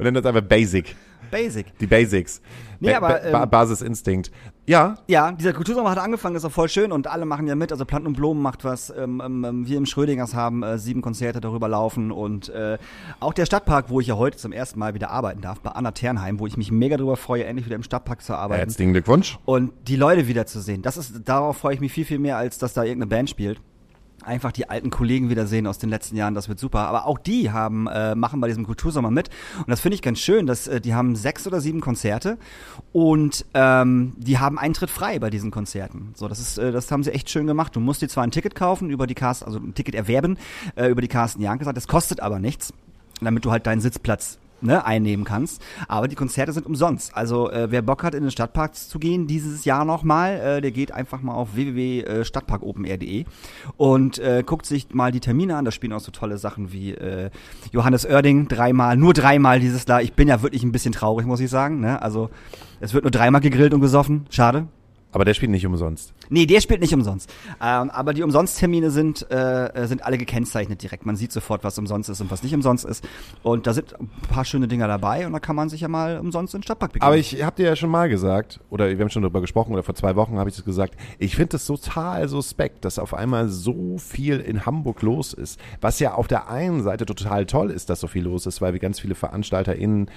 und 0.00 0.04
dann 0.06 0.14
das 0.14 0.26
einfach 0.26 0.42
Basic. 0.42 0.96
Basic. 1.30 1.78
Die 1.78 1.86
Basics. 1.86 2.40
Nee, 2.80 2.90
Ba- 2.90 2.96
aber, 2.96 3.08
Ba- 3.08 3.30
Ba- 3.30 3.42
ähm, 3.44 3.50
Basisinstinkt. 3.50 4.32
Ja, 4.66 4.96
Ja, 5.06 5.30
dieser 5.32 5.52
Kultursommer 5.52 5.90
hat 5.90 5.98
angefangen, 5.98 6.34
ist 6.34 6.44
auch 6.44 6.50
voll 6.50 6.68
schön 6.68 6.90
und 6.92 7.06
alle 7.06 7.24
machen 7.24 7.46
ja 7.46 7.54
mit. 7.54 7.70
Also 7.70 7.84
Planten 7.84 8.08
und 8.08 8.14
Blumen 8.16 8.42
macht 8.42 8.64
was. 8.64 8.90
Ähm, 8.96 9.22
ähm, 9.24 9.66
wir 9.66 9.76
im 9.76 9.86
Schrödingers 9.86 10.34
haben 10.34 10.62
äh, 10.64 10.76
sieben 10.78 11.02
Konzerte 11.02 11.40
darüber 11.40 11.68
laufen 11.68 12.10
und 12.10 12.48
äh, 12.48 12.78
auch 13.20 13.32
der 13.32 13.46
Stadtpark, 13.46 13.90
wo 13.90 14.00
ich 14.00 14.08
ja 14.08 14.16
heute 14.16 14.38
zum 14.38 14.50
ersten 14.52 14.78
Mal 14.80 14.94
wieder 14.94 15.10
arbeiten 15.10 15.40
darf, 15.40 15.60
bei 15.60 15.70
Anna 15.70 15.92
Ternheim, 15.92 16.40
wo 16.40 16.46
ich 16.48 16.56
mich 16.56 16.72
mega 16.72 16.96
drüber 16.96 17.16
freue, 17.16 17.44
endlich 17.44 17.66
wieder 17.66 17.76
im 17.76 17.82
Stadtpark 17.84 18.22
zu 18.22 18.34
arbeiten. 18.34 18.60
herzlichen 18.60 18.92
Glückwunsch. 18.92 19.38
Und 19.44 19.72
die 19.86 19.96
Leute 19.96 20.26
wiederzusehen, 20.26 20.82
das 20.82 20.96
ist, 20.96 21.28
darauf 21.28 21.58
freue 21.58 21.74
ich 21.74 21.80
mich 21.80 21.92
viel, 21.92 22.04
viel 22.04 22.18
mehr, 22.18 22.36
als 22.38 22.58
dass 22.58 22.72
da 22.72 22.82
irgendeine 22.82 23.08
Band 23.08 23.30
spielt. 23.30 23.60
Einfach 24.22 24.52
die 24.52 24.68
alten 24.68 24.90
Kollegen 24.90 25.30
wiedersehen 25.30 25.66
aus 25.66 25.78
den 25.78 25.88
letzten 25.88 26.16
Jahren, 26.16 26.34
das 26.34 26.48
wird 26.48 26.58
super. 26.58 26.80
Aber 26.80 27.06
auch 27.06 27.18
die 27.18 27.50
haben, 27.50 27.86
äh, 27.86 28.14
machen 28.14 28.40
bei 28.40 28.48
diesem 28.48 28.66
Kultursommer 28.66 29.10
mit. 29.10 29.30
Und 29.58 29.68
das 29.68 29.80
finde 29.80 29.94
ich 29.94 30.02
ganz 30.02 30.18
schön, 30.18 30.46
dass 30.46 30.68
äh, 30.68 30.80
die 30.80 30.94
haben 30.94 31.16
sechs 31.16 31.46
oder 31.46 31.60
sieben 31.60 31.80
Konzerte 31.80 32.36
und 32.92 33.46
ähm, 33.54 34.12
die 34.16 34.38
haben 34.38 34.58
Eintritt 34.58 34.90
frei 34.90 35.18
bei 35.18 35.30
diesen 35.30 35.50
Konzerten. 35.50 36.12
So, 36.14 36.28
das 36.28 36.38
ist, 36.38 36.58
äh, 36.58 36.70
das 36.72 36.90
haben 36.90 37.02
sie 37.02 37.12
echt 37.12 37.30
schön 37.30 37.46
gemacht. 37.46 37.74
Du 37.74 37.80
musst 37.80 38.02
dir 38.02 38.08
zwar 38.08 38.24
ein 38.24 38.30
Ticket 38.30 38.54
kaufen 38.54 38.90
über 38.90 39.06
die 39.06 39.14
Cast, 39.14 39.44
also 39.44 39.58
ein 39.58 39.74
Ticket 39.74 39.94
erwerben 39.94 40.38
äh, 40.76 40.88
über 40.88 41.00
die 41.00 41.08
Carsten 41.08 41.40
Janke 41.40 41.64
sagt, 41.64 41.76
das 41.76 41.88
kostet 41.88 42.20
aber 42.20 42.38
nichts, 42.38 42.72
damit 43.20 43.44
du 43.44 43.50
halt 43.50 43.66
deinen 43.66 43.80
Sitzplatz 43.80 44.38
ne, 44.62 44.84
einnehmen 44.84 45.24
kannst. 45.24 45.62
Aber 45.88 46.08
die 46.08 46.16
Konzerte 46.16 46.52
sind 46.52 46.66
umsonst. 46.66 47.16
Also 47.16 47.50
äh, 47.50 47.70
wer 47.70 47.82
Bock 47.82 48.02
hat, 48.02 48.14
in 48.14 48.22
den 48.22 48.30
Stadtpark 48.30 48.74
zu 48.74 48.98
gehen 48.98 49.26
dieses 49.26 49.64
Jahr 49.64 49.84
nochmal, 49.84 50.40
äh, 50.40 50.60
der 50.60 50.70
geht 50.70 50.92
einfach 50.92 51.22
mal 51.22 51.34
auf 51.34 51.54
www.stadtparkopenair.de 51.54 53.24
und 53.76 54.18
äh, 54.18 54.42
guckt 54.44 54.66
sich 54.66 54.92
mal 54.92 55.12
die 55.12 55.20
Termine 55.20 55.56
an. 55.56 55.64
Da 55.64 55.70
spielen 55.70 55.92
auch 55.92 56.00
so 56.00 56.12
tolle 56.12 56.38
Sachen 56.38 56.72
wie 56.72 56.92
äh, 56.92 57.30
Johannes 57.72 58.06
Oerding 58.06 58.48
dreimal, 58.48 58.96
nur 58.96 59.14
dreimal 59.14 59.60
dieses 59.60 59.86
Jahr. 59.86 60.02
Ich 60.02 60.14
bin 60.14 60.28
ja 60.28 60.42
wirklich 60.42 60.62
ein 60.62 60.72
bisschen 60.72 60.92
traurig, 60.92 61.26
muss 61.26 61.40
ich 61.40 61.50
sagen. 61.50 61.80
Ne? 61.80 62.00
Also 62.00 62.30
es 62.80 62.94
wird 62.94 63.04
nur 63.04 63.10
dreimal 63.10 63.40
gegrillt 63.40 63.74
und 63.74 63.80
gesoffen. 63.80 64.26
Schade. 64.30 64.66
Aber 65.12 65.24
der 65.24 65.34
spielt 65.34 65.50
nicht 65.50 65.66
umsonst. 65.66 66.12
Nee, 66.28 66.46
der 66.46 66.60
spielt 66.60 66.80
nicht 66.80 66.94
umsonst. 66.94 67.32
Ähm, 67.60 67.90
aber 67.90 68.14
die 68.14 68.22
Umsonsttermine 68.22 68.90
sind, 68.90 69.28
äh, 69.30 69.86
sind 69.86 70.04
alle 70.04 70.18
gekennzeichnet 70.18 70.82
direkt. 70.82 71.04
Man 71.04 71.16
sieht 71.16 71.32
sofort, 71.32 71.64
was 71.64 71.76
umsonst 71.78 72.08
ist 72.08 72.20
und 72.20 72.30
was 72.30 72.42
nicht 72.42 72.54
umsonst 72.54 72.84
ist. 72.84 73.04
Und 73.42 73.66
da 73.66 73.72
sind 73.72 73.98
ein 73.98 74.08
paar 74.28 74.44
schöne 74.44 74.68
Dinger 74.68 74.86
dabei 74.86 75.26
und 75.26 75.32
da 75.32 75.40
kann 75.40 75.56
man 75.56 75.68
sich 75.68 75.80
ja 75.80 75.88
mal 75.88 76.18
umsonst 76.18 76.54
in 76.54 76.60
den 76.60 76.64
Stadtpark 76.64 76.92
begeben. 76.92 77.06
Aber 77.06 77.16
ich 77.16 77.42
habe 77.42 77.56
dir 77.56 77.66
ja 77.66 77.76
schon 77.76 77.90
mal 77.90 78.08
gesagt, 78.08 78.60
oder 78.70 78.88
wir 78.88 78.98
haben 78.98 79.10
schon 79.10 79.22
darüber 79.22 79.40
gesprochen, 79.40 79.72
oder 79.72 79.82
vor 79.82 79.94
zwei 79.94 80.14
Wochen 80.14 80.38
habe 80.38 80.48
ich 80.48 80.56
das 80.56 80.64
gesagt, 80.64 80.94
ich 81.18 81.34
finde 81.34 81.56
es 81.56 81.66
total 81.66 82.28
suspekt, 82.28 82.84
dass 82.84 82.98
auf 82.98 83.12
einmal 83.14 83.48
so 83.48 83.98
viel 83.98 84.38
in 84.38 84.64
Hamburg 84.64 85.02
los 85.02 85.32
ist. 85.32 85.58
Was 85.80 85.98
ja 85.98 86.14
auf 86.14 86.28
der 86.28 86.48
einen 86.48 86.82
Seite 86.82 87.04
total 87.04 87.46
toll 87.46 87.70
ist, 87.70 87.90
dass 87.90 88.00
so 88.00 88.06
viel 88.06 88.22
los 88.22 88.46
ist, 88.46 88.60
weil 88.60 88.72
wir 88.72 88.80
ganz 88.80 89.00
viele 89.00 89.16
VeranstalterInnen 89.16 90.08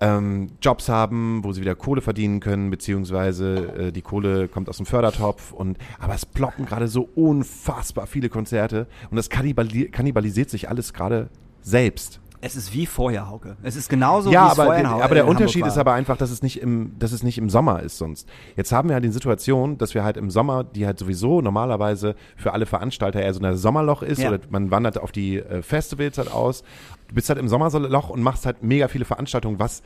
ähm, 0.00 0.48
Jobs 0.60 0.88
haben, 0.88 1.44
wo 1.44 1.52
sie 1.52 1.60
wieder 1.60 1.74
Kohle 1.74 2.00
verdienen 2.00 2.40
können, 2.40 2.70
beziehungsweise 2.70 3.88
äh, 3.88 3.92
die 3.92 4.02
Kohle 4.02 4.48
kommt 4.48 4.68
aus 4.68 4.78
dem 4.78 4.86
Fördertopf 4.86 5.52
und 5.52 5.78
aber 5.98 6.14
es 6.14 6.26
ploppen 6.26 6.66
gerade 6.66 6.88
so 6.88 7.08
unfassbar 7.14 8.06
viele 8.06 8.28
Konzerte 8.28 8.86
und 9.10 9.16
das 9.16 9.30
kannibali 9.30 9.88
kannibalisiert 9.88 10.50
sich 10.50 10.68
alles 10.68 10.92
gerade 10.92 11.28
selbst. 11.62 12.20
Es 12.44 12.56
ist 12.56 12.72
wie 12.74 12.84
vorher, 12.86 13.28
Hauke. 13.28 13.56
Es 13.62 13.74
ist 13.74 13.88
genauso 13.88 14.30
ja, 14.30 14.46
wie 14.46 14.50
aber, 14.52 14.64
vorher 14.66 14.90
Hau- 14.90 15.00
aber 15.00 15.14
der 15.14 15.24
Hamburg 15.24 15.40
Unterschied 15.40 15.66
ist 15.66 15.78
aber 15.78 15.94
einfach, 15.94 16.16
dass 16.16 16.30
es 16.30 16.42
nicht 16.42 16.60
im, 16.60 16.92
dass 16.98 17.12
es 17.12 17.22
nicht 17.22 17.38
im 17.38 17.48
Sommer 17.48 17.82
ist 17.82 17.96
sonst. 17.98 18.28
Jetzt 18.56 18.70
haben 18.72 18.88
wir 18.88 18.94
halt 18.94 19.04
die 19.04 19.08
Situation, 19.10 19.78
dass 19.78 19.94
wir 19.94 20.04
halt 20.04 20.16
im 20.16 20.30
Sommer, 20.30 20.62
die 20.62 20.86
halt 20.86 20.98
sowieso 20.98 21.40
normalerweise 21.40 22.14
für 22.36 22.52
alle 22.52 22.66
Veranstalter 22.66 23.20
eher 23.22 23.32
so 23.32 23.40
ein 23.42 23.56
Sommerloch 23.56 24.02
ist 24.02 24.20
Ja. 24.20 24.28
oder 24.28 24.40
man 24.50 24.70
wandert 24.70 24.98
auf 24.98 25.10
die 25.10 25.38
äh, 25.38 25.62
Festivals 25.62 26.18
halt 26.18 26.30
aus. 26.30 26.62
Du 27.08 27.14
bist 27.14 27.28
halt 27.28 27.38
im 27.38 27.48
Sommerloch 27.48 28.10
und 28.10 28.22
machst 28.22 28.44
halt 28.46 28.62
mega 28.62 28.88
viele 28.88 29.04
Veranstaltungen, 29.06 29.58
was 29.58 29.82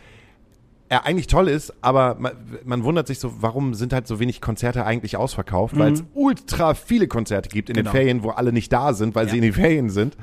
ja, 0.91 1.03
eigentlich 1.05 1.27
toll 1.27 1.49
ist, 1.49 1.75
aber 1.83 2.17
man, 2.19 2.33
man 2.65 2.83
wundert 2.83 3.07
sich 3.09 3.19
so, 3.19 3.31
warum 3.43 3.75
sind 3.75 3.93
halt 3.93 4.07
so 4.07 4.21
wenig 4.21 4.41
Konzerte 4.41 4.87
eigentlich 4.87 5.19
ausverkauft, 5.19 5.79
weil 5.79 5.93
es 5.93 6.03
ultra 6.15 6.73
viele 6.73 7.07
Konzerte 7.09 7.51
gibt 7.51 7.69
in 7.69 7.75
Mhm. 7.75 7.81
Genau. 7.81 7.91
den 7.91 7.97
Ferien, 7.97 8.23
wo 8.23 8.31
alle 8.31 8.53
nicht 8.55 8.73
da 8.73 8.95
sind, 8.95 9.15
weil 9.15 9.27
Ja. 9.27 9.31
sie 9.33 9.37
in 9.37 9.43
den 9.43 9.53
Ferien 9.53 9.91
sind. 9.91 10.17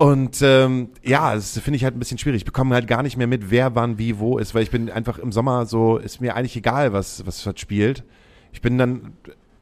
Und 0.00 0.40
ähm, 0.40 0.88
ja, 1.02 1.34
das 1.34 1.58
finde 1.58 1.76
ich 1.76 1.84
halt 1.84 1.94
ein 1.94 1.98
bisschen 1.98 2.16
schwierig. 2.16 2.38
Ich 2.38 2.44
bekomme 2.46 2.74
halt 2.74 2.88
gar 2.88 3.02
nicht 3.02 3.18
mehr 3.18 3.26
mit, 3.26 3.50
wer 3.50 3.74
wann 3.74 3.98
wie 3.98 4.18
wo 4.18 4.38
ist, 4.38 4.54
weil 4.54 4.62
ich 4.62 4.70
bin 4.70 4.90
einfach 4.90 5.18
im 5.18 5.30
Sommer 5.30 5.66
so, 5.66 5.98
ist 5.98 6.22
mir 6.22 6.36
eigentlich 6.36 6.56
egal, 6.56 6.94
was, 6.94 7.26
was 7.26 7.46
spielt. 7.56 8.02
Ich 8.50 8.62
bin 8.62 8.78
dann 8.78 9.12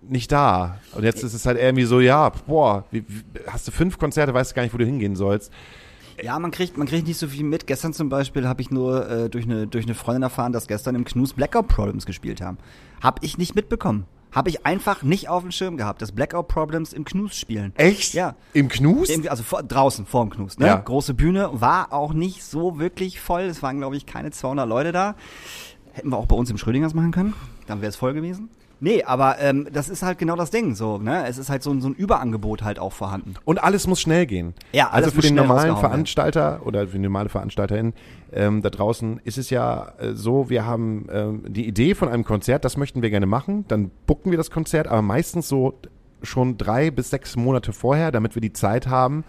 nicht 0.01 0.31
da. 0.31 0.79
Und 0.94 1.03
jetzt 1.03 1.24
ist 1.24 1.35
es 1.35 1.44
halt 1.44 1.59
irgendwie 1.59 1.87
so, 1.87 1.98
ja, 1.98 2.29
boah, 2.46 2.85
wie, 2.92 3.05
hast 3.48 3.66
du 3.66 3.72
fünf 3.72 3.98
Konzerte, 3.98 4.33
weißt 4.33 4.53
du 4.53 4.55
gar 4.55 4.62
nicht, 4.62 4.72
wo 4.72 4.79
du 4.79 4.85
hingehen 4.85 5.16
sollst. 5.16 5.53
Ja, 6.22 6.38
man 6.38 6.53
kriegt, 6.53 6.77
man 6.77 6.87
kriegt 6.87 7.09
nicht 7.09 7.18
so 7.18 7.27
viel 7.27 7.42
mit. 7.42 7.66
Gestern 7.66 7.92
zum 7.92 8.09
Beispiel 8.09 8.46
habe 8.46 8.62
ich 8.62 8.70
nur 8.70 9.11
äh, 9.11 9.29
durch 9.29 9.44
eine 9.44 9.66
durch 9.66 9.87
eine 9.87 9.96
Freundin 9.96 10.22
erfahren, 10.22 10.53
dass 10.53 10.68
gestern 10.68 10.94
im 10.94 11.05
Knus 11.05 11.33
Blackout 11.33 11.66
Problems 11.66 12.07
gespielt 12.07 12.40
haben. 12.40 12.59
Hab 13.01 13.24
ich 13.24 13.38
nicht 13.38 13.57
mitbekommen. 13.57 14.07
Habe 14.31 14.51
ich 14.51 14.67
einfach 14.67 15.03
nicht 15.03 15.29
auf 15.29 15.43
dem 15.43 15.51
Schirm 15.53 15.77
gehabt, 15.77 16.03
dass 16.03 16.12
Blackout 16.12 16.49
Problems 16.49 16.93
im 16.93 17.05
Knus 17.05 17.37
spielen. 17.37 17.73
Echt? 17.77 18.14
Ja. 18.14 18.35
Im 18.53 18.69
Knus? 18.69 19.09
Also 19.29 19.43
vor, 19.43 19.62
draußen, 19.62 20.07
vorm 20.07 20.31
Knus, 20.31 20.59
ne? 20.59 20.67
Ja. 20.67 20.77
Große 20.77 21.14
Bühne, 21.14 21.51
war 21.53 21.93
auch 21.93 22.12
nicht 22.12 22.45
so 22.45 22.79
wirklich 22.79 23.21
voll. 23.21 23.43
Es 23.43 23.62
waren, 23.62 23.79
glaube 23.79 23.97
ich, 23.97 24.07
keine 24.07 24.31
200 24.31 24.69
Leute 24.69 24.93
da. 24.93 25.14
Hätten 25.93 26.11
wir 26.11 26.17
auch 26.19 26.27
bei 26.27 26.37
uns 26.37 26.51
im 26.51 26.59
Schrödingers 26.59 26.95
machen 26.95 27.11
können. 27.11 27.35
Dann 27.67 27.81
wäre 27.81 27.88
es 27.88 27.97
voll 27.97 28.12
gewesen. 28.12 28.51
Nee, 28.81 29.03
aber 29.03 29.38
ähm, 29.41 29.67
das 29.73 29.88
ist 29.88 30.03
halt 30.03 30.19
genau 30.19 30.37
das 30.37 30.51
Ding, 30.51 30.75
so, 30.77 30.99
ne? 30.99 31.27
Es 31.27 31.37
ist 31.37 31.51
halt 31.51 31.62
so, 31.64 31.71
ein- 31.71 31.81
so 31.81 31.88
ein 31.88 31.95
Überangebot 31.95 32.62
halt 32.62 32.79
auch 32.79 32.93
vorhanden. 32.93 33.35
Und 33.45 33.62
alles 33.62 33.87
muss 33.88 34.01
schnell 34.01 34.25
gehen. 34.27 34.55
Ja, 34.73 34.91
alles 34.91 35.07
also 35.09 35.17
für 35.17 35.27
den 35.27 35.35
normalen. 35.35 35.77
Veranstalter 35.77 36.61
oder 36.64 36.87
für 36.87 36.93
die 36.97 37.03
normale 37.03 37.29
Veranstalterin 37.29 37.93
ähm, 38.33 38.62
da 38.62 38.71
draußen 38.71 39.21
ist 39.25 39.37
es 39.38 39.51
ja 39.51 39.93
äh, 39.99 40.12
so, 40.14 40.49
wir 40.51 40.64
haben 40.67 41.07
ähm, 41.11 41.43
die 41.49 41.67
Idee 41.67 41.95
von 41.95 42.09
einem 42.09 42.25
Konzert, 42.25 42.64
das 42.64 42.77
möchten 42.77 43.03
wir 43.03 43.11
gerne 43.11 43.27
machen, 43.27 43.64
dann 43.69 43.91
bucken 44.07 44.31
wir 44.31 44.38
das 44.38 44.51
Konzert, 44.51 44.87
aber 44.87 45.03
meistens 45.03 45.49
so 45.49 45.75
schon 46.23 46.57
drei 46.59 46.91
bis 46.91 47.11
sechs 47.11 47.37
Monate 47.37 47.73
vorher, 47.73 48.11
damit 48.12 48.35
wir 48.35 48.43
die 48.43 48.53
Zeit 48.53 48.87
haben, 48.87 49.25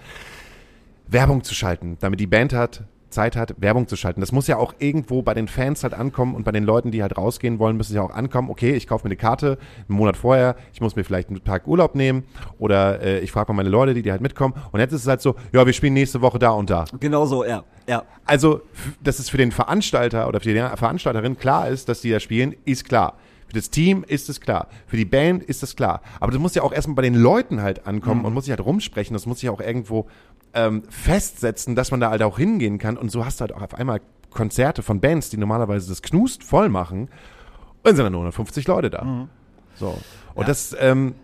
Werbung 1.07 1.43
zu 1.43 1.53
schalten, 1.55 1.97
damit 2.01 2.19
die 2.19 2.27
Band 2.27 2.53
hat, 2.53 2.83
Zeit 3.09 3.35
hat, 3.35 3.55
Werbung 3.57 3.87
zu 3.87 3.95
schalten. 3.95 4.21
Das 4.21 4.31
muss 4.31 4.47
ja 4.47 4.57
auch 4.57 4.73
irgendwo 4.79 5.21
bei 5.21 5.33
den 5.33 5.47
Fans 5.47 5.83
halt 5.83 5.93
ankommen 5.93 6.35
und 6.35 6.43
bei 6.43 6.51
den 6.51 6.63
Leuten, 6.63 6.91
die 6.91 7.01
halt 7.01 7.17
rausgehen 7.17 7.59
wollen, 7.59 7.77
müssen 7.77 7.95
ja 7.95 8.01
auch 8.01 8.11
ankommen, 8.11 8.49
okay, 8.49 8.73
ich 8.73 8.87
kaufe 8.87 9.05
mir 9.05 9.09
eine 9.09 9.17
Karte 9.17 9.57
einen 9.87 9.97
Monat 9.97 10.17
vorher, 10.17 10.55
ich 10.73 10.81
muss 10.81 10.95
mir 10.95 11.03
vielleicht 11.03 11.29
einen 11.29 11.43
Tag 11.43 11.67
Urlaub 11.67 11.95
nehmen 11.95 12.23
oder 12.57 13.01
äh, 13.01 13.19
ich 13.19 13.31
frage 13.31 13.51
mal 13.51 13.57
meine 13.57 13.69
Leute, 13.69 13.93
die, 13.93 14.01
die 14.01 14.11
halt 14.11 14.21
mitkommen 14.21 14.53
und 14.71 14.79
jetzt 14.79 14.93
ist 14.93 15.01
es 15.01 15.07
halt 15.07 15.21
so, 15.21 15.35
ja, 15.51 15.65
wir 15.65 15.73
spielen 15.73 15.93
nächste 15.93 16.21
Woche 16.21 16.39
da 16.39 16.51
und 16.51 16.69
da. 16.69 16.85
Genau 16.99 17.25
so, 17.25 17.45
ja. 17.45 17.63
Ja. 17.87 18.03
Also, 18.25 18.61
dass 19.03 19.17
es 19.17 19.29
für 19.29 19.37
den 19.37 19.51
Veranstalter 19.51 20.27
oder 20.27 20.39
für 20.39 20.53
die 20.53 20.59
Veranstalterin 20.59 21.37
klar 21.37 21.69
ist, 21.69 21.89
dass 21.89 22.01
die 22.01 22.11
da 22.11 22.19
spielen, 22.19 22.55
ist 22.65 22.85
klar. 22.85 23.17
Für 23.49 23.55
das 23.55 23.71
Team 23.71 24.05
ist 24.07 24.29
es 24.29 24.39
klar. 24.39 24.67
Für 24.85 24.95
die 24.95 25.05
Band 25.05 25.41
ist 25.41 25.63
es 25.63 25.75
klar. 25.75 26.03
Aber 26.19 26.31
das 26.31 26.39
muss 26.39 26.53
ja 26.53 26.61
auch 26.61 26.71
erstmal 26.71 26.97
bei 26.97 27.01
den 27.01 27.15
Leuten 27.15 27.63
halt 27.63 27.87
ankommen 27.87 28.23
und 28.23 28.33
muss 28.33 28.45
sich 28.45 28.51
halt 28.51 28.63
rumsprechen. 28.63 29.15
Das 29.15 29.25
muss 29.25 29.39
sich 29.39 29.49
auch 29.49 29.59
irgendwo 29.59 30.05
ähm, 30.53 30.83
festsetzen, 30.89 31.75
dass 31.75 31.91
man 31.91 31.99
da 31.99 32.09
halt 32.09 32.21
auch 32.23 32.37
hingehen 32.37 32.77
kann. 32.79 32.97
Und 32.97 33.09
so 33.11 33.25
hast 33.25 33.39
du 33.39 33.41
halt 33.41 33.53
auch 33.53 33.61
auf 33.61 33.73
einmal 33.75 34.01
Konzerte 34.31 34.83
von 34.83 34.99
Bands, 34.99 35.29
die 35.29 35.37
normalerweise 35.37 35.89
das 35.89 36.01
Knust 36.01 36.43
voll 36.43 36.69
machen. 36.69 37.01
Und 37.03 37.09
dann 37.83 37.95
sind 37.95 38.03
dann 38.05 38.11
nur 38.13 38.21
150 38.21 38.67
Leute 38.67 38.89
da. 38.89 39.27
So. 39.75 39.97
Und 40.35 40.41
Ja. 40.41 40.47
das, 40.47 40.75
ähm, 40.79 41.15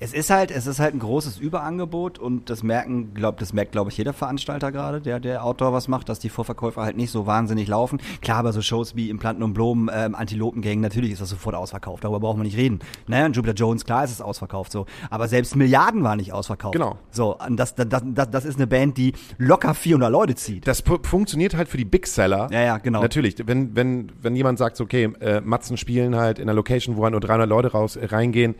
Es 0.00 0.12
ist 0.12 0.30
halt, 0.30 0.50
es 0.50 0.66
ist 0.66 0.80
halt 0.80 0.94
ein 0.94 0.98
großes 0.98 1.38
Überangebot 1.38 2.18
und 2.18 2.50
das 2.50 2.62
merken, 2.62 3.14
glaub, 3.14 3.38
das 3.38 3.52
merkt, 3.52 3.72
glaube 3.72 3.90
ich, 3.90 3.96
jeder 3.96 4.12
Veranstalter 4.12 4.72
gerade, 4.72 5.00
der, 5.00 5.20
der 5.20 5.44
Outdoor 5.44 5.72
was 5.72 5.88
macht, 5.88 6.08
dass 6.08 6.18
die 6.18 6.28
Vorverkäufer 6.28 6.82
halt 6.82 6.96
nicht 6.96 7.10
so 7.10 7.26
wahnsinnig 7.26 7.68
laufen. 7.68 8.00
Klar, 8.20 8.38
aber 8.38 8.52
so 8.52 8.60
Shows 8.60 8.96
wie 8.96 9.10
Implanten 9.10 9.42
und 9.42 9.54
Blumen, 9.54 9.90
ähm, 9.92 10.14
Antilopengang, 10.14 10.80
natürlich 10.80 11.12
ist 11.12 11.22
das 11.22 11.30
sofort 11.30 11.54
ausverkauft, 11.54 12.04
darüber 12.04 12.20
brauchen 12.20 12.40
wir 12.40 12.44
nicht 12.44 12.56
reden. 12.56 12.80
Naja, 13.06 13.26
und 13.26 13.36
Jupiter 13.36 13.54
Jones, 13.54 13.84
klar 13.84 14.04
ist 14.04 14.10
es 14.10 14.20
ausverkauft 14.20 14.72
so. 14.72 14.86
Aber 15.10 15.28
selbst 15.28 15.56
Milliarden 15.56 16.02
war 16.02 16.16
nicht 16.16 16.32
ausverkauft. 16.32 16.72
Genau. 16.74 16.98
So, 17.10 17.38
und 17.38 17.56
das, 17.56 17.74
das, 17.74 17.86
das, 17.88 18.30
das 18.30 18.44
ist 18.44 18.56
eine 18.56 18.66
Band, 18.66 18.98
die 18.98 19.12
locker 19.38 19.74
400 19.74 20.10
Leute 20.10 20.34
zieht. 20.34 20.66
das 20.66 20.82
funktioniert 21.02 21.54
halt 21.54 21.68
für 21.68 21.76
die 21.76 21.84
Big 21.84 22.06
Seller. 22.06 22.48
Ja, 22.50 22.62
ja, 22.62 22.78
genau. 22.78 23.02
Natürlich, 23.02 23.36
wenn, 23.46 23.74
wenn, 23.76 24.12
wenn 24.20 24.36
jemand 24.36 24.58
sagt, 24.58 24.80
okay, 24.80 25.10
äh, 25.20 25.40
Matzen 25.40 25.76
spielen 25.76 26.16
halt 26.16 26.38
in 26.38 26.44
einer 26.44 26.54
Location, 26.54 26.96
wo 26.96 27.04
halt 27.04 27.12
nur 27.12 27.20
300 27.20 27.48
Leute 27.48 27.72
raus, 27.72 27.96
äh, 27.96 28.06
reingehen 28.06 28.54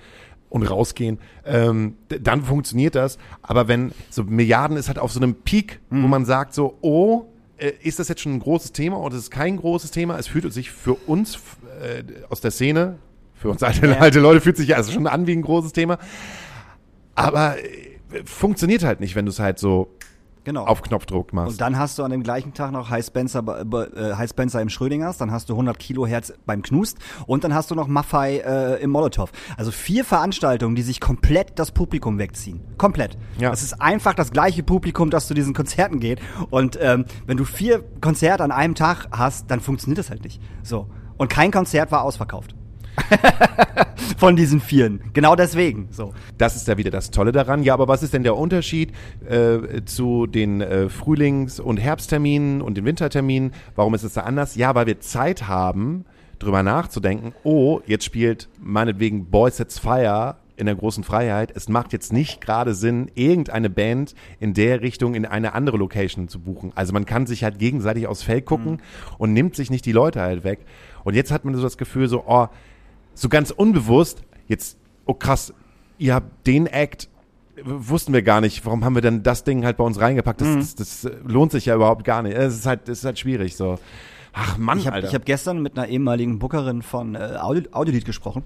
und 0.55 0.63
rausgehen, 0.63 1.19
ähm, 1.45 1.97
dann 2.09 2.43
funktioniert 2.45 2.95
das. 2.95 3.19
Aber 3.43 3.67
wenn 3.67 3.91
so 4.09 4.23
Milliarden 4.23 4.77
ist 4.77 4.87
halt 4.87 5.01
auf 5.01 5.11
so 5.13 5.19
einem 5.19 5.35
Peak, 5.35 5.81
Mhm. 5.91 6.05
wo 6.05 6.07
man 6.07 6.25
sagt 6.25 6.55
so, 6.55 6.79
oh, 6.81 7.25
äh, 7.59 7.73
ist 7.83 7.99
das 7.99 8.07
jetzt 8.09 8.21
schon 8.21 8.35
ein 8.35 8.39
großes 8.39 8.71
Thema 8.71 8.99
oder 9.01 9.17
ist 9.17 9.23
es 9.25 9.31
kein 9.33 9.57
großes 9.57 9.91
Thema? 9.91 10.17
Es 10.17 10.29
fühlt 10.29 10.51
sich 10.53 10.71
für 10.71 10.95
uns 10.95 11.39
äh, 11.83 12.05
aus 12.31 12.41
der 12.41 12.53
Szene, 12.53 12.99
für 13.35 13.49
uns 13.51 13.65
alte, 13.65 13.89
Ja. 13.89 13.99
alte 13.99 14.21
Leute 14.21 14.41
fühlt 14.41 14.57
sich 14.57 14.69
ja 14.69 14.77
also 14.77 14.93
schon 14.93 15.09
an 15.09 15.27
wie 15.27 15.33
ein 15.33 15.43
großes 15.43 15.73
Thema. 15.73 15.99
Aber 17.17 17.57
äh, 17.59 18.23
funktioniert 18.25 18.85
halt 18.85 19.01
nicht, 19.01 19.17
wenn 19.17 19.27
du 19.27 19.31
es 19.31 19.41
halt 19.41 19.59
so 19.59 19.89
Genau. 20.45 20.65
auf 20.67 20.83
Knopfdruck 20.83 21.33
machst. 21.33 21.53
Und 21.53 21.61
dann 21.61 21.79
hast 21.79 21.99
du 21.99 22.05
an 22.05 22.11
dem 22.11 22.23
gleichen 22.23 22.53
Tag 22.53 22.71
noch 22.73 22.91
High 22.91 23.05
Spencer, 23.05 23.43
äh, 23.43 24.15
High 24.15 24.29
Spencer 24.29 24.61
im 24.61 24.69
Schrödingers, 24.69 25.17
dann 25.17 25.31
hast 25.31 25.49
du 25.49 25.55
100 25.55 25.79
Kilohertz 25.79 26.33
beim 26.45 26.63
Knust 26.63 26.99
und 27.27 27.45
dann 27.45 27.55
hast 27.55 27.71
du 27.71 27.75
noch 27.75 27.89
Maffei 27.89 28.39
äh, 28.39 28.83
im 28.83 28.91
Molotow. 28.91 29.31
Also 29.57 29.71
vier 29.71 30.05
Veranstaltungen, 30.05 30.77
die 30.77 30.83
sich 30.83 31.01
komplett 31.01 31.59
das 31.59 31.73
Publikum 31.73 32.19
wegziehen. 32.19 32.61
Komplett. 32.77 33.17
Ja. 33.39 33.51
Das 33.51 33.63
ist 33.63 33.81
einfach 33.81 34.15
das 34.15 34.31
gleiche 34.31 34.63
Publikum, 34.63 35.11
das 35.11 35.27
zu 35.27 35.35
diesen 35.35 35.55
Konzerten 35.55 35.99
geht. 35.99 36.21
Und 36.51 36.79
ähm, 36.81 37.07
wenn 37.27 37.37
du 37.37 37.45
vier 37.45 37.83
Konzerte 38.01 38.45
an 38.45 38.53
einem 38.53 38.75
Tag 38.75 39.09
hast, 39.11 39.51
dann 39.51 39.61
funktioniert 39.61 39.99
das 39.99 40.11
halt 40.11 40.25
nicht. 40.25 40.41
So. 40.63 40.89
Und 41.17 41.29
kein 41.29 41.51
Konzert 41.51 41.91
war 41.91 42.03
ausverkauft. 42.03 42.55
Von 44.19 44.37
diesen 44.37 44.61
vieren. 44.61 45.01
Genau 45.13 45.35
deswegen. 45.35 45.89
So. 45.91 46.15
Das 46.39 46.57
ist 46.57 46.69
ja 46.69 46.77
wieder 46.77 46.91
das 46.91 47.11
Tolle 47.11 47.33
daran. 47.33 47.63
Ja, 47.63 47.75
aber 47.75 47.89
was 47.89 48.03
ist 48.03 48.15
denn 48.15 48.23
der 48.23 48.37
Unterschied 48.37 48.93
äh, 49.29 49.85
zu 49.85 50.27
den 50.27 50.61
äh, 50.61 50.89
Frühlings- 50.89 51.61
und 51.61 51.79
Herbstterminen 51.79 52.63
und 52.63 52.77
den 52.77 52.85
Winterterminen? 52.85 53.53
Warum 53.75 53.95
ist 53.95 54.03
es 54.05 54.15
da 54.15 54.23
anders? 54.23 54.55
Ja, 54.57 54.75
weil 54.75 54.87
wir 54.87 55.01
Zeit 55.01 55.49
haben, 55.49 56.05
drüber 56.39 56.63
nachzudenken. 56.63 57.33
Oh, 57.43 57.81
jetzt 57.87 58.05
spielt 58.05 58.49
meinetwegen 58.61 59.27
Boys 59.27 59.57
Sets 59.57 59.79
Fire 59.79 60.37
in 60.57 60.67
der 60.67 60.75
großen 60.75 61.05
Freiheit. 61.05 61.53
Es 61.55 61.69
macht 61.69 61.93
jetzt 61.93 62.13
nicht 62.13 62.41
gerade 62.41 62.75
Sinn, 62.75 63.11
irgendeine 63.15 63.71
Band 63.71 64.15
in 64.41 64.55
der 64.55 64.83
Richtung 64.83 65.15
in 65.15 65.27
eine 65.27 65.55
andere 65.55 65.77
Location 65.77 66.29
zu 66.29 66.41
buchen. 66.41 66.73
Also 66.75 66.93
man 66.93 67.07
kann 67.07 67.27
sich 67.27 67.43
halt 67.43 67.59
gegenseitig 67.59 68.07
aufs 68.07 68.23
Feld 68.23 68.47
gucken 68.47 68.81
und 69.19 69.33
nimmt 69.33 69.57
sich 69.57 69.71
nicht 69.71 69.85
die 69.85 69.93
Leute 69.93 70.21
halt 70.21 70.45
weg. 70.45 70.61
Und 71.03 71.15
jetzt 71.15 71.33
hat 71.33 71.45
man 71.45 71.55
so 71.55 71.63
das 71.63 71.77
Gefühl 71.77 72.09
so, 72.09 72.25
oh, 72.27 72.49
so 73.15 73.29
ganz 73.29 73.51
unbewusst, 73.51 74.23
jetzt, 74.49 74.79
oh 75.07 75.15
krass, 75.15 75.53
ihr 75.99 76.15
habt 76.15 76.47
den 76.47 76.67
Act, 76.67 77.09
wussten 77.63 78.13
wir 78.13 78.23
gar 78.23 78.41
nicht, 78.41 78.65
warum 78.67 78.85
haben 78.85 78.95
wir 78.95 79.03
denn 79.03 79.23
das 79.23 79.45
Ding 79.45 79.65
halt 79.65 79.77
bei 79.77 79.85
uns 79.85 80.01
reingepackt? 80.01 80.41
Das, 80.41 80.75
das, 80.75 80.75
das 80.75 81.05
äh, 81.05 81.17
lohnt 81.25 81.53
sich 81.53 81.67
ja 81.67 81.75
überhaupt 81.77 82.05
gar 82.05 82.23
nicht. 82.23 82.37
Es 82.37 82.55
ist 82.55 82.67
halt, 82.67 82.89
es 82.89 82.99
ist 82.99 83.05
halt 83.05 83.19
schwierig 83.19 83.57
so. 83.57 83.79
Ach 84.33 84.59
Mann, 84.59 84.79
Ich 84.79 84.87
habe 84.87 84.97
Alter. 84.97 85.13
hab 85.13 85.25
gestern 85.25 85.63
mit 85.63 85.79
einer 85.79 85.87
ehemaligen 85.87 86.41
Bookerin 86.41 86.83
von 86.83 87.15
äh, 87.15 87.37
Audio, 87.41 87.63
Audiolied 87.71 88.05
gesprochen, 88.05 88.43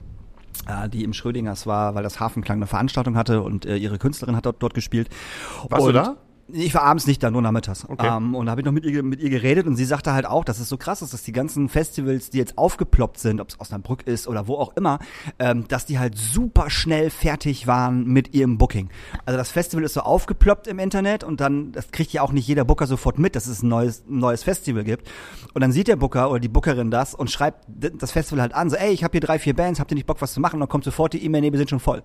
äh, 0.69 0.89
die 0.91 1.03
im 1.05 1.15
Schrödingers 1.15 1.67
war, 1.67 1.95
weil 1.95 2.03
das 2.03 2.21
Hafenklang 2.21 2.59
eine 2.59 2.67
Veranstaltung 2.67 3.17
hatte 3.17 3.41
und 3.43 3.65
äh, 3.65 3.77
ihre 3.77 3.99
Künstlerin 3.99 4.37
hat 4.37 4.45
dort, 4.45 4.63
dort 4.63 4.75
gespielt. 4.75 5.09
Warst 5.71 5.85
du 5.85 5.89
und 5.89 5.95
da? 5.95 6.17
Ich 6.51 6.75
war 6.75 6.83
abends 6.83 7.07
nicht 7.07 7.23
da, 7.23 7.31
nur 7.31 7.43
nachmittags. 7.43 7.87
Okay. 7.87 8.07
Ähm, 8.07 8.35
und 8.35 8.47
da 8.47 8.53
habe 8.53 8.63
ich 8.63 8.65
noch 8.65 8.73
mit 8.73 8.85
ihr, 8.85 9.03
mit 9.03 9.21
ihr 9.21 9.29
geredet 9.29 9.67
und 9.67 9.77
sie 9.77 9.85
sagte 9.85 10.15
halt 10.15 10.25
auch, 10.25 10.45
dass 10.45 10.59
es 10.61 10.69
so 10.69 10.79
krass 10.79 11.03
ist, 11.03 11.13
dass 11.13 11.23
die 11.23 11.33
ganzen 11.33 11.69
Festivals, 11.69 12.31
die 12.31 12.39
jetzt 12.39 12.57
aufgeploppt 12.57 13.19
sind, 13.19 13.41
ob 13.41 13.51
es 13.51 13.61
Osnabrück 13.61 14.07
ist 14.07 14.27
oder 14.27 14.47
wo 14.47 14.55
auch 14.55 14.75
immer, 14.75 14.99
ähm, 15.39 15.69
dass 15.69 15.85
die 15.85 15.99
halt 15.99 16.17
super 16.17 16.71
schnell 16.71 17.11
fertig 17.11 17.67
waren 17.67 18.07
mit 18.07 18.35
ihrem 18.35 18.57
Booking. 18.57 18.89
Also 19.27 19.37
das 19.37 19.51
Festival 19.51 19.85
ist 19.85 19.93
so 19.93 20.01
aufgeploppt 20.01 20.67
im 20.69 20.79
Internet 20.79 21.23
und 21.23 21.41
dann, 21.41 21.73
das 21.73 21.91
kriegt 21.91 22.13
ja 22.15 22.23
auch 22.23 22.33
nicht 22.33 22.49
jeder 22.49 22.65
Booker 22.65 22.87
sofort 22.87 23.19
mit, 23.19 23.37
dass 23.37 23.47
es 23.47 23.63
ein 23.63 23.69
neues, 23.69 24.05
ein 24.09 24.19
neues 24.19 24.43
Festival 24.43 24.85
gibt. 24.85 25.07
Und 25.53 25.61
dann 25.61 25.73
sieht 25.73 25.89
der 25.89 25.97
Booker 25.97 26.31
oder 26.31 26.41
die 26.41 26.49
Bookerin 26.49 26.91
das 26.91 27.15
und 27.15 27.31
schreibt 27.31 27.67
das 27.69 28.13
Festival 28.13 28.41
halt 28.41 28.55
an, 28.55 28.71
so, 28.71 28.77
ey, 28.77 28.91
ich 28.91 29.05
habe 29.05 29.13
hier 29.13 29.21
drei, 29.21 29.39
vier 29.39 29.55
Bands, 29.55 29.81
habt 29.81 29.93
ihr 29.93 29.97
nicht 29.97 30.07
Bock, 30.07 30.23
was 30.23 30.33
zu 30.33 30.41
machen? 30.41 30.55
Und 30.55 30.61
dann 30.61 30.69
kommt 30.71 30.85
sofort 30.85 31.13
die 31.13 31.23
E-Mail, 31.25 31.43
nee, 31.43 31.53
wir 31.53 31.59
sind 31.59 31.69
schon 31.69 31.81
voll. 31.81 32.03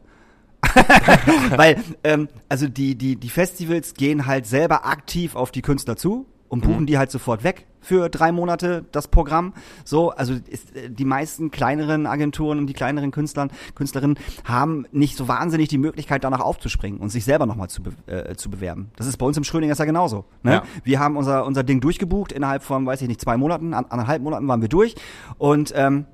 Weil, 1.55 1.84
ähm, 2.03 2.30
also 2.49 2.68
die, 2.68 2.95
die, 2.95 3.16
die 3.16 3.30
Festivals 3.30 3.93
gehen 3.93 4.26
halt 4.26 4.45
selber 4.45 4.86
aktiv 4.86 5.36
auf 5.36 5.51
die 5.51 5.61
Künstler 5.61 5.95
zu 5.95 6.26
und 6.47 6.61
buchen 6.61 6.86
die 6.86 6.97
halt 6.97 7.09
sofort 7.09 7.43
weg 7.43 7.66
für 7.84 8.09
drei 8.09 8.32
Monate 8.32 8.86
das 8.91 9.07
Programm. 9.07 9.53
So, 9.84 10.11
also 10.11 10.36
ist, 10.47 10.76
äh, 10.76 10.89
die 10.89 11.03
meisten 11.05 11.51
kleineren 11.51 12.05
Agenturen 12.05 12.59
und 12.59 12.68
die 12.68 12.74
kleineren 12.74 13.11
Künstlern, 13.11 13.51
Künstlerinnen 13.76 14.18
haben 14.43 14.86
nicht 14.91 15.18
so 15.18 15.28
wahnsinnig 15.28 15.68
die 15.68 15.78
Möglichkeit, 15.78 16.24
danach 16.24 16.39
aufzuspringen 16.39 16.99
und 16.99 17.09
sich 17.09 17.26
selber 17.26 17.45
nochmal 17.45 17.70
zu, 17.70 17.84
be 17.84 17.91
äh, 18.05 18.36
zu 18.36 18.49
bewerben. 18.49 18.91
Das 18.95 19.07
ist 19.07 19.18
bei 19.18 19.26
uns 19.26 19.36
im 19.36 19.43
Schrödingers 19.43 19.78
ja 19.80 19.86
genauso. 19.86 20.26
Ne? 20.43 20.53
Ja. 20.53 20.64
Wir 20.84 20.99
haben 20.99 21.18
unser, 21.18 21.45
unser 21.45 21.64
Ding 21.64 21.82
durchgebucht, 21.82 22.32
innerhalb 22.32 22.64
von, 22.64 22.86
weiß 22.86 23.01
ich 23.01 23.07
nicht, 23.07 23.20
zwei 23.20 23.36
Monaten, 23.36 23.74
an, 23.74 23.86
anderthalb 23.89 24.22
Monaten 24.22 24.47
waren 24.47 24.61
wir 24.61 24.70
durch 24.70 24.95
und 25.38 25.74
ähm, 25.76 26.05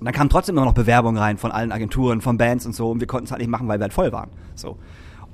dann 0.00 0.12
kamen 0.12 0.30
trotzdem 0.30 0.56
immer 0.56 0.66
noch 0.66 0.74
Bewerbungen 0.74 1.18
rein 1.18 1.38
von 1.38 1.52
allen 1.52 1.72
Agenturen, 1.72 2.20
von 2.20 2.36
Bands 2.36 2.66
und 2.66 2.74
so 2.74 2.90
und 2.90 3.00
wir 3.00 3.06
konnten 3.06 3.26
es 3.26 3.30
halt 3.30 3.40
nicht 3.40 3.50
machen, 3.50 3.68
weil 3.68 3.78
wir 3.78 3.84
halt 3.84 3.92
voll 3.92 4.12
waren. 4.12 4.30
So. 4.54 4.78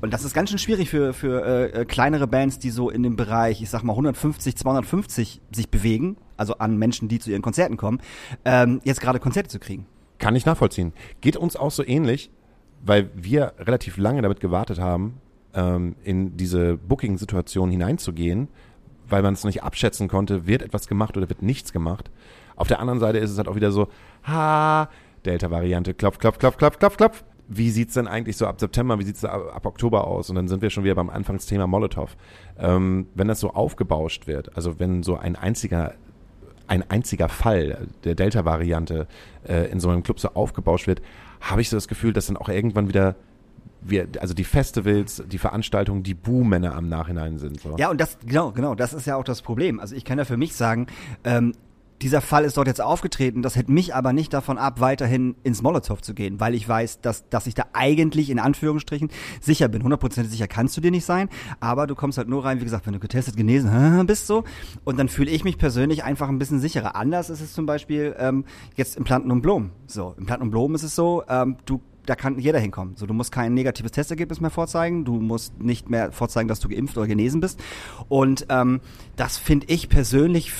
Und 0.00 0.14
das 0.14 0.24
ist 0.24 0.32
ganz 0.32 0.48
schön 0.50 0.58
schwierig 0.58 0.88
für, 0.88 1.12
für 1.12 1.44
äh, 1.44 1.80
äh, 1.80 1.84
kleinere 1.84 2.26
Bands, 2.26 2.58
die 2.58 2.70
so 2.70 2.88
in 2.88 3.02
dem 3.02 3.16
Bereich, 3.16 3.60
ich 3.60 3.68
sag 3.68 3.82
mal 3.82 3.92
150, 3.92 4.56
250 4.56 5.42
sich 5.52 5.68
bewegen, 5.68 6.16
also 6.36 6.54
an 6.54 6.78
Menschen, 6.78 7.08
die 7.08 7.18
zu 7.18 7.30
ihren 7.30 7.42
Konzerten 7.42 7.76
kommen, 7.76 8.00
ähm, 8.44 8.80
jetzt 8.84 9.00
gerade 9.00 9.20
Konzerte 9.20 9.50
zu 9.50 9.58
kriegen. 9.58 9.86
Kann 10.18 10.36
ich 10.36 10.46
nachvollziehen. 10.46 10.92
Geht 11.20 11.36
uns 11.36 11.56
auch 11.56 11.70
so 11.70 11.84
ähnlich, 11.84 12.30
weil 12.82 13.10
wir 13.14 13.52
relativ 13.58 13.98
lange 13.98 14.22
damit 14.22 14.40
gewartet 14.40 14.78
haben, 14.78 15.20
ähm, 15.54 15.96
in 16.02 16.36
diese 16.36 16.76
Booking-Situation 16.76 17.70
hineinzugehen, 17.70 18.48
weil 19.08 19.22
man 19.22 19.34
es 19.34 19.44
nicht 19.44 19.62
abschätzen 19.62 20.08
konnte, 20.08 20.46
wird 20.46 20.62
etwas 20.62 20.86
gemacht 20.86 21.16
oder 21.16 21.28
wird 21.28 21.42
nichts 21.42 21.72
gemacht. 21.72 22.10
Auf 22.60 22.68
der 22.68 22.78
anderen 22.78 23.00
Seite 23.00 23.16
ist 23.16 23.30
es 23.30 23.38
halt 23.38 23.48
auch 23.48 23.56
wieder 23.56 23.72
so, 23.72 23.88
ha, 24.24 24.90
Delta-Variante, 25.24 25.94
klopf, 25.94 26.18
klopf, 26.18 26.38
klopf, 26.38 26.58
klopf, 26.58 26.78
klopf, 26.78 26.96
klopf. 26.98 27.24
Wie 27.48 27.70
sieht's 27.70 27.94
denn 27.94 28.06
eigentlich 28.06 28.36
so 28.36 28.46
ab 28.46 28.60
September, 28.60 28.98
wie 28.98 29.04
sieht's 29.04 29.24
ab, 29.24 29.50
ab 29.54 29.64
Oktober 29.64 30.06
aus? 30.06 30.28
Und 30.28 30.36
dann 30.36 30.46
sind 30.46 30.60
wir 30.60 30.68
schon 30.68 30.84
wieder 30.84 30.94
beim 30.94 31.08
Anfangsthema 31.08 31.66
Molotow. 31.66 32.14
Ähm, 32.58 33.06
wenn 33.14 33.28
das 33.28 33.40
so 33.40 33.54
aufgebauscht 33.54 34.26
wird, 34.26 34.54
also 34.56 34.78
wenn 34.78 35.02
so 35.02 35.16
ein 35.16 35.36
einziger 35.36 35.94
ein 36.66 36.88
einziger 36.88 37.30
Fall 37.30 37.88
der 38.04 38.14
Delta-Variante 38.14 39.08
äh, 39.48 39.70
in 39.72 39.80
so 39.80 39.88
einem 39.88 40.02
Club 40.02 40.20
so 40.20 40.28
aufgebauscht 40.34 40.86
wird, 40.86 41.00
habe 41.40 41.62
ich 41.62 41.70
so 41.70 41.76
das 41.78 41.88
Gefühl, 41.88 42.12
dass 42.12 42.26
dann 42.26 42.36
auch 42.36 42.50
irgendwann 42.50 42.88
wieder 42.88 43.16
wir, 43.80 44.06
also 44.20 44.34
die 44.34 44.44
Festivals, 44.44 45.22
die 45.26 45.38
Veranstaltungen, 45.38 46.02
die 46.02 46.14
Buhmänner 46.14 46.76
am 46.76 46.88
Nachhinein 46.88 47.38
sind. 47.38 47.60
So. 47.60 47.76
Ja, 47.78 47.90
und 47.90 48.00
das, 48.00 48.18
genau, 48.24 48.52
genau, 48.52 48.74
das 48.74 48.92
ist 48.92 49.06
ja 49.06 49.16
auch 49.16 49.24
das 49.24 49.40
Problem. 49.42 49.80
Also 49.80 49.96
ich 49.96 50.04
kann 50.04 50.18
ja 50.18 50.24
für 50.24 50.36
mich 50.36 50.54
sagen, 50.54 50.86
ähm, 51.24 51.54
dieser 52.02 52.20
Fall 52.20 52.44
ist 52.44 52.56
dort 52.56 52.66
jetzt 52.66 52.80
aufgetreten, 52.80 53.42
das 53.42 53.56
hält 53.56 53.68
mich 53.68 53.94
aber 53.94 54.12
nicht 54.12 54.32
davon 54.32 54.58
ab, 54.58 54.80
weiterhin 54.80 55.36
ins 55.42 55.62
Molotow 55.62 56.00
zu 56.00 56.14
gehen, 56.14 56.40
weil 56.40 56.54
ich 56.54 56.68
weiß, 56.68 57.00
dass, 57.00 57.28
dass 57.28 57.46
ich 57.46 57.54
da 57.54 57.64
eigentlich 57.72 58.30
in 58.30 58.38
Anführungsstrichen 58.38 59.10
sicher 59.40 59.68
bin. 59.68 59.82
Hundertprozentig 59.82 60.32
sicher 60.32 60.48
kannst 60.48 60.76
du 60.76 60.80
dir 60.80 60.90
nicht 60.90 61.04
sein, 61.04 61.28
aber 61.60 61.86
du 61.86 61.94
kommst 61.94 62.18
halt 62.18 62.28
nur 62.28 62.44
rein, 62.44 62.60
wie 62.60 62.64
gesagt, 62.64 62.86
wenn 62.86 62.94
du 62.94 63.00
getestet, 63.00 63.36
genesen 63.36 64.06
bist 64.06 64.26
so 64.26 64.44
und 64.84 64.98
dann 64.98 65.08
fühle 65.08 65.30
ich 65.30 65.44
mich 65.44 65.58
persönlich 65.58 66.04
einfach 66.04 66.28
ein 66.28 66.38
bisschen 66.38 66.60
sicherer. 66.60 66.96
Anders 66.96 67.30
ist 67.30 67.40
es 67.40 67.52
zum 67.52 67.66
Beispiel 67.66 68.14
ähm, 68.18 68.44
jetzt 68.76 68.96
im 68.96 69.04
Planten 69.04 69.30
und 69.30 69.42
Blom. 69.42 69.70
So, 69.86 70.14
im 70.16 70.26
Planten 70.26 70.44
und 70.44 70.50
Blom 70.50 70.74
ist 70.74 70.82
es 70.82 70.94
so, 70.94 71.22
ähm, 71.28 71.56
du 71.66 71.80
da 72.06 72.16
kann 72.16 72.38
jeder 72.38 72.58
hinkommen. 72.58 72.96
So, 72.96 73.06
du 73.06 73.14
musst 73.14 73.30
kein 73.30 73.54
negatives 73.54 73.92
Testergebnis 73.92 74.40
mehr 74.40 74.50
vorzeigen, 74.50 75.04
du 75.04 75.20
musst 75.20 75.60
nicht 75.60 75.90
mehr 75.90 76.10
vorzeigen, 76.10 76.48
dass 76.48 76.58
du 76.58 76.68
geimpft 76.68 76.96
oder 76.96 77.06
genesen 77.06 77.40
bist. 77.40 77.60
Und 78.08 78.46
ähm, 78.48 78.80
das 79.16 79.36
finde 79.36 79.66
ich 79.68 79.88
persönlich 79.88 80.50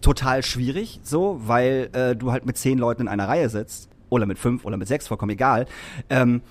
total 0.00 0.42
schwierig, 0.42 1.00
so, 1.02 1.40
weil 1.44 1.90
äh, 1.92 2.16
du 2.16 2.32
halt 2.32 2.46
mit 2.46 2.56
zehn 2.56 2.78
Leuten 2.78 3.02
in 3.02 3.08
einer 3.08 3.28
Reihe 3.28 3.48
sitzt 3.48 3.88
oder 4.08 4.26
mit 4.26 4.38
fünf 4.38 4.64
oder 4.64 4.76
mit 4.76 4.88
sechs, 4.88 5.08
vollkommen 5.08 5.30
egal. 5.30 5.66
Ähm, 6.08 6.42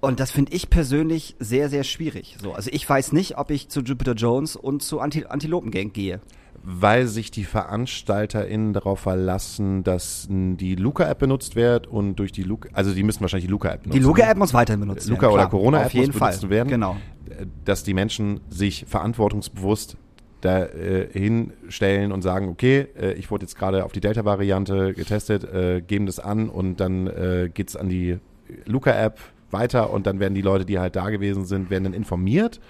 und 0.00 0.20
das 0.20 0.30
finde 0.30 0.52
ich 0.52 0.68
persönlich 0.68 1.34
sehr, 1.38 1.70
sehr 1.70 1.82
schwierig. 1.82 2.36
So, 2.42 2.52
also 2.52 2.68
ich 2.72 2.86
weiß 2.86 3.12
nicht, 3.12 3.38
ob 3.38 3.50
ich 3.50 3.70
zu 3.70 3.80
Jupiter 3.80 4.12
Jones 4.12 4.54
und 4.54 4.82
zu 4.82 5.00
Anti 5.00 5.24
Antilopen 5.24 5.70
Gang 5.70 5.94
gehe. 5.94 6.20
Weil 6.62 7.06
sich 7.06 7.30
die 7.30 7.44
VeranstalterInnen 7.44 8.74
darauf 8.74 9.00
verlassen, 9.00 9.82
dass 9.82 10.26
die 10.30 10.76
Luca-App 10.76 11.18
benutzt 11.18 11.56
wird 11.56 11.86
und 11.86 12.16
durch 12.16 12.32
die 12.32 12.42
Luca, 12.42 12.68
also 12.72 12.92
die 12.94 13.02
müssen 13.02 13.22
wahrscheinlich 13.22 13.46
die 13.46 13.50
Luca-App 13.50 13.82
benutzen. 13.82 13.98
Die 13.98 14.04
Luca-App 14.04 14.36
muss 14.36 14.54
weiterhin 14.54 14.80
benutzt 14.80 15.08
Luca 15.08 15.22
werden. 15.22 15.32
oder 15.32 15.42
klar. 15.42 15.50
Corona-App 15.50 15.86
Auf 15.86 15.94
jeden 15.94 16.06
muss 16.08 16.16
Fall. 16.16 16.30
benutzt 16.30 16.50
werden. 16.50 16.68
Genau. 16.68 16.96
äh, 17.30 17.46
dass 17.64 17.82
die 17.82 17.94
Menschen 17.94 18.40
sich 18.50 18.84
verantwortungsbewusst 18.86 19.96
da 20.44 20.64
äh, 20.64 21.08
hinstellen 21.12 22.12
und 22.12 22.22
sagen, 22.22 22.48
okay, 22.48 22.86
äh, 23.00 23.12
ich 23.14 23.30
wurde 23.30 23.44
jetzt 23.44 23.56
gerade 23.56 23.84
auf 23.84 23.92
die 23.92 24.00
Delta-Variante 24.00 24.94
getestet, 24.94 25.44
äh, 25.44 25.80
geben 25.80 26.06
das 26.06 26.18
an 26.18 26.48
und 26.48 26.80
dann 26.80 27.06
äh, 27.06 27.50
geht's 27.52 27.76
an 27.76 27.88
die 27.88 28.18
Luca-App 28.66 29.18
weiter 29.50 29.90
und 29.90 30.06
dann 30.06 30.20
werden 30.20 30.34
die 30.34 30.42
Leute, 30.42 30.64
die 30.64 30.78
halt 30.78 30.96
da 30.96 31.10
gewesen 31.10 31.44
sind, 31.44 31.70
werden 31.70 31.84
dann 31.84 31.94
informiert. 31.94 32.60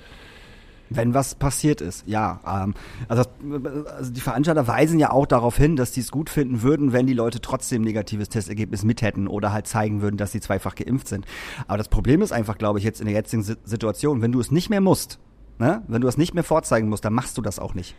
Wenn 0.90 1.14
was 1.14 1.34
passiert 1.34 1.80
ist, 1.80 2.06
ja. 2.06 2.40
Ähm, 2.46 2.74
also, 3.08 3.24
also 3.96 4.12
die 4.12 4.20
Veranstalter 4.20 4.68
weisen 4.68 4.98
ja 4.98 5.10
auch 5.10 5.26
darauf 5.26 5.56
hin, 5.56 5.76
dass 5.76 5.92
die 5.92 6.00
es 6.00 6.10
gut 6.10 6.28
finden 6.28 6.62
würden, 6.62 6.92
wenn 6.92 7.06
die 7.06 7.14
Leute 7.14 7.40
trotzdem 7.40 7.82
negatives 7.82 8.28
Testergebnis 8.28 8.84
mit 8.84 9.00
hätten 9.00 9.26
oder 9.26 9.50
halt 9.50 9.66
zeigen 9.66 10.02
würden, 10.02 10.18
dass 10.18 10.32
sie 10.32 10.40
zweifach 10.40 10.74
geimpft 10.74 11.08
sind. 11.08 11.24
Aber 11.66 11.78
das 11.78 11.88
Problem 11.88 12.20
ist 12.20 12.32
einfach, 12.32 12.58
glaube 12.58 12.78
ich, 12.78 12.84
jetzt 12.84 13.00
in 13.00 13.06
der 13.06 13.14
jetzigen 13.14 13.42
Si- 13.42 13.56
Situation, 13.64 14.20
wenn 14.20 14.30
du 14.30 14.40
es 14.40 14.50
nicht 14.50 14.68
mehr 14.68 14.82
musst, 14.82 15.18
ne? 15.58 15.82
wenn 15.88 16.00
du 16.00 16.08
es 16.08 16.16
nicht 16.16 16.34
mehr 16.34 16.44
vorzeigen 16.44 16.88
musst, 16.88 17.04
dann 17.04 17.12
machst 17.12 17.36
du 17.38 17.42
das 17.42 17.58
auch 17.58 17.74
nicht. 17.74 17.94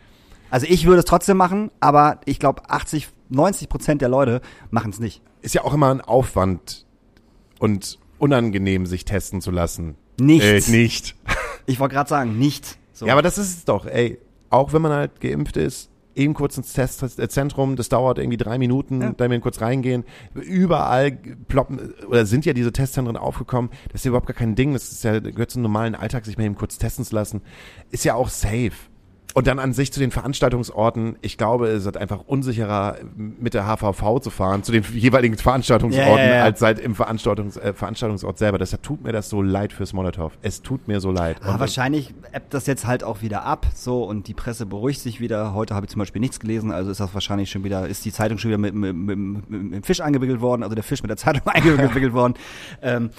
Also 0.50 0.66
ich 0.68 0.86
würde 0.86 1.00
es 1.00 1.04
trotzdem 1.04 1.36
machen, 1.36 1.70
aber 1.80 2.20
ich 2.24 2.38
glaube 2.38 2.70
80, 2.70 3.08
90 3.30 3.68
Prozent 3.68 4.02
der 4.02 4.08
Leute 4.08 4.40
machen 4.70 4.90
es 4.90 5.00
nicht. 5.00 5.22
Ist 5.42 5.54
ja 5.54 5.64
auch 5.64 5.74
immer 5.74 5.90
ein 5.90 6.00
Aufwand 6.00 6.86
und 7.58 7.98
unangenehm, 8.18 8.86
sich 8.86 9.04
testen 9.04 9.40
zu 9.40 9.50
lassen. 9.50 9.96
Nicht. 10.20 10.44
Äh, 10.44 10.70
nicht. 10.70 11.16
Ich 11.66 11.80
wollte 11.80 11.94
gerade 11.94 12.08
sagen, 12.08 12.38
nicht. 12.38 12.78
So. 12.92 13.06
Ja, 13.06 13.12
aber 13.12 13.22
das 13.22 13.38
ist 13.38 13.58
es 13.58 13.64
doch, 13.64 13.86
ey. 13.86 14.20
Auch 14.50 14.72
wenn 14.72 14.82
man 14.82 14.92
halt 14.92 15.20
geimpft 15.20 15.56
ist, 15.56 15.90
eben 16.16 16.34
kurz 16.34 16.56
ins 16.56 16.72
Testzentrum, 16.72 17.76
das 17.76 17.88
dauert 17.88 18.18
irgendwie 18.18 18.38
drei 18.38 18.58
Minuten, 18.58 19.00
Ja. 19.00 19.12
da 19.12 19.30
wir 19.30 19.38
kurz 19.40 19.60
reingehen. 19.60 20.04
Überall 20.34 21.12
ploppen, 21.12 21.94
oder 22.08 22.26
sind 22.26 22.44
ja 22.46 22.52
diese 22.54 22.72
Testzentren 22.72 23.16
aufgekommen. 23.16 23.70
Das 23.92 24.00
ist 24.00 24.04
ja 24.06 24.08
überhaupt 24.08 24.26
gar 24.26 24.34
kein 24.34 24.54
Ding. 24.54 24.72
Das 24.72 24.90
ist 24.90 25.04
ja, 25.04 25.18
gehört 25.20 25.50
zum 25.50 25.62
normalen 25.62 25.94
Alltag, 25.94 26.24
sich 26.24 26.38
mal 26.38 26.44
eben 26.44 26.56
kurz 26.56 26.78
testen 26.78 27.04
zu 27.04 27.14
lassen. 27.14 27.42
Ist 27.90 28.04
ja 28.04 28.14
auch 28.14 28.28
safe. 28.28 28.72
Und 29.36 29.46
dann 29.46 29.58
an 29.58 29.74
sich 29.74 29.92
zu 29.92 30.00
den 30.00 30.10
Veranstaltungsorten. 30.10 31.16
Ich 31.20 31.36
glaube, 31.36 31.68
es 31.68 31.84
ist 31.84 31.94
einfach 31.98 32.20
unsicherer, 32.26 32.96
mit 33.14 33.52
der 33.52 33.66
HVV 33.66 34.20
zu 34.20 34.30
fahren, 34.30 34.62
zu 34.62 34.72
den 34.72 34.82
jeweiligen 34.94 35.36
Veranstaltungsorten, 35.36 36.16
Ja, 36.16 36.24
ja, 36.24 36.34
ja. 36.36 36.44
als 36.44 36.62
halt 36.62 36.78
im 36.78 36.94
Veranstaltungs, 36.94 37.58
äh, 37.58 37.74
Veranstaltungsort 37.74 38.38
selber. 38.38 38.56
Deshalb 38.56 38.82
tut 38.82 39.04
mir 39.04 39.12
das 39.12 39.28
so 39.28 39.42
leid 39.42 39.74
fürs 39.74 39.92
Molotow. 39.92 40.32
Es 40.40 40.62
tut 40.62 40.88
mir 40.88 41.00
so 41.00 41.10
leid. 41.10 41.36
Ah, 41.42 41.60
wahrscheinlich 41.60 42.14
ebbt 42.32 42.54
das 42.54 42.66
jetzt 42.66 42.86
halt 42.86 43.04
auch 43.04 43.20
wieder 43.20 43.44
ab, 43.44 43.66
so 43.74 44.04
und 44.04 44.26
die 44.26 44.32
Presse 44.32 44.64
beruhigt 44.64 45.00
sich 45.00 45.20
wieder. 45.20 45.52
Heute 45.52 45.74
habe 45.74 45.84
ich 45.84 45.90
zum 45.90 45.98
Beispiel 45.98 46.20
nichts 46.20 46.40
gelesen, 46.40 46.72
also 46.72 46.90
ist 46.90 47.00
das 47.00 47.12
wahrscheinlich 47.12 47.50
schon 47.50 47.62
wieder, 47.62 47.86
ist 47.86 48.06
die 48.06 48.12
Zeitung 48.12 48.38
schon 48.38 48.48
wieder 48.52 48.58
mit, 48.58 48.74
mit, 48.74 48.96
mit, 48.96 49.18
mit, 49.18 49.50
mit 49.50 49.74
dem 49.74 49.82
Fisch 49.82 50.00
eingewickelt 50.00 50.40
worden, 50.40 50.62
also 50.62 50.74
der 50.74 50.82
Fisch 50.82 51.02
mit 51.02 51.10
der 51.10 51.18
Zeitung 51.18 51.42
eingewickelt 51.46 52.14
worden. 52.14 52.32
Ähm, 52.80 53.10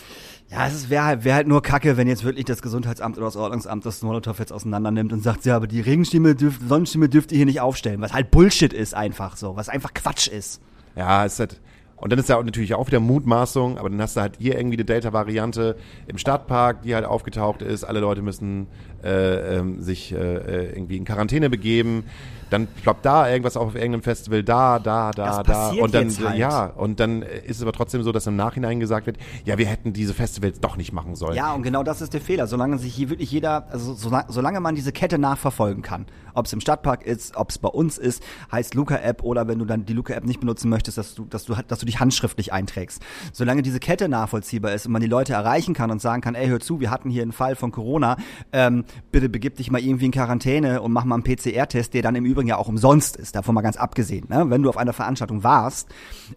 ja, 0.50 0.68
es 0.68 0.90
wäre 0.90 1.04
halt, 1.04 1.24
wär 1.26 1.36
halt 1.36 1.48
nur 1.48 1.62
kacke, 1.62 1.98
wenn 1.98 2.08
jetzt 2.08 2.24
wirklich 2.24 2.46
das 2.46 2.62
Gesundheitsamt 2.62 3.18
oder 3.18 3.26
das 3.26 3.36
Ordnungsamt 3.36 3.86
das 3.86 4.02
Molotow 4.02 4.38
jetzt 4.40 4.54
auseinander 4.54 4.92
nimmt 4.92 5.12
und 5.12 5.22
sagt, 5.22 5.46
ja, 5.46 5.58
aber 5.58 5.68
die 5.68 5.82
Regenstimme 5.82 6.36
dürft, 6.36 6.62
Sonnenstimme 6.68 7.10
dürft 7.10 7.32
ihr 7.32 7.38
hier 7.38 7.46
nicht 7.46 7.60
aufstellen, 7.60 8.00
was 8.00 8.14
halt 8.14 8.32
Bullshit 8.32 8.72
ist 8.72 8.94
einfach 8.94 9.36
so, 9.36 9.58
was 9.58 9.68
einfach 9.68 9.94
Quatsch 9.94 10.28
ist. 10.28 10.62
Ja, 10.96 11.26
ist 11.26 11.40
halt. 11.40 11.60
Und 11.98 12.12
dann 12.12 12.20
ist 12.20 12.30
ja 12.30 12.38
auch 12.38 12.44
natürlich 12.44 12.76
auch 12.76 12.88
wieder 12.88 13.00
Mutmaßung, 13.00 13.80
aber 13.80 13.90
dann 13.90 14.00
hast 14.00 14.16
du 14.16 14.22
halt 14.22 14.38
hier 14.38 14.56
irgendwie 14.56 14.78
eine 14.78 14.86
Delta-Variante 14.86 15.78
im 16.08 16.20
Stadtpark, 16.20 16.84
die 16.84 16.94
halt 16.94 17.06
aufgetaucht 17.06 17.64
ist. 17.64 17.84
Alle 17.84 18.00
Leute 18.00 18.22
müssen 18.22 18.68
äh, 19.04 19.58
ähm, 19.58 19.82
sich 19.82 20.14
äh, 20.14 20.18
äh, 20.18 20.76
irgendwie 20.76 20.98
in 20.98 21.06
Quarantäne 21.06 21.50
begeben. 21.50 22.04
Dann 22.50 22.68
ploppt 22.68 23.06
da 23.06 23.30
irgendwas 23.30 23.58
auf 23.58 23.76
irgendeinem 23.76 24.04
Festival, 24.04 24.44
da, 24.44 24.80
da, 24.80 25.12
da, 25.12 25.44
Das 25.44 25.74
da. 25.76 25.82
Und 25.84 25.94
dann, 25.94 26.10
halt. 26.26 26.38
ja, 26.38 26.66
und 26.68 27.00
dann 27.00 27.22
ist 27.22 27.58
es 27.58 27.62
aber 27.62 27.74
trotzdem 27.74 28.04
so, 28.04 28.12
dass 28.12 28.26
im 28.28 28.36
Nachhinein 28.36 28.80
gesagt 28.80 29.06
wird, 29.08 29.18
ja, 29.44 29.58
wir 29.58 29.66
hätten 29.66 29.94
diese 29.94 30.14
Festivals 30.14 30.60
doch 30.60 30.78
nicht 30.78 30.94
machen 30.94 31.16
sollen. 31.16 31.36
Ja, 31.36 31.54
und 31.54 31.64
genau 31.64 31.84
das 31.84 32.02
ist 32.02 32.14
der 32.14 32.22
Fehler. 32.22 32.48
Solange 32.48 32.78
sich 32.78 32.94
hier 32.94 33.10
wirklich 33.10 33.32
jeder, 33.32 33.68
also 33.72 33.94
sola- 33.94 34.26
solange 34.30 34.60
man 34.62 34.76
diese 34.76 34.92
Kette 34.92 35.18
nachverfolgen 35.18 35.84
kann, 35.84 36.06
ob 36.34 36.46
es 36.46 36.54
im 36.54 36.60
Stadtpark 36.62 37.04
ist, 37.04 37.36
ob 37.36 37.50
es 37.50 37.58
bei 37.58 37.70
uns 37.70 37.98
ist, 37.98 38.22
heißt 38.52 38.76
Luca-App 38.76 39.24
oder 39.24 39.48
wenn 39.48 39.58
du 39.60 39.66
dann 39.66 39.86
die 39.86 39.94
Luca-App 39.94 40.24
nicht 40.26 40.40
benutzen 40.40 40.70
möchtest, 40.70 40.98
dass 40.98 41.16
du, 41.16 41.26
dass 41.26 41.46
du, 41.46 41.56
dass 41.68 41.80
du 41.80 41.86
dich 41.86 42.00
handschriftlich 42.00 42.54
einträgst. 42.54 43.02
Solange 43.34 43.64
diese 43.64 43.80
Kette 43.80 44.08
nachvollziehbar 44.08 44.72
ist 44.74 44.86
und 44.86 44.92
man 44.92 45.02
die 45.02 45.08
Leute 45.08 45.34
erreichen 45.34 45.74
kann 45.74 45.90
und 45.90 46.00
sagen 46.02 46.22
kann, 46.22 46.36
ey, 46.36 46.48
hör 46.48 46.60
zu, 46.60 46.80
wir 46.80 46.92
hatten 46.92 47.10
hier 47.10 47.24
einen 47.24 47.32
Fall 47.32 47.56
von 47.56 47.72
Corona, 47.72 48.18
ähm, 48.54 48.86
bitte 49.12 49.30
begib 49.30 49.56
dich 49.56 49.72
mal 49.72 49.82
irgendwie 49.82 50.06
in 50.06 50.12
Quarantäne 50.12 50.82
und 50.82 50.92
mach 50.94 51.06
mal 51.06 51.16
einen 51.16 51.24
PCR-Test, 51.24 51.96
der 51.96 52.04
dann 52.04 52.14
im 52.16 52.26
Übrigen 52.26 52.37
ja 52.46 52.58
auch 52.58 52.68
umsonst 52.68 53.16
ist, 53.16 53.36
davon 53.36 53.56
mal 53.56 53.62
ganz 53.62 53.78
abgesehen. 53.78 54.28
Ne? 54.30 54.50
Wenn 54.50 54.62
du 54.62 54.70
auf 54.70 54.78
einer 54.78 54.94
Veranstaltung 54.94 55.44
warst, 55.44 55.90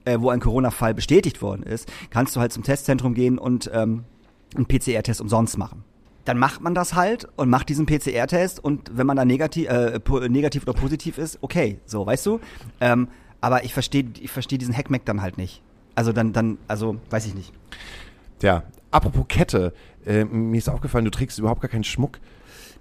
äh, 0.04 0.18
wo 0.20 0.30
ein 0.30 0.40
Corona-Fall 0.40 0.94
bestätigt 0.94 1.42
worden 1.42 1.64
ist, 1.64 1.92
kannst 2.08 2.34
du 2.34 2.40
halt 2.40 2.52
zum 2.52 2.62
Testzentrum 2.62 3.12
gehen 3.12 3.38
und 3.38 3.70
ähm, 3.74 4.04
einen 4.54 4.66
PCR-Test 4.66 5.20
umsonst 5.20 5.58
machen. 5.58 5.84
Dann 6.24 6.38
macht 6.38 6.60
man 6.60 6.74
das 6.74 6.94
halt 6.94 7.28
und 7.36 7.50
macht 7.50 7.68
diesen 7.68 7.86
PCR-Test 7.86 8.62
und 8.62 8.96
wenn 8.96 9.06
man 9.06 9.16
da 9.16 9.24
negativ, 9.24 9.68
äh, 9.68 10.00
negativ 10.28 10.62
oder 10.62 10.74
positiv 10.74 11.18
ist, 11.18 11.38
okay, 11.42 11.80
so, 11.86 12.06
weißt 12.06 12.26
du? 12.26 12.40
Ähm, 12.80 13.08
aber 13.40 13.64
ich 13.64 13.72
verstehe 13.74 14.04
ich 14.20 14.30
versteh 14.30 14.58
diesen 14.58 14.76
Hackmack 14.76 15.04
dann 15.04 15.22
halt 15.22 15.38
nicht. 15.38 15.62
Also 15.94 16.12
dann, 16.12 16.32
dann, 16.32 16.58
also, 16.68 16.96
weiß 17.10 17.26
ich 17.26 17.34
nicht. 17.34 17.52
Tja, 18.38 18.62
apropos 18.90 19.26
Kette, 19.28 19.72
äh, 20.06 20.24
mir 20.24 20.58
ist 20.58 20.68
aufgefallen, 20.68 21.04
du 21.04 21.10
trägst 21.10 21.38
überhaupt 21.38 21.60
gar 21.60 21.70
keinen 21.70 21.84
Schmuck. 21.84 22.20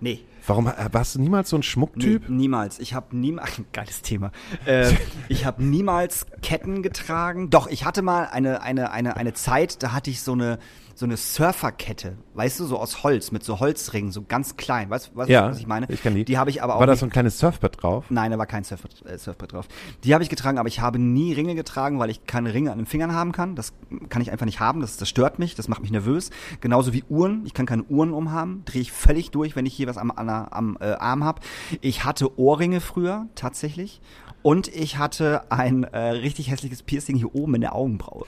Nee. 0.02 0.22
Warum 0.47 0.68
äh, 0.68 0.74
warst 0.91 1.16
du 1.16 1.22
niemals 1.22 1.50
so 1.50 1.58
ein 1.58 1.64
Schmucktyp? 1.64 2.28
Nee, 2.28 2.36
niemals. 2.36 2.80
Ich 2.80 2.93
habe 2.93 3.16
niemals, 3.16 3.62
geiles 3.74 4.02
Thema. 4.02 4.32
Äh, 4.66 4.93
ich 5.30 5.45
habe 5.45 5.64
niemals 5.64 6.26
Ketten 6.41 6.82
getragen. 6.82 7.50
Doch, 7.50 7.68
ich 7.68 7.86
hatte 7.86 8.02
mal 8.02 8.26
eine, 8.26 8.62
eine, 8.62 8.91
eine, 8.91 9.18
eine 9.18 9.34
Zeit, 9.34 9.84
da 9.84 9.91
hatte 9.91 10.10
ich 10.10 10.22
so 10.22 10.34
eine, 10.34 10.60
so 11.00 11.06
eine 11.06 11.16
Surferkette, 11.16 12.18
weißt 12.34 12.60
du, 12.60 12.66
so 12.66 12.78
aus 12.78 13.04
Holz, 13.04 13.32
mit 13.32 13.41
so 13.41 13.62
Holzringen, 13.62 14.12
so 14.12 14.22
ganz 14.22 14.58
klein. 14.58 14.89
Weißt 14.89 15.12
du, 15.16 15.24
du, 15.24 15.32
Ja, 15.32 15.50
was 15.50 15.58
ich 15.58 15.66
meine? 15.66 15.86
ich 15.89 16.04
kenn 16.04 16.14
die. 16.14 16.26
Die 16.26 16.38
habe 16.38 16.50
ich 16.50 16.62
aber 16.62 16.76
auch 16.76 16.82
War 16.82 16.88
da 16.88 16.97
so 16.97 17.06
ein 17.06 17.10
kleines 17.10 17.39
Surfbrett 17.39 17.82
drauf? 17.82 18.04
Nein, 18.10 18.32
da 18.32 18.38
war 18.38 18.45
kein 18.45 18.66
Surfbrett, 18.66 19.06
äh, 19.06 19.18
Surfbrett 19.18 19.54
drauf. 19.54 19.70
Die 20.04 20.14
habe 20.14 20.26
ich 20.26 20.30
getragen, 20.30 20.58
aber 20.58 20.68
ich 20.68 20.82
habe 20.82 21.00
nie 21.00 21.32
Ringe 21.32 21.56
getragen, 21.56 22.00
weil 22.00 22.10
ich 22.10 22.26
keine 22.26 22.54
Ringe 22.54 22.74
an 22.74 22.80
den 22.80 22.86
Fingern 22.86 23.14
haben 23.14 23.32
kann. 23.32 23.56
Das 23.56 23.72
kann 24.10 24.22
ich 24.22 24.30
einfach 24.30 24.45
nicht 24.45 24.60
haben. 24.60 24.82
Das, 24.82 24.97
das 24.97 25.08
stört 25.08 25.39
mich, 25.39 25.56
das 25.56 25.70
macht 25.70 25.82
mich 25.82 25.91
nervös. 25.91 26.32
Genauso 26.60 26.91
wie 26.91 27.06
Uhren. 27.08 27.45
Ich 27.45 27.54
kann 27.54 27.66
keine 27.66 27.84
Uhren 27.84 28.12
umhaben. 28.12 28.64
Drehe 28.66 28.82
ich 28.82 28.91
völlig 28.91 29.32
durch, 29.32 29.56
wenn 29.56 29.66
ich 29.66 29.74
hier 29.74 29.88
was 29.88 29.97
am, 29.97 30.12
an 30.12 30.28
am 30.30 30.78
äh, 30.82 30.91
Arm 30.95 31.24
habe. 31.24 31.39
Ich 31.80 32.04
hatte 32.04 32.38
Ohrringe 32.38 32.82
früher, 32.82 33.28
tatsächlich. 33.36 34.02
Und 34.42 34.70
ich 34.70 34.98
hatte 34.98 35.42
ein 35.52 35.84
äh, 35.84 35.98
richtig 36.00 36.50
hässliches 36.50 36.82
Piercing 36.82 37.18
hier 37.18 37.36
oben 37.36 37.56
in 37.56 37.62
der 37.62 37.76
Augenbraue. 37.76 38.26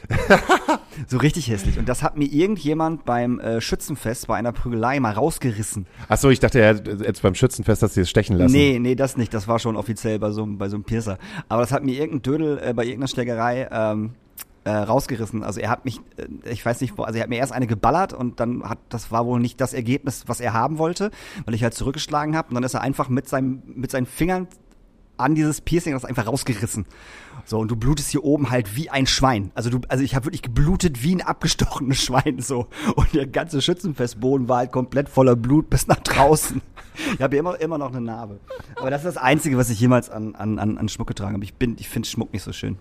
so 1.07 1.17
richtig 1.17 1.47
hässlich. 1.49 1.79
Und 1.79 1.87
das 1.87 2.03
hat 2.03 2.17
mir 2.17 2.25
irgendjemand 2.25 3.05
beim 3.05 3.39
äh, 3.39 3.61
Schützenfest 3.61 4.27
bei 4.27 4.35
einer 4.35 4.51
Prügelei 4.51 4.99
mal 4.99 5.13
rausgerissen. 5.13 5.85
Achso, 6.09 6.29
ich 6.29 6.39
dachte, 6.41 6.59
er 6.59 6.75
hat 6.75 6.87
jetzt 7.01 7.21
beim 7.21 7.33
Schützenfest 7.35 7.81
hast 7.83 7.95
du 7.95 8.01
es 8.01 8.09
stechen 8.09 8.35
lassen. 8.37 8.51
Nee, 8.51 8.77
nee, 8.79 8.95
das 8.95 9.15
nicht. 9.15 9.33
Das 9.33 9.47
war 9.47 9.57
schon 9.59 9.77
offiziell 9.77 10.19
bei 10.19 10.31
so, 10.31 10.43
einem- 10.43 10.57
bei 10.57 10.67
so 10.67 10.75
einem 10.75 10.83
Piercer. 10.83 11.17
Aber 11.47 11.61
das 11.61 11.71
hat 11.71 11.83
mir 11.85 11.93
irgendein 11.93 12.21
Dödel 12.23 12.57
äh, 12.61 12.73
bei 12.73 12.83
irgendeiner 12.83 13.07
Schlägerei 13.07 13.69
ähm, 13.71 14.11
äh, 14.65 14.69
rausgerissen. 14.69 15.43
Also 15.43 15.61
er 15.61 15.69
hat 15.69 15.85
mich, 15.85 15.99
äh, 16.17 16.49
ich 16.51 16.65
weiß 16.65 16.81
nicht, 16.81 16.93
also 16.99 17.15
er 17.17 17.23
hat 17.23 17.29
mir 17.29 17.37
erst 17.37 17.53
eine 17.53 17.67
geballert 17.67 18.11
und 18.13 18.41
dann 18.41 18.67
hat, 18.67 18.79
das 18.89 19.11
war 19.11 19.25
wohl 19.25 19.39
nicht 19.39 19.61
das 19.61 19.73
Ergebnis, 19.73 20.25
was 20.27 20.41
er 20.41 20.51
haben 20.51 20.77
wollte, 20.77 21.09
weil 21.45 21.53
ich 21.55 21.63
halt 21.63 21.73
zurückgeschlagen 21.73 22.35
habe. 22.35 22.49
Und 22.49 22.55
dann 22.55 22.63
ist 22.63 22.73
er 22.73 22.81
einfach 22.81 23.07
mit 23.07 23.29
seinem, 23.29 23.61
mit 23.65 23.91
seinen 23.91 24.05
Fingern 24.05 24.47
an 25.21 25.35
dieses 25.35 25.61
Piercing 25.61 25.93
das 25.93 26.05
einfach 26.05 26.27
rausgerissen. 26.27 26.85
So, 27.45 27.59
und 27.59 27.69
du 27.69 27.75
blutest 27.75 28.09
hier 28.09 28.23
oben 28.23 28.49
halt 28.51 28.75
wie 28.75 28.89
ein 28.89 29.07
Schwein. 29.07 29.51
Also 29.55 29.69
du, 29.69 29.79
also 29.87 30.03
ich 30.03 30.15
habe 30.15 30.25
wirklich 30.25 30.41
geblutet 30.41 31.03
wie 31.03 31.15
ein 31.15 31.21
abgestochenes 31.21 31.97
Schwein 32.03 32.39
so. 32.39 32.67
Und 32.95 33.13
der 33.13 33.27
ganze 33.27 33.61
Schützenfestboden 33.61 34.47
war 34.47 34.59
halt 34.59 34.71
komplett 34.71 35.09
voller 35.09 35.35
Blut 35.35 35.69
bis 35.69 35.87
nach 35.87 35.99
draußen. 35.99 36.61
Ich 37.13 37.21
habe 37.21 37.37
immer, 37.37 37.59
immer 37.59 37.77
noch 37.77 37.89
eine 37.89 38.01
Narbe. 38.01 38.39
Aber 38.75 38.89
das 38.89 39.01
ist 39.01 39.15
das 39.15 39.17
Einzige, 39.17 39.57
was 39.57 39.69
ich 39.69 39.79
jemals 39.79 40.09
an, 40.09 40.35
an, 40.35 40.59
an 40.59 40.89
Schmuck 40.89 41.07
getragen 41.07 41.33
habe. 41.33 41.43
Ich 41.43 41.53
ich 41.77 41.89
finde 41.89 42.07
Schmuck 42.07 42.33
nicht 42.33 42.43
so 42.43 42.51
schön. 42.51 42.77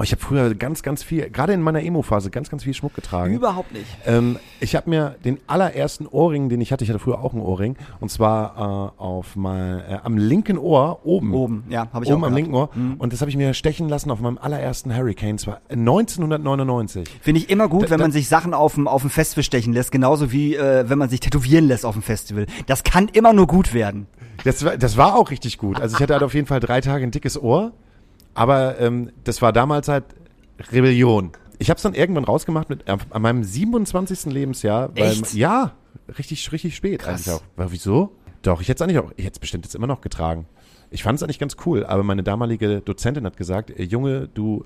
Oh, 0.00 0.02
ich 0.02 0.12
habe 0.12 0.22
früher 0.22 0.54
ganz, 0.54 0.82
ganz 0.82 1.02
viel, 1.02 1.28
gerade 1.28 1.52
in 1.52 1.60
meiner 1.60 1.82
Emo-Phase, 1.82 2.30
ganz, 2.30 2.48
ganz 2.48 2.64
viel 2.64 2.72
Schmuck 2.72 2.94
getragen. 2.94 3.34
Überhaupt 3.34 3.70
nicht. 3.74 3.84
Ähm, 4.06 4.38
ich 4.58 4.74
habe 4.74 4.88
mir 4.88 5.16
den 5.26 5.36
allerersten 5.46 6.06
Ohrring, 6.06 6.48
den 6.48 6.62
ich 6.62 6.72
hatte, 6.72 6.84
ich 6.84 6.88
hatte 6.90 6.98
früher 6.98 7.20
auch 7.22 7.34
einen 7.34 7.42
Ohrring, 7.42 7.76
und 8.00 8.10
zwar 8.10 8.94
äh, 8.98 9.00
auf 9.02 9.36
mein, 9.36 9.80
äh, 9.80 9.98
am 10.02 10.16
linken 10.16 10.56
Ohr, 10.56 11.00
oben. 11.04 11.34
Oben, 11.34 11.64
ja, 11.68 11.86
habe 11.92 12.06
ich 12.06 12.10
oben 12.10 12.22
auch 12.24 12.28
am 12.28 12.32
gehabt. 12.34 12.36
linken 12.36 12.54
Ohr. 12.54 12.70
Mhm. 12.74 12.94
Und 12.94 13.12
das 13.12 13.20
habe 13.20 13.30
ich 13.30 13.36
mir 13.36 13.52
stechen 13.52 13.90
lassen 13.90 14.10
auf 14.10 14.20
meinem 14.20 14.38
allerersten 14.38 14.96
Hurricane, 14.96 15.36
zwar 15.36 15.60
1999. 15.68 17.06
Finde 17.20 17.40
ich 17.42 17.50
immer 17.50 17.68
gut, 17.68 17.84
Da- 17.84 17.90
wenn 17.90 17.98
da- 17.98 18.04
man 18.04 18.12
sich 18.12 18.26
Sachen 18.28 18.54
auf 18.54 18.76
dem, 18.76 18.88
auf 18.88 19.02
dem 19.02 19.10
Festival 19.10 19.44
stechen 19.44 19.74
lässt, 19.74 19.92
genauso 19.92 20.32
wie 20.32 20.54
äh, 20.56 20.88
wenn 20.88 20.96
man 20.98 21.10
sich 21.10 21.20
tätowieren 21.20 21.66
lässt 21.68 21.84
auf 21.84 21.94
dem 21.94 22.02
Festival. 22.02 22.46
Das 22.66 22.84
kann 22.84 23.08
immer 23.12 23.34
nur 23.34 23.46
gut 23.46 23.74
werden. 23.74 24.06
Das 24.44 24.64
war, 24.64 24.78
das 24.78 24.96
war 24.96 25.16
auch 25.16 25.30
richtig 25.30 25.58
gut. 25.58 25.78
Also 25.78 25.96
ich 25.96 26.02
hatte 26.02 26.14
halt 26.14 26.22
auf 26.22 26.32
jeden 26.32 26.46
Fall 26.46 26.60
drei 26.60 26.80
Tage 26.80 27.04
ein 27.04 27.10
dickes 27.10 27.38
Ohr, 27.40 27.72
aber 28.34 28.78
ähm, 28.80 29.10
das 29.24 29.42
war 29.42 29.52
damals 29.52 29.88
halt 29.88 30.04
Rebellion. 30.72 31.32
Ich 31.58 31.68
habe 31.68 31.76
es 31.76 31.82
dann 31.82 31.94
irgendwann 31.94 32.24
rausgemacht 32.24 32.70
mit, 32.70 32.88
an 32.88 33.22
meinem 33.22 33.44
27. 33.44 34.26
Lebensjahr. 34.32 34.90
Weil, 34.96 35.12
Echt? 35.12 35.34
Ja, 35.34 35.72
richtig, 36.18 36.50
richtig 36.52 36.74
spät 36.74 37.00
Krass. 37.00 37.28
eigentlich 37.28 37.30
auch. 37.30 37.42
Aber 37.56 37.72
wieso? 37.72 38.12
Doch, 38.42 38.60
ich 38.60 38.68
hätte 38.68 38.82
es 38.82 38.88
eigentlich 38.88 38.98
auch, 38.98 39.12
ich 39.16 39.24
hätte 39.24 39.34
es 39.34 39.38
bestimmt 39.38 39.66
jetzt 39.66 39.74
immer 39.74 39.86
noch 39.86 40.00
getragen. 40.00 40.46
Ich 40.90 41.02
fand 41.02 41.16
es 41.16 41.22
eigentlich 41.22 41.38
ganz 41.38 41.56
cool, 41.66 41.84
aber 41.84 42.02
meine 42.02 42.22
damalige 42.22 42.80
Dozentin 42.80 43.24
hat 43.24 43.36
gesagt, 43.36 43.72
Junge, 43.78 44.28
du 44.28 44.64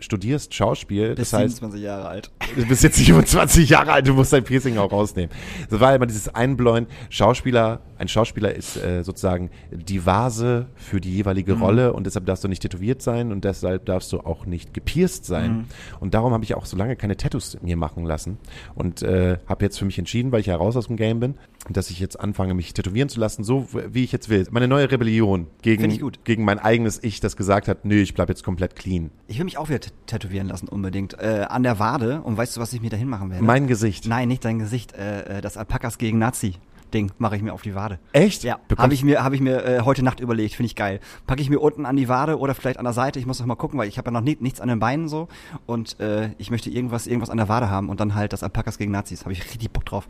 studierst 0.00 0.52
Schauspiel, 0.54 1.14
Bis 1.14 1.30
das 1.30 1.40
heißt, 1.40 1.56
27 1.56 1.82
Jahre 1.82 2.08
alt. 2.08 2.30
Du 2.56 2.66
bist 2.66 2.82
jetzt 2.82 2.96
27 2.96 3.68
Jahre 3.68 3.92
alt, 3.92 4.08
du 4.08 4.14
musst 4.14 4.32
dein 4.32 4.44
Piercing 4.44 4.76
auch 4.78 4.90
rausnehmen. 4.90 5.34
Das 5.70 5.80
war 5.80 5.94
immer 5.94 6.06
dieses 6.06 6.28
Einbläuen. 6.34 6.86
Schauspieler, 7.08 7.80
ein 8.02 8.08
Schauspieler 8.08 8.54
ist 8.54 8.76
äh, 8.76 9.04
sozusagen 9.04 9.50
die 9.70 10.04
Vase 10.04 10.66
für 10.74 11.00
die 11.00 11.14
jeweilige 11.14 11.54
Rolle 11.54 11.92
und 11.92 12.04
deshalb 12.04 12.26
darfst 12.26 12.42
du 12.42 12.48
nicht 12.48 12.60
tätowiert 12.60 13.00
sein 13.00 13.30
und 13.30 13.44
deshalb 13.44 13.86
darfst 13.86 14.12
du 14.12 14.20
auch 14.20 14.44
nicht 14.44 14.74
gepierst 14.74 15.24
sein. 15.24 15.66
Und 16.00 16.14
darum 16.14 16.32
habe 16.32 16.42
ich 16.42 16.56
auch 16.56 16.66
so 16.66 16.76
lange 16.76 16.96
keine 16.96 17.16
Tattoos 17.16 17.56
mir 17.62 17.76
machen 17.76 18.04
lassen 18.04 18.38
und 18.74 19.02
äh, 19.02 19.38
habe 19.46 19.64
jetzt 19.64 19.78
für 19.78 19.84
mich 19.84 19.98
entschieden, 19.98 20.32
weil 20.32 20.40
ich 20.40 20.46
ja 20.46 20.56
raus 20.56 20.76
aus 20.76 20.88
dem 20.88 20.96
Game 20.96 21.20
bin, 21.20 21.36
dass 21.70 21.90
ich 21.90 22.00
jetzt 22.00 22.18
anfange, 22.18 22.54
mich 22.54 22.74
tätowieren 22.74 23.08
zu 23.08 23.20
lassen, 23.20 23.44
so 23.44 23.68
wie 23.72 24.02
ich 24.02 24.10
jetzt 24.10 24.28
will. 24.28 24.46
Meine 24.50 24.66
neue 24.66 24.90
Rebellion 24.90 25.46
gegen, 25.62 26.12
gegen 26.24 26.44
mein 26.44 26.58
eigenes 26.58 27.02
Ich, 27.04 27.20
das 27.20 27.36
gesagt 27.36 27.68
hat, 27.68 27.84
nö, 27.84 27.94
ich 27.94 28.14
bleib 28.14 28.28
jetzt 28.28 28.42
komplett 28.42 28.74
clean. 28.74 29.10
Ich 29.28 29.38
will 29.38 29.44
mich 29.44 29.58
auch 29.58 29.68
wieder 29.68 29.80
tätowieren 30.06 30.48
lassen, 30.48 30.66
unbedingt. 30.66 31.18
Äh, 31.20 31.46
an 31.48 31.62
der 31.62 31.78
Wade. 31.78 32.20
Und 32.22 32.36
weißt 32.36 32.56
du, 32.56 32.60
was 32.60 32.72
ich 32.72 32.80
mir 32.80 32.90
dahin 32.90 33.08
machen 33.08 33.30
werde? 33.30 33.44
Mein 33.44 33.68
Gesicht. 33.68 34.08
Nein, 34.08 34.26
nicht 34.26 34.44
dein 34.44 34.58
Gesicht. 34.58 34.92
Äh, 34.94 35.38
äh, 35.38 35.40
das 35.40 35.56
Alpakas 35.56 35.98
gegen 35.98 36.18
Nazi. 36.18 36.54
Ding 36.92 37.10
mache 37.18 37.36
ich 37.36 37.42
mir 37.42 37.52
auf 37.52 37.62
die 37.62 37.74
Wade. 37.74 37.98
Echt? 38.12 38.44
Ja, 38.44 38.58
habe 38.78 38.94
ich 38.94 39.02
mir, 39.04 39.24
hab 39.24 39.32
ich 39.32 39.40
mir 39.40 39.64
äh, 39.64 39.80
heute 39.80 40.02
Nacht 40.04 40.20
überlegt, 40.20 40.54
finde 40.54 40.66
ich 40.66 40.76
geil. 40.76 41.00
Packe 41.26 41.42
ich 41.42 41.50
mir 41.50 41.58
unten 41.60 41.86
an 41.86 41.96
die 41.96 42.08
Wade 42.08 42.38
oder 42.38 42.54
vielleicht 42.54 42.78
an 42.78 42.84
der 42.84 42.92
Seite. 42.94 43.18
Ich 43.18 43.26
muss 43.26 43.40
noch 43.40 43.46
mal 43.46 43.54
gucken, 43.56 43.78
weil 43.78 43.88
ich 43.88 43.98
habe 43.98 44.06
ja 44.08 44.12
noch 44.12 44.20
nie, 44.20 44.36
nichts 44.40 44.60
an 44.60 44.68
den 44.68 44.78
Beinen 44.78 45.08
so 45.08 45.28
und 45.66 45.98
äh, 46.00 46.30
ich 46.38 46.50
möchte 46.50 46.70
irgendwas, 46.70 47.06
irgendwas 47.06 47.30
an 47.30 47.36
der 47.38 47.48
Wade 47.48 47.68
haben 47.70 47.88
und 47.88 48.00
dann 48.00 48.14
halt 48.14 48.32
das 48.32 48.42
Alpakas 48.42 48.78
gegen 48.78 48.92
Nazis. 48.92 49.22
Habe 49.22 49.32
ich 49.32 49.42
richtig 49.44 49.70
Bock 49.70 49.84
drauf. 49.84 50.06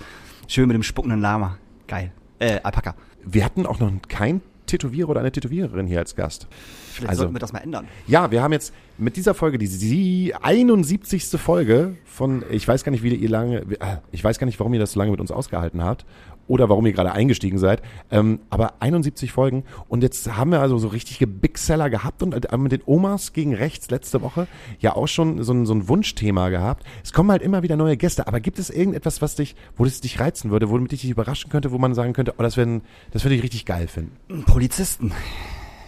Schön 0.48 0.68
mit 0.68 0.74
dem 0.74 0.82
spuckenden 0.82 1.20
Lama. 1.20 1.56
Geil. 1.88 2.12
Äh, 2.38 2.60
Alpaka. 2.62 2.94
Wir 3.24 3.44
hatten 3.44 3.66
auch 3.66 3.78
noch 3.78 3.90
kein 4.08 4.40
Tätowierer 4.66 5.10
oder 5.10 5.20
eine 5.20 5.30
Tätowiererin 5.32 5.86
hier 5.86 5.98
als 5.98 6.14
Gast. 6.16 6.46
Vielleicht 6.92 7.10
Also- 7.10 7.20
sollten 7.22 7.34
wir 7.34 7.40
das 7.40 7.52
mal 7.52 7.58
ändern. 7.60 7.86
Ja, 8.06 8.30
wir 8.30 8.42
haben 8.42 8.52
jetzt 8.52 8.72
mit 8.96 9.16
dieser 9.16 9.34
Folge 9.34 9.58
die 9.58 9.66
sie- 9.66 10.32
71. 10.40 11.24
Folge 11.38 11.96
von, 12.04 12.42
ich 12.50 12.66
weiß 12.66 12.84
gar 12.84 12.92
nicht, 12.92 13.02
wie 13.02 13.14
ihr 13.14 13.28
lange, 13.28 13.58
äh, 13.80 13.96
ich 14.12 14.22
weiß 14.22 14.38
gar 14.38 14.46
nicht, 14.46 14.58
warum 14.60 14.72
ihr 14.74 14.80
das 14.80 14.92
so 14.92 14.98
lange 15.00 15.10
mit 15.10 15.20
uns 15.20 15.30
ausgehalten 15.30 15.82
habt. 15.82 16.04
Oder 16.52 16.68
warum 16.68 16.84
ihr 16.84 16.92
gerade 16.92 17.12
eingestiegen 17.12 17.56
seid. 17.56 17.80
Ähm, 18.10 18.40
aber 18.50 18.74
71 18.80 19.32
Folgen 19.32 19.64
und 19.88 20.02
jetzt 20.02 20.36
haben 20.36 20.50
wir 20.52 20.60
also 20.60 20.76
so 20.76 20.88
richtige 20.88 21.26
Big 21.26 21.56
Seller 21.56 21.88
gehabt 21.88 22.22
und 22.22 22.34
äh, 22.52 22.58
mit 22.58 22.72
den 22.72 22.82
Omas 22.84 23.32
gegen 23.32 23.54
rechts 23.54 23.90
letzte 23.90 24.20
Woche 24.20 24.46
ja 24.78 24.94
auch 24.94 25.08
schon 25.08 25.42
so 25.42 25.54
ein, 25.54 25.64
so 25.64 25.72
ein 25.72 25.88
Wunschthema 25.88 26.50
gehabt. 26.50 26.84
Es 27.02 27.14
kommen 27.14 27.30
halt 27.30 27.40
immer 27.40 27.62
wieder 27.62 27.76
neue 27.76 27.96
Gäste, 27.96 28.26
aber 28.26 28.40
gibt 28.40 28.58
es 28.58 28.68
irgendetwas, 28.68 29.22
was 29.22 29.34
dich, 29.34 29.56
wo 29.78 29.86
das 29.86 30.02
dich 30.02 30.20
reizen 30.20 30.50
würde, 30.50 30.68
womit 30.68 30.92
ich 30.92 31.00
dich 31.00 31.10
überraschen 31.10 31.50
könnte, 31.50 31.72
wo 31.72 31.78
man 31.78 31.94
sagen 31.94 32.12
könnte, 32.12 32.34
oh, 32.36 32.42
das, 32.42 32.58
wär, 32.58 32.82
das 33.12 33.24
würde 33.24 33.34
ich 33.34 33.42
richtig 33.42 33.64
geil 33.64 33.88
finden? 33.88 34.44
Polizisten. 34.44 35.10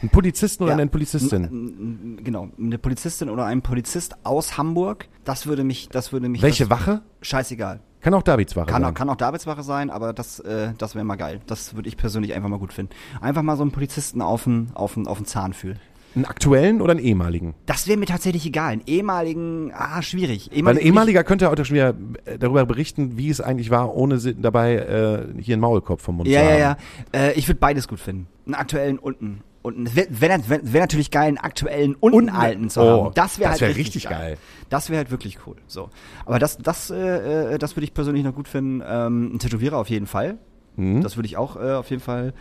Ein 0.03 0.09
Polizisten 0.09 0.63
oder 0.63 0.73
Ja. 0.73 0.79
eine 0.79 0.87
Polizistin? 0.91 2.19
Genau, 2.25 2.49
eine 2.59 2.79
Polizistin 2.79 3.29
oder 3.29 3.45
ein 3.45 3.61
Polizist 3.61 4.17
aus 4.25 4.57
Hamburg, 4.57 5.09
das 5.25 5.47
würde 5.47 5.63
mich, 5.63 5.89
das 5.91 6.13
würde 6.13 6.31
mich. 6.31 6.41
Welche 6.41 6.71
Wache? 6.71 7.03
Scheißegal. 7.21 7.81
Kann 8.05 8.13
auch 8.13 8.23
Davidswache 8.23 8.67
Kann, 8.67 8.83
sein. 8.83 8.93
kann 8.93 9.09
auch 9.09 9.17
Davidswache 9.17 9.63
sein, 9.63 9.89
aber 9.89 10.13
das, 10.13 10.39
äh, 10.41 10.75
das 10.77 10.95
wäre 10.95 11.07
mal 11.07 11.17
geil. 11.17 11.41
Das 11.47 11.75
würde 11.75 11.89
ich 11.89 11.97
persönlich 11.97 12.35
einfach 12.35 12.51
mal 12.51 12.59
gut 12.59 12.75
finden. 12.75 12.93
Einfach 13.23 13.41
mal 13.41 13.57
so 13.57 13.63
einen 13.63 13.73
Polizisten 13.73 14.21
auf 14.21 14.45
den, 14.45 14.71
auf 14.75 14.93
den, 14.93 15.07
auf 15.07 15.17
den 15.17 15.25
Zahn 15.25 15.55
fühlen. 15.55 15.79
Einen 16.15 16.27
aktuellen 16.27 16.83
oder 16.83 16.91
einen 16.93 17.01
ehemaligen? 17.01 17.55
Das 17.65 17.89
wäre 17.89 17.99
mir 17.99 18.05
tatsächlich 18.05 18.45
egal. 18.45 18.73
Einen 18.73 18.83
ehemaligen, 18.87 19.73
ah, 19.75 20.03
schwierig. 20.03 20.51
Weil 20.55 20.77
ein 20.77 20.83
ehemaliger 20.85 21.25
könnte 21.25 21.51
auch 21.51 21.57
schon 21.65 21.75
wieder 21.75 21.95
äh, 22.27 22.39
darüber 22.39 22.67
berichten, 22.67 23.17
wie 23.17 23.31
es 23.31 23.41
eigentlich 23.41 23.71
war, 23.71 23.95
ohne 23.97 24.19
dabei 24.19 24.75
äh, 24.75 25.43
hier 25.43 25.55
einen 25.55 25.63
Maulkorb 25.63 26.03
vom 26.03 26.17
Mund 26.19 26.29
Ja, 26.29 26.41
zu 26.41 26.47
ja, 26.47 26.53
haben. 26.53 26.77
ja. 27.15 27.21
Äh, 27.21 27.33
ich 27.33 27.49
würde 27.49 27.59
beides 27.59 27.89
gut 27.89 28.01
finden. 28.01 28.27
Einen 28.45 28.55
aktuellen 28.55 28.99
und 28.99 29.21
einen. 29.23 29.41
Und 29.65 29.89
es 29.89 29.97
wäre 29.97 30.11
wär, 30.21 30.61
wär, 30.63 30.81
natürlich 30.83 31.11
geil, 31.11 31.29
einen 31.29 31.39
aktuellen 31.39 31.95
und 31.95 32.13
einen 32.13 32.29
alten 32.29 32.69
zu 32.69 32.83
Oh, 32.83 33.05
haben. 33.07 33.15
Das 33.15 33.39
wäre 33.39 33.49
halt 33.51 33.63
wär 33.63 33.69
richtig, 33.69 33.87
richtig 33.87 34.11
geil. 34.11 34.37
Das 34.69 34.91
wäre 34.91 34.99
halt 34.99 35.11
wirklich 35.11 35.39
cool. 35.47 35.57
So. 35.67 35.89
Aber 36.27 36.39
das, 36.39 36.59
das, 36.59 36.91
äh, 36.91 37.55
äh, 37.55 37.59
das 37.59 37.75
würde 37.75 37.85
ich 37.85 37.95
persönlich 37.95 38.25
noch 38.25 38.35
gut 38.35 38.47
finden. 38.47 38.83
Ähm, 38.87 39.35
ein 39.35 39.39
Tätowierer 39.39 39.79
auf 39.79 39.89
jeden 39.89 40.07
Fall. 40.07 40.37
Mhm. 40.77 41.01
Das 41.01 41.17
würde 41.17 41.29
ich 41.29 41.39
auch 41.39 41.57
äh, 41.57 41.73
auf 41.73 41.89
jeden 41.89 42.03
Fall 42.03 42.35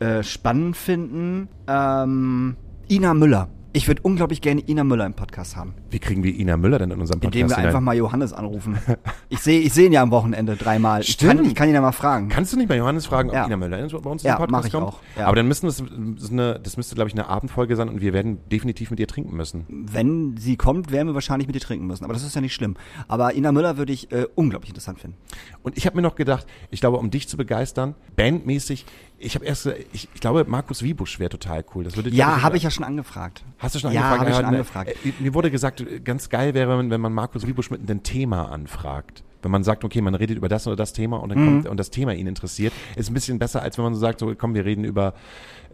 äh, 0.00 0.24
spannend 0.24 0.76
finden. 0.76 1.46
Ähm, 1.68 2.56
Ina 2.90 3.14
Müller. 3.14 3.50
Ich 3.76 3.88
würde 3.88 4.02
unglaublich 4.02 4.40
gerne 4.40 4.60
Ina 4.68 4.84
Müller 4.84 5.04
im 5.04 5.14
Podcast 5.14 5.56
haben. 5.56 5.74
Wie 5.90 5.98
kriegen 5.98 6.22
wir 6.22 6.32
Ina 6.32 6.56
Müller 6.56 6.78
denn 6.78 6.92
in 6.92 7.00
unserem 7.00 7.18
Podcast 7.18 7.34
Indem 7.34 7.50
wir 7.50 7.56
hinein? 7.56 7.66
einfach 7.70 7.80
mal 7.80 7.96
Johannes 7.96 8.32
anrufen. 8.32 8.78
Ich 9.30 9.40
sehe 9.40 9.58
ich 9.62 9.72
seh 9.72 9.86
ihn 9.86 9.92
ja 9.92 10.00
am 10.02 10.12
Wochenende 10.12 10.54
dreimal. 10.54 11.00
Ich 11.00 11.08
Stimmt. 11.08 11.38
kann, 11.38 11.44
ich 11.46 11.54
kann 11.56 11.68
ihn 11.68 11.74
ja 11.74 11.80
mal 11.80 11.90
fragen. 11.90 12.28
Kannst 12.28 12.52
du 12.52 12.56
nicht 12.56 12.68
bei 12.68 12.76
Johannes 12.76 13.04
fragen, 13.06 13.30
ob 13.30 13.34
Ja. 13.34 13.46
Ina 13.46 13.56
Müller 13.56 13.78
bei 13.78 14.10
uns 14.10 14.22
Ja, 14.22 14.36
in 14.36 14.42
den 14.42 14.50
mach 14.52 14.60
Podcast 14.62 14.66
ich 14.66 14.72
kommt? 14.72 14.86
auch, 14.86 15.00
ja. 15.18 15.26
Aber 15.26 15.34
dann 15.34 15.48
müssen 15.48 15.66
das, 15.66 15.80
ist 15.80 16.30
eine, 16.30 16.60
das 16.62 16.76
müsste, 16.76 16.94
glaube 16.94 17.08
ich, 17.08 17.14
eine 17.14 17.26
Abendfolge 17.26 17.74
sein 17.74 17.88
und 17.88 18.00
wir 18.00 18.12
werden 18.12 18.38
definitiv 18.52 18.90
mit 18.92 19.00
ihr 19.00 19.08
trinken 19.08 19.36
müssen. 19.36 19.64
Wenn 19.68 20.36
sie 20.36 20.56
kommt, 20.56 20.92
werden 20.92 21.08
wir 21.08 21.14
wahrscheinlich 21.14 21.48
mit 21.48 21.56
ihr 21.56 21.60
trinken 21.62 21.88
müssen. 21.88 22.04
Aber 22.04 22.12
das 22.12 22.22
ist 22.22 22.36
ja 22.36 22.40
nicht 22.40 22.54
schlimm. 22.54 22.76
Aber 23.08 23.34
Ina 23.34 23.50
Müller 23.50 23.76
würde 23.76 23.92
ich 23.92 24.12
äh, 24.12 24.26
unglaublich 24.36 24.70
interessant 24.70 25.00
finden. 25.00 25.16
Und 25.64 25.76
ich 25.76 25.86
habe 25.86 25.96
mir 25.96 26.02
noch 26.02 26.14
gedacht, 26.14 26.46
ich 26.70 26.78
glaube, 26.80 26.98
um 26.98 27.10
dich 27.10 27.26
zu 27.28 27.36
begeistern, 27.36 27.96
bandmäßig, 28.14 28.86
ich 29.24 29.34
habe 29.34 29.44
erst, 29.44 29.66
ich, 29.92 30.08
ich 30.14 30.20
glaube, 30.20 30.44
Markus 30.46 30.82
Wiebusch 30.82 31.18
wäre 31.18 31.30
total 31.30 31.64
cool. 31.74 31.84
Das 31.84 31.96
würde 31.96 32.10
Ja, 32.10 32.42
habe 32.42 32.56
ich 32.56 32.62
ja 32.62 32.70
schon 32.70 32.84
angefragt. 32.84 33.44
Hast 33.58 33.74
du 33.74 33.78
schon 33.78 33.92
Ja, 33.92 34.02
angefragt? 34.12 34.20
habe 34.20 34.30
ich 34.30 34.36
schon 34.36 34.44
Ja, 34.44 34.48
angefragt. 34.50 35.06
äh, 35.06 35.12
Mir 35.18 35.34
wurde 35.34 35.50
gesagt, 35.50 35.84
ganz 36.04 36.28
geil 36.28 36.54
wäre, 36.54 36.78
wenn, 36.78 36.90
wenn 36.90 37.00
man 37.00 37.12
Markus 37.12 37.46
Wiebusch 37.46 37.70
mit 37.70 37.80
einem 37.88 38.02
Thema 38.02 38.50
anfragt. 38.50 39.22
Wenn 39.42 39.50
man 39.50 39.62
sagt, 39.62 39.84
okay, 39.84 40.00
man 40.00 40.14
redet 40.14 40.38
über 40.38 40.48
das 40.48 40.66
oder 40.66 40.76
das 40.76 40.94
Thema 40.94 41.18
und 41.18 41.28
dann 41.28 41.38
Mhm. 41.40 41.44
kommt 41.44 41.68
und 41.68 41.76
das 41.76 41.90
Thema 41.90 42.14
ihn 42.14 42.26
interessiert, 42.26 42.72
ist 42.96 43.10
ein 43.10 43.14
bisschen 43.14 43.38
besser, 43.38 43.60
als 43.60 43.76
wenn 43.76 43.84
man 43.84 43.94
so 43.94 44.00
sagt, 44.00 44.20
so 44.20 44.34
komm, 44.34 44.54
wir 44.54 44.64
reden 44.64 44.84
über 44.84 45.12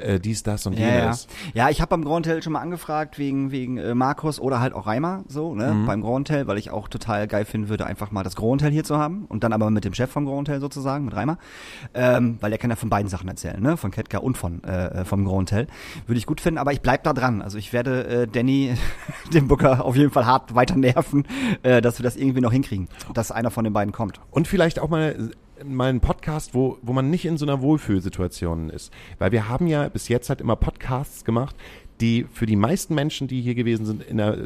äh, 0.01 0.21
dies, 0.21 0.43
das 0.43 0.67
und 0.67 0.79
Ja, 0.79 0.87
ja. 0.89 1.01
jenes. 1.05 1.27
ja, 1.55 1.71
ich 1.71 1.81
habe 1.81 1.91
beim 1.91 2.05
Grand 2.05 2.27
Hotel 2.27 2.43
schon 2.43 2.53
mal 2.53 2.61
angefragt 2.61 3.19
wegen 3.19 3.51
wegen 3.51 3.77
äh, 3.79 3.95
Markus 3.95 4.41
oder 4.41 4.61
halt 4.61 4.73
auch 4.75 4.87
Reimer 4.87 5.25
so, 5.29 5.55
ne, 5.55 5.73
Mhm. 5.75 5.87
beim 5.87 6.01
Grand 6.03 6.29
Hotel, 6.31 6.47
weil 6.47 6.59
ich 6.59 6.71
auch 6.71 6.89
total 6.89 7.27
geil 7.29 7.45
finden 7.45 7.69
würde, 7.69 7.87
einfach 7.87 8.11
mal 8.11 8.23
das 8.23 8.37
Grand 8.37 8.63
Hotel 8.63 8.73
hier 8.73 8.85
zu 8.85 8.99
haben 8.99 9.25
und 9.29 9.45
dann 9.45 9.53
aber 9.53 9.71
mit 9.71 9.85
dem 9.85 9.95
Chef 9.95 10.11
vom 10.11 10.25
Grand 10.27 10.49
Hotel 10.49 10.61
sozusagen, 10.61 11.05
mit 11.05 11.15
Reimer, 11.15 11.39
ähm, 11.95 12.39
weil 12.41 12.51
der 12.51 12.59
kann 12.59 12.71
ja 12.71 12.77
von 12.77 12.91
beiden 12.91 13.09
Sachen 13.09 13.29
erzählen, 13.29 13.61
ne, 13.63 13.77
von 13.77 13.91
Ketka 13.91 14.19
und 14.19 14.37
von 14.39 14.63
äh, 14.65 15.05
vom 15.05 15.25
Grand 15.25 15.51
Hotel, 15.53 15.67
würde 16.07 16.19
ich 16.19 16.27
gut 16.27 16.41
finden, 16.41 16.59
aber 16.59 16.73
ich 16.73 16.81
bleib 16.81 17.05
da 17.05 17.13
dran, 17.13 17.43
also 17.43 17.59
ich 17.59 17.73
werde 17.73 18.07
äh, 18.07 18.27
Danny, 18.27 18.75
den 19.33 19.49
Booker 19.49 19.85
auf 19.85 19.97
jeden 19.97 20.11
Fall 20.11 20.27
hart 20.27 20.55
weiter 20.55 20.77
nerven, 20.77 21.25
äh, 21.63 21.81
dass 21.81 21.99
wir 21.99 22.05
das 22.05 22.17
irgendwie 22.17 22.41
noch 22.41 22.53
hinkriegen, 22.53 22.89
dass 23.15 23.31
einer 23.33 23.51
von 23.51 23.65
den 23.65 23.73
beiden 23.73 23.93
kommt. 23.93 24.21
Und 24.31 24.49
vielleicht 24.49 24.79
auch 24.79 24.89
mal, 24.89 25.31
mal 25.65 25.89
einen 25.91 26.01
Podcast, 26.01 26.55
wo, 26.55 26.79
wo 26.83 26.93
man 26.93 27.11
nicht 27.11 27.25
in 27.25 27.39
so 27.39 27.45
einer 27.47 27.61
Wohlfühlsituation 27.61 28.71
ist. 28.71 28.93
Weil 29.19 29.33
wir 29.33 29.49
haben 29.49 29.67
ja 29.67 29.89
bis 29.89 30.09
jetzt 30.09 30.29
halt 30.29 30.41
immer 30.41 30.57
Podcasts 30.57 31.25
gemacht, 31.25 31.55
die 32.01 32.27
für 32.33 32.47
die 32.47 32.57
meisten 32.57 32.95
Menschen, 32.95 33.29
die 33.29 33.41
hier 33.43 33.55
gewesen 33.55 33.85
sind, 33.85 34.03
in 34.03 34.21
einer, 34.21 34.37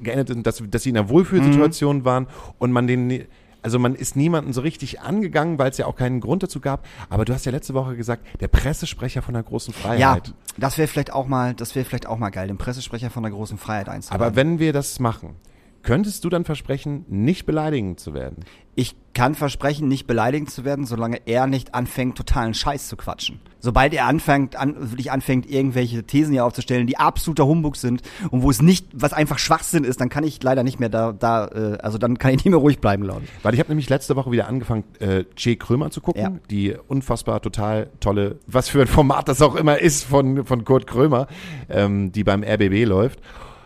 geendet 0.00 0.28
sind, 0.28 0.46
dass, 0.46 0.62
dass 0.68 0.82
sie 0.82 0.90
in 0.90 0.96
einer 0.98 1.08
Wohlfühlsituation 1.08 2.04
waren 2.04 2.26
und 2.58 2.72
man 2.72 2.86
den, 2.86 3.24
also 3.62 3.78
man 3.78 3.94
ist 3.94 4.16
niemanden 4.16 4.52
so 4.52 4.60
richtig 4.60 5.00
angegangen, 5.00 5.58
weil 5.58 5.70
es 5.70 5.78
ja 5.78 5.86
auch 5.86 5.96
keinen 5.96 6.20
Grund 6.20 6.42
dazu 6.42 6.60
gab. 6.60 6.86
Aber 7.08 7.24
du 7.24 7.32
hast 7.34 7.44
ja 7.46 7.52
letzte 7.52 7.74
Woche 7.74 7.96
gesagt, 7.96 8.26
der 8.40 8.48
Pressesprecher 8.48 9.22
von 9.22 9.34
der 9.34 9.42
großen 9.42 9.74
Ja, 9.74 9.80
Freiheit. 9.80 10.34
das 10.56 10.78
wäre 10.78 10.88
vielleicht 10.88 11.12
auch 11.12 11.26
mal, 11.26 11.54
das 11.54 11.74
wäre 11.74 11.84
vielleicht 11.84 12.06
auch 12.06 12.18
mal 12.18 12.30
geil, 12.30 12.48
den 12.48 12.58
Pressesprecher 12.58 13.10
von 13.10 13.22
der 13.22 13.32
großen 13.32 13.58
Freiheit 13.58 13.88
einzuladen. 13.88 14.24
Aber 14.26 14.36
wenn 14.36 14.58
wir 14.58 14.72
das 14.72 14.98
machen, 15.00 15.36
könntest 15.82 16.24
du 16.24 16.28
dann 16.28 16.44
versprechen, 16.44 17.04
nicht 17.08 17.46
beleidigend 17.46 18.00
zu 18.00 18.14
werden? 18.14 18.44
Ich 18.74 18.94
kann 19.12 19.34
versprechen, 19.34 19.88
nicht 19.88 20.06
beleidigend 20.06 20.50
zu 20.50 20.64
werden, 20.64 20.86
solange 20.86 21.20
er 21.26 21.48
nicht 21.48 21.74
anfängt, 21.74 22.16
totalen 22.16 22.54
Scheiß 22.54 22.86
zu 22.86 22.96
quatschen. 22.96 23.40
Sobald 23.58 23.92
er 23.92 24.06
anfängt, 24.06 24.54
an, 24.54 24.76
wirklich 24.78 25.10
anfängt, 25.10 25.50
irgendwelche 25.50 26.04
Thesen 26.04 26.32
hier 26.32 26.44
aufzustellen, 26.44 26.86
die 26.86 26.96
absoluter 26.96 27.44
Humbug 27.44 27.76
sind 27.76 28.02
und 28.30 28.42
wo 28.42 28.50
es 28.50 28.62
nicht, 28.62 28.86
was 28.92 29.12
einfach 29.12 29.40
Schwachsinn 29.40 29.82
ist, 29.82 30.00
dann 30.00 30.08
kann 30.08 30.22
ich 30.22 30.40
leider 30.40 30.62
nicht 30.62 30.78
mehr 30.78 30.88
da, 30.88 31.12
da, 31.12 31.46
äh, 31.48 31.78
also 31.78 31.98
dann 31.98 32.18
kann 32.18 32.30
ich 32.30 32.44
nicht 32.44 32.52
mehr 32.52 32.60
ruhig 32.60 32.78
bleiben, 32.78 33.02
glaube 33.02 33.22
ich. 33.24 33.30
Weil 33.42 33.54
ich 33.54 33.58
habe 33.58 33.70
nämlich 33.70 33.88
letzte 33.88 34.14
Woche 34.14 34.30
wieder 34.30 34.46
angefangen, 34.46 34.84
äh, 35.00 35.24
Che 35.34 35.56
Krömer 35.56 35.90
zu 35.90 36.00
gucken. 36.00 36.22
Ja. 36.22 36.32
Die 36.48 36.76
unfassbar 36.86 37.42
total 37.42 37.90
tolle, 37.98 38.38
was 38.46 38.68
für 38.68 38.82
ein 38.82 38.86
Format 38.86 39.26
das 39.28 39.42
auch 39.42 39.56
immer 39.56 39.78
ist 39.80 40.04
von, 40.04 40.44
von 40.44 40.64
Kurt 40.64 40.86
Krömer, 40.86 41.26
ähm, 41.68 42.12
die 42.12 42.22
beim 42.22 42.44
RBB 42.44 42.84
läuft. 42.84 43.20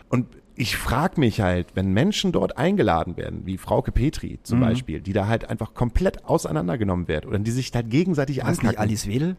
Und 0.09 0.25
ich 0.55 0.77
frage 0.77 1.19
mich 1.19 1.41
halt, 1.41 1.67
wenn 1.75 1.91
Menschen 1.93 2.31
dort 2.31 2.57
eingeladen 2.57 3.17
werden, 3.17 3.41
wie 3.45 3.57
Frauke 3.57 3.91
Petri 3.91 4.39
zum 4.43 4.59
Mhm. 4.59 4.63
Beispiel, 4.63 5.01
die 5.01 5.13
da 5.13 5.27
halt 5.27 5.49
einfach 5.49 5.73
komplett 5.73 6.25
auseinandergenommen 6.25 7.07
wird 7.07 7.25
oder 7.25 7.39
die 7.39 7.51
sich 7.51 7.71
halt 7.73 7.89
gegenseitig 7.89 8.37
nicht 8.37 8.45
ankacken. 8.45 8.77
Alice 8.77 9.07
Wedel? 9.07 9.35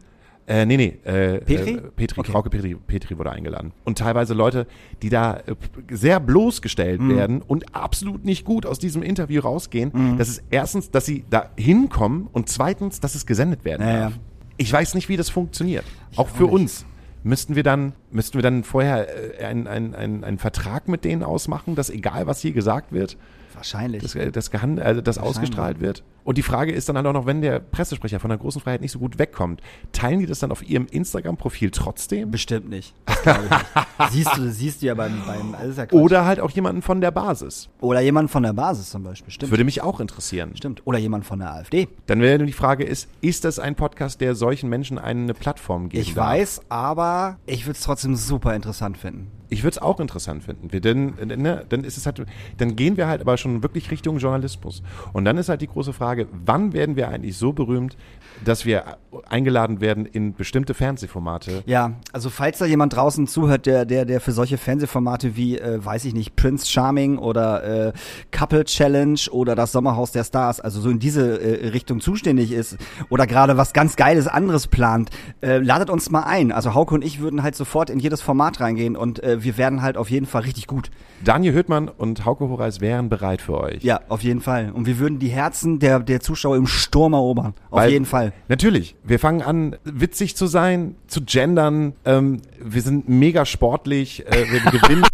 Äh, 0.47 0.65
nee, 0.67 0.77
nee. 0.77 0.99
Äh, 1.05 1.39
Petri? 1.39 1.71
Äh, 1.75 1.81
Petri, 1.95 2.19
Okay. 2.19 2.31
Frauke 2.31 2.49
Petri, 2.51 2.75
Petri 2.75 3.17
wurde 3.17 3.31
eingeladen. 3.31 3.71
Und 3.83 3.97
teilweise 3.97 4.35
Leute, 4.35 4.67
die 5.01 5.09
da 5.09 5.37
äh, 5.37 5.55
sehr 5.89 6.19
bloßgestellt 6.19 7.01
Mhm. 7.01 7.15
werden 7.15 7.41
und 7.41 7.75
absolut 7.75 8.25
nicht 8.25 8.45
gut 8.45 8.65
aus 8.67 8.77
diesem 8.77 9.01
Interview 9.01 9.41
rausgehen. 9.41 9.91
Mhm. 9.93 10.17
Das 10.19 10.29
ist 10.29 10.43
erstens, 10.51 10.91
dass 10.91 11.05
sie 11.05 11.25
da 11.31 11.49
hinkommen 11.57 12.27
und 12.31 12.47
zweitens, 12.49 12.99
dass 12.99 13.15
es 13.15 13.25
gesendet 13.25 13.65
werden 13.65 13.87
Ja, 13.87 13.99
darf. 14.01 14.19
Ich 14.57 14.71
weiß 14.71 14.93
nicht, 14.93 15.09
wie 15.09 15.17
das 15.17 15.29
funktioniert. 15.29 15.83
Ich 16.11 16.19
auch 16.19 16.25
auch 16.25 16.29
für 16.29 16.43
nicht. 16.43 16.51
uns. 16.53 16.85
Müssten 17.25 17.55
wir 17.55 17.63
dann, 17.63 17.93
müssten 18.11 18.35
wir 18.35 18.43
dann 18.43 18.63
vorher 18.63 19.41
äh, 19.41 19.45
einen, 19.45 19.65
einen, 19.65 19.95
einen, 19.95 20.23
einen 20.23 20.37
Vertrag 20.37 20.87
mit 20.87 21.03
denen 21.03 21.23
ausmachen, 21.23 21.73
dass 21.73 21.89
egal 21.89 22.27
was 22.27 22.39
hier 22.39 22.51
gesagt 22.51 22.91
wird, 22.91 23.17
Wahrscheinlich. 23.55 24.03
das, 24.03 24.13
äh, 24.13 24.31
das, 24.31 24.51
also 24.53 25.01
das 25.01 25.17
ausgestrahlt 25.17 25.79
wird. 25.79 26.03
Und 26.25 26.39
die 26.39 26.41
Frage 26.41 26.71
ist 26.73 26.89
dann 26.89 26.97
halt 26.97 27.05
auch 27.05 27.13
noch, 27.13 27.27
wenn 27.27 27.41
der 27.41 27.59
Pressesprecher 27.59 28.19
von 28.19 28.29
der 28.29 28.39
großen 28.39 28.59
Freiheit 28.59 28.81
nicht 28.81 28.91
so 28.91 28.99
gut 28.99 29.19
wegkommt, 29.19 29.61
teilen 29.91 30.19
die 30.19 30.25
das 30.25 30.39
dann 30.39 30.51
auf 30.51 30.67
ihrem 30.67 30.87
Instagram-Profil 30.87 31.69
trotzdem? 31.69 32.31
Bestimmt 32.31 32.67
nicht. 32.67 32.93
Nicht. 33.07 33.65
siehst 34.11 34.35
du, 34.35 34.51
siehst 34.51 34.81
du 34.81 34.87
ja 34.87 34.95
beim, 34.95 35.21
beim 35.25 35.55
ja. 35.75 35.85
Oder 35.91 36.25
halt 36.25 36.39
auch 36.39 36.49
jemanden 36.49 36.81
von 36.81 36.99
der 36.99 37.11
Basis. 37.11 37.69
Oder 37.79 38.01
jemand 38.01 38.31
von 38.31 38.43
der 38.43 38.53
Basis 38.53 38.89
zum 38.89 39.03
Beispiel. 39.03 39.31
Stimmt. 39.31 39.51
Würde 39.51 39.63
mich 39.63 39.81
auch 39.83 39.99
interessieren. 39.99 40.51
Stimmt. 40.55 40.81
Oder 40.85 40.97
jemand 40.97 41.25
von 41.25 41.39
der 41.39 41.53
AfD. 41.53 41.87
Dann 42.07 42.21
wäre 42.21 42.43
die 42.43 42.53
Frage 42.53 42.83
ist, 42.83 43.07
ist 43.21 43.45
das 43.45 43.59
ein 43.59 43.75
Podcast, 43.75 44.19
der 44.19 44.33
solchen 44.33 44.67
Menschen 44.67 44.97
eine 44.97 45.33
Plattform 45.35 45.89
geben 45.89 46.01
Ich 46.01 46.15
darf? 46.15 46.27
weiß, 46.27 46.61
aber 46.69 47.37
ich 47.45 47.65
würde 47.65 47.77
es 47.77 47.81
trotzdem 47.81 48.15
super 48.15 48.55
interessant 48.55 48.97
finden. 48.97 49.31
Ich 49.49 49.63
würde 49.63 49.75
es 49.75 49.77
auch 49.77 49.99
interessant 49.99 50.43
finden. 50.43 50.71
Wir, 50.71 50.81
denn, 50.81 51.13
ne, 51.23 51.65
dann 51.69 51.83
ist 51.83 51.97
es 51.97 52.05
halt, 52.05 52.25
dann 52.57 52.75
gehen 52.75 52.97
wir 52.97 53.07
halt 53.07 53.21
aber 53.21 53.37
schon 53.37 53.61
wirklich 53.61 53.91
Richtung 53.91 54.17
Journalismus. 54.17 54.81
Und 55.13 55.25
dann 55.25 55.37
ist 55.37 55.49
halt 55.49 55.61
die 55.61 55.67
große 55.67 55.93
Frage, 55.93 56.14
wann 56.31 56.73
werden 56.73 56.95
wir 56.95 57.09
eigentlich 57.09 57.37
so 57.37 57.53
berühmt, 57.53 57.97
dass 58.43 58.65
wir 58.65 58.97
eingeladen 59.27 59.81
werden 59.81 60.05
in 60.05 60.33
bestimmte 60.33 60.73
Fernsehformate? 60.73 61.63
Ja, 61.65 61.93
also 62.11 62.29
falls 62.29 62.57
da 62.59 62.65
jemand 62.65 62.95
draußen 62.95 63.27
zuhört, 63.27 63.65
der, 63.65 63.85
der, 63.85 64.05
der 64.05 64.19
für 64.21 64.31
solche 64.31 64.57
Fernsehformate 64.57 65.35
wie, 65.35 65.57
äh, 65.57 65.83
weiß 65.83 66.05
ich 66.05 66.13
nicht, 66.13 66.35
Prince 66.35 66.69
Charming 66.69 67.17
oder 67.17 67.87
äh, 67.87 67.93
Couple 68.31 68.65
Challenge 68.65 69.19
oder 69.31 69.55
das 69.55 69.71
Sommerhaus 69.71 70.11
der 70.11 70.23
Stars, 70.23 70.59
also 70.59 70.81
so 70.81 70.89
in 70.89 70.99
diese 70.99 71.39
äh, 71.39 71.69
Richtung 71.69 72.01
zuständig 72.01 72.51
ist 72.51 72.77
oder 73.09 73.27
gerade 73.27 73.57
was 73.57 73.73
ganz 73.73 73.95
Geiles 73.95 74.27
anderes 74.27 74.67
plant, 74.67 75.09
äh, 75.41 75.57
ladet 75.59 75.89
uns 75.89 76.09
mal 76.11 76.23
ein. 76.23 76.51
Also 76.51 76.73
Hauke 76.73 76.93
und 76.95 77.03
ich 77.03 77.19
würden 77.19 77.43
halt 77.43 77.55
sofort 77.55 77.89
in 77.89 77.99
jedes 77.99 78.21
Format 78.21 78.59
reingehen 78.59 78.95
und 78.95 79.23
äh, 79.23 79.43
wir 79.43 79.57
werden 79.57 79.81
halt 79.81 79.97
auf 79.97 80.09
jeden 80.09 80.25
Fall 80.25 80.41
richtig 80.43 80.67
gut. 80.67 80.91
Daniel 81.23 81.53
Hüttmann 81.53 81.87
und 81.87 82.25
Hauke 82.25 82.49
Horeis 82.49 82.81
wären 82.81 83.09
bereit 83.09 83.41
für 83.41 83.59
euch. 83.59 83.83
Ja, 83.83 84.01
auf 84.09 84.21
jeden 84.21 84.41
Fall. 84.41 84.71
Und 84.73 84.85
wir 84.85 84.99
würden 84.99 85.19
die 85.19 85.29
Herzen 85.29 85.79
der, 85.79 85.99
der 85.99 86.19
Zuschauer 86.19 86.57
im 86.57 86.67
Sturm 86.67 87.13
erobern. 87.13 87.53
Auf 87.69 87.79
Weil- 87.79 87.91
jeden 87.91 88.05
Fall. 88.05 88.24
Natürlich. 88.47 88.95
Wir 89.03 89.19
fangen 89.19 89.41
an, 89.41 89.75
witzig 89.83 90.35
zu 90.35 90.47
sein, 90.47 90.95
zu 91.07 91.21
gendern. 91.23 91.93
Ähm, 92.05 92.41
wir 92.59 92.81
sind 92.81 93.09
mega 93.09 93.45
sportlich. 93.45 94.25
Äh, 94.27 94.45
wir 94.51 94.59
gewinnen. 94.71 95.05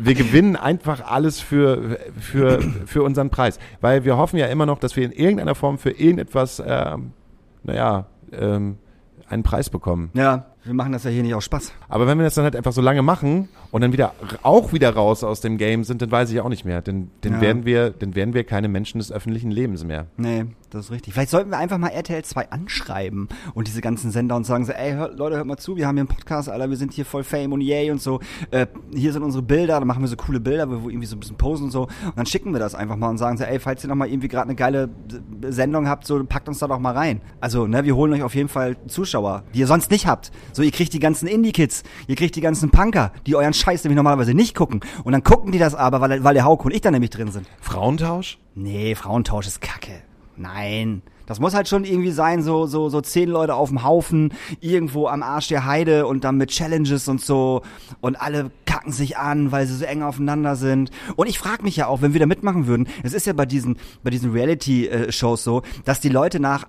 wir 0.00 0.14
gewinnen 0.14 0.56
einfach 0.56 1.04
alles 1.06 1.40
für, 1.40 1.98
für, 2.18 2.60
für 2.86 3.02
unseren 3.02 3.30
Preis. 3.30 3.58
Weil 3.80 4.04
wir 4.04 4.16
hoffen 4.16 4.38
ja 4.38 4.46
immer 4.46 4.66
noch, 4.66 4.78
dass 4.78 4.96
wir 4.96 5.04
in 5.04 5.12
irgendeiner 5.12 5.54
Form 5.54 5.78
für 5.78 5.90
irgendetwas 5.90 6.62
ähm, 6.64 7.12
naja, 7.62 8.06
ähm, 8.32 8.78
einen 9.28 9.42
Preis 9.42 9.70
bekommen. 9.70 10.10
Ja, 10.14 10.46
wir 10.64 10.74
machen 10.74 10.92
das 10.92 11.04
ja 11.04 11.10
hier 11.10 11.22
nicht 11.22 11.34
aus 11.34 11.44
Spaß. 11.44 11.72
Aber 11.88 12.06
wenn 12.06 12.18
wir 12.18 12.24
das 12.24 12.34
dann 12.34 12.44
halt 12.44 12.56
einfach 12.56 12.72
so 12.72 12.80
lange 12.80 13.02
machen 13.02 13.48
und 13.70 13.80
dann 13.82 13.92
wieder 13.92 14.14
auch 14.42 14.72
wieder 14.72 14.90
raus 14.94 15.24
aus 15.24 15.40
dem 15.40 15.58
Game 15.58 15.84
sind, 15.84 16.02
dann 16.02 16.10
weiß 16.10 16.30
ich 16.30 16.40
auch 16.40 16.48
nicht 16.48 16.64
mehr. 16.64 16.82
Denn, 16.82 17.10
dann 17.22 17.34
Ja. 17.34 17.40
werden 17.40 17.64
wir, 17.64 17.90
dann 17.90 18.14
werden 18.14 18.34
wir 18.34 18.44
keine 18.44 18.68
Menschen 18.68 18.98
des 18.98 19.10
öffentlichen 19.12 19.50
Lebens 19.50 19.84
mehr. 19.84 20.06
Nee, 20.16 20.44
das 20.70 20.86
ist 20.86 20.90
richtig. 20.90 21.14
Vielleicht 21.14 21.30
sollten 21.30 21.50
wir 21.50 21.58
einfach 21.58 21.78
mal 21.78 21.88
RTL 21.88 22.24
2 22.24 22.50
anschreiben 22.50 23.28
und 23.54 23.66
diese 23.68 23.80
ganzen 23.80 24.10
Sender 24.10 24.36
und 24.36 24.44
sagen 24.44 24.64
so, 24.64 24.72
ey, 24.72 24.92
hört, 24.92 25.18
Leute, 25.18 25.36
hört 25.36 25.46
mal 25.46 25.56
zu, 25.56 25.76
wir 25.76 25.86
haben 25.86 25.96
hier 25.96 26.02
einen 26.02 26.08
Podcast, 26.08 26.48
Alter, 26.48 26.68
wir 26.70 26.76
sind 26.76 26.92
hier 26.92 27.04
voll 27.04 27.24
Fame 27.24 27.52
und 27.52 27.60
yay 27.60 27.90
und 27.90 28.00
so. 28.00 28.20
Äh, 28.50 28.66
hier 28.94 29.12
sind 29.12 29.22
unsere 29.22 29.42
Bilder, 29.42 29.78
dann 29.78 29.86
machen 29.88 30.02
wir 30.02 30.08
so 30.08 30.16
coole 30.16 30.40
Bilder, 30.40 30.68
wo 30.68 30.84
wir 30.84 30.90
irgendwie 30.90 31.06
so 31.06 31.16
ein 31.16 31.20
bisschen 31.20 31.36
posen 31.36 31.64
und 31.66 31.70
so. 31.70 31.82
Und 31.84 32.16
dann 32.16 32.26
schicken 32.26 32.52
wir 32.52 32.58
das 32.60 32.74
einfach 32.74 32.96
mal 32.96 33.08
und 33.08 33.18
sagen 33.18 33.36
so, 33.36 33.44
ey, 33.44 33.58
falls 33.58 33.84
ihr 33.84 33.88
noch 33.88 33.96
mal 33.96 34.08
irgendwie 34.08 34.28
gerade 34.28 34.44
eine 34.46 34.54
geile 34.54 34.88
Sendung 35.48 35.88
habt, 35.88 36.06
so 36.06 36.22
packt 36.24 36.48
uns 36.48 36.58
da 36.58 36.66
doch 36.68 36.78
mal 36.78 36.92
rein. 36.92 37.20
Also, 37.40 37.66
ne, 37.66 37.84
wir 37.84 37.94
holen 37.96 38.12
euch 38.12 38.22
auf 38.22 38.34
jeden 38.34 38.48
Fall 38.48 38.76
Zuschauer, 38.88 39.44
die 39.54 39.60
ihr 39.60 39.66
sonst 39.66 39.90
nicht 39.90 40.06
habt. 40.06 40.30
So, 40.52 40.62
ihr 40.62 40.70
kriegt 40.72 40.92
die 40.92 40.98
ganzen 41.00 41.26
Indie-Kids, 41.26 41.82
ihr 42.06 42.16
kriegt 42.16 42.36
die 42.36 42.40
ganzen 42.40 42.70
Punker, 42.70 43.12
die 43.26 43.36
euren 43.36 43.54
Scheiß 43.56 43.84
nämlich 43.84 43.96
normalerweise 43.96 44.34
nicht 44.34 44.54
gucken. 44.54 44.80
Und 45.04 45.12
dann 45.12 45.22
gucken 45.22 45.52
die 45.52 45.58
das 45.58 45.74
aber, 45.74 46.00
weil, 46.00 46.22
weil 46.24 46.34
der 46.34 46.44
Hauke 46.44 46.64
und 46.64 46.74
ich 46.74 46.80
da 46.80 46.90
nämlich 46.90 47.10
drin 47.10 47.30
sind. 47.30 47.46
Frauentausch? 47.60 48.38
Nee, 48.54 48.94
Frauentausch 48.94 49.46
ist 49.46 49.60
Kacke. 49.60 50.02
Nein. 50.36 51.02
Das 51.26 51.40
muss 51.40 51.54
halt 51.54 51.68
schon 51.68 51.84
irgendwie 51.84 52.12
sein, 52.12 52.42
so, 52.42 52.66
so, 52.66 52.88
so 52.88 53.00
zehn 53.00 53.28
Leute 53.28 53.54
auf 53.54 53.68
dem 53.68 53.82
Haufen, 53.82 54.32
irgendwo 54.60 55.08
am 55.08 55.24
Arsch 55.24 55.48
der 55.48 55.66
Heide 55.66 56.06
und 56.06 56.22
dann 56.22 56.36
mit 56.36 56.50
Challenges 56.50 57.08
und 57.08 57.20
so. 57.20 57.62
Und 58.00 58.14
alle 58.14 58.52
kacken 58.64 58.92
sich 58.92 59.18
an, 59.18 59.50
weil 59.50 59.66
sie 59.66 59.74
so 59.74 59.84
eng 59.84 60.02
aufeinander 60.02 60.54
sind. 60.54 60.90
Und 61.16 61.28
ich 61.28 61.38
frage 61.38 61.64
mich 61.64 61.76
ja 61.76 61.88
auch, 61.88 62.00
wenn 62.00 62.12
wir 62.12 62.20
da 62.20 62.26
mitmachen 62.26 62.68
würden, 62.68 62.88
es 63.02 63.12
ist 63.12 63.26
ja 63.26 63.32
bei 63.32 63.44
diesen, 63.44 63.76
bei 64.04 64.10
diesen 64.10 64.30
Reality-Shows 64.30 65.42
so, 65.42 65.62
dass 65.84 66.00
die 66.00 66.10
Leute 66.10 66.38
nach 66.38 66.68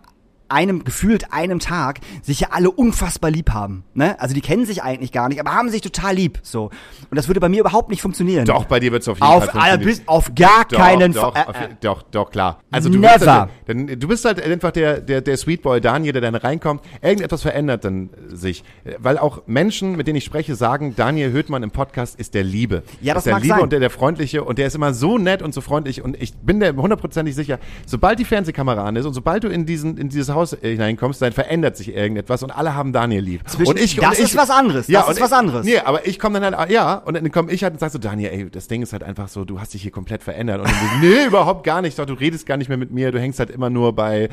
einem, 0.49 0.83
gefühlt 0.83 1.33
einem 1.33 1.59
Tag, 1.59 1.99
sich 2.21 2.39
ja 2.41 2.49
alle 2.51 2.71
unfassbar 2.71 3.31
lieb 3.31 3.51
haben. 3.51 3.83
Ne? 3.93 4.19
Also 4.19 4.33
die 4.33 4.41
kennen 4.41 4.65
sich 4.65 4.83
eigentlich 4.83 5.11
gar 5.11 5.29
nicht, 5.29 5.39
aber 5.39 5.53
haben 5.53 5.69
sich 5.69 5.81
total 5.81 6.15
lieb. 6.15 6.39
So. 6.43 6.65
Und 7.09 7.15
das 7.15 7.27
würde 7.27 7.39
bei 7.39 7.49
mir 7.49 7.61
überhaupt 7.61 7.89
nicht 7.89 8.01
funktionieren. 8.01 8.45
Doch, 8.45 8.65
bei 8.65 8.79
dir 8.79 8.91
wird 8.91 9.01
es 9.01 9.07
auf 9.07 9.17
jeden 9.17 9.27
Auf, 9.27 9.45
Fall 9.45 9.51
funktionieren. 9.51 9.85
bis, 9.85 10.07
auf 10.07 10.35
gar 10.35 10.65
Doch, 10.69 10.77
keinen 10.77 11.13
doch, 11.13 11.33
Fall. 11.33 11.55
Äh, 11.55 11.65
äh, 11.65 11.75
doch, 11.81 12.01
doch, 12.03 12.31
klar. 12.31 12.59
Also 12.71 12.89
du 12.89 12.99
Never. 12.99 13.13
Bist 13.13 13.27
halt, 13.27 13.49
dann, 13.65 13.87
du 13.87 14.07
bist 14.07 14.25
halt 14.25 14.41
einfach 14.43 14.71
der, 14.71 15.01
der, 15.01 15.21
der 15.21 15.37
Sweetboy 15.37 15.81
Daniel, 15.81 16.13
der 16.13 16.21
dann 16.21 16.35
reinkommt. 16.35 16.81
Irgendetwas 17.01 17.41
verändert 17.41 17.85
dann 17.85 18.09
sich. 18.29 18.63
Weil 18.99 19.17
auch 19.17 19.43
Menschen, 19.47 19.95
mit 19.95 20.07
denen 20.07 20.17
ich 20.17 20.25
spreche, 20.25 20.55
sagen, 20.55 20.95
Daniel 20.95 21.31
Höhtmann 21.31 21.63
im 21.63 21.71
Podcast 21.71 22.19
ist 22.19 22.33
der 22.33 22.43
Liebe. 22.43 22.83
Ja, 23.01 23.13
das 23.13 23.21
ist 23.21 23.25
der 23.27 23.33
mag 23.33 23.41
Liebe 23.43 23.55
sein. 23.55 23.63
und 23.63 23.71
der, 23.71 23.79
der 23.79 23.89
Freundliche 23.89 24.43
und 24.43 24.57
der 24.57 24.67
ist 24.67 24.75
immer 24.75 24.93
so 24.93 25.17
nett 25.17 25.41
und 25.41 25.53
so 25.53 25.61
freundlich 25.61 26.03
und 26.03 26.21
ich 26.21 26.33
bin 26.35 26.59
der 26.59 26.75
hundertprozentig 26.75 27.35
sicher, 27.35 27.59
sobald 27.85 28.19
die 28.19 28.25
Fernsehkamera 28.25 28.85
an 28.85 28.95
ist 28.95 29.05
und 29.05 29.13
sobald 29.13 29.43
du 29.43 29.47
in 29.47 29.65
diesen, 29.65 29.97
in 29.97 30.09
dieses 30.09 30.29
Haus 30.37 30.53
äh, 30.53 30.71
hineinkommst, 30.71 31.21
dann 31.21 31.33
verändert 31.33 31.75
sich 31.75 31.93
irgendetwas 31.93 32.43
und 32.43 32.51
alle 32.51 32.75
haben 32.75 32.93
Daniel 32.93 33.23
lieb. 33.23 33.49
Zwischen- 33.49 33.71
und 33.71 33.79
ich, 33.79 33.95
das 33.95 34.17
und 34.17 34.23
ist 34.23 34.31
ich, 34.31 34.37
was 34.37 34.49
anderes. 34.49 34.87
Ja, 34.87 35.01
Das 35.01 35.17
ist 35.17 35.21
was 35.21 35.33
anderes. 35.33 35.65
Nee, 35.65 35.79
aber 35.79 36.07
ich 36.07 36.19
komme 36.19 36.39
dann 36.39 36.55
halt, 36.55 36.69
ja, 36.71 36.95
und 36.95 37.15
dann 37.15 37.31
komme 37.31 37.51
ich 37.51 37.63
halt 37.63 37.73
und 37.73 37.79
sag 37.79 37.91
so, 37.91 37.97
Daniel, 37.97 38.29
ey, 38.31 38.49
das 38.49 38.67
Ding 38.67 38.81
ist 38.81 38.93
halt 38.93 39.03
einfach 39.03 39.27
so, 39.27 39.43
du 39.45 39.59
hast 39.59 39.73
dich 39.73 39.81
hier 39.81 39.91
komplett 39.91 40.23
verändert. 40.23 40.59
Und 40.61 40.67
dann, 40.67 40.99
nee, 41.01 41.25
überhaupt 41.25 41.63
gar 41.63 41.81
nicht. 41.81 41.97
Doch, 41.97 42.05
du 42.05 42.13
redest 42.13 42.45
gar 42.45 42.57
nicht 42.57 42.69
mehr 42.69 42.77
mit 42.77 42.91
mir, 42.91 43.11
du 43.11 43.19
hängst 43.19 43.39
halt 43.39 43.49
immer 43.49 43.69
nur 43.69 43.93
bei 43.95 44.29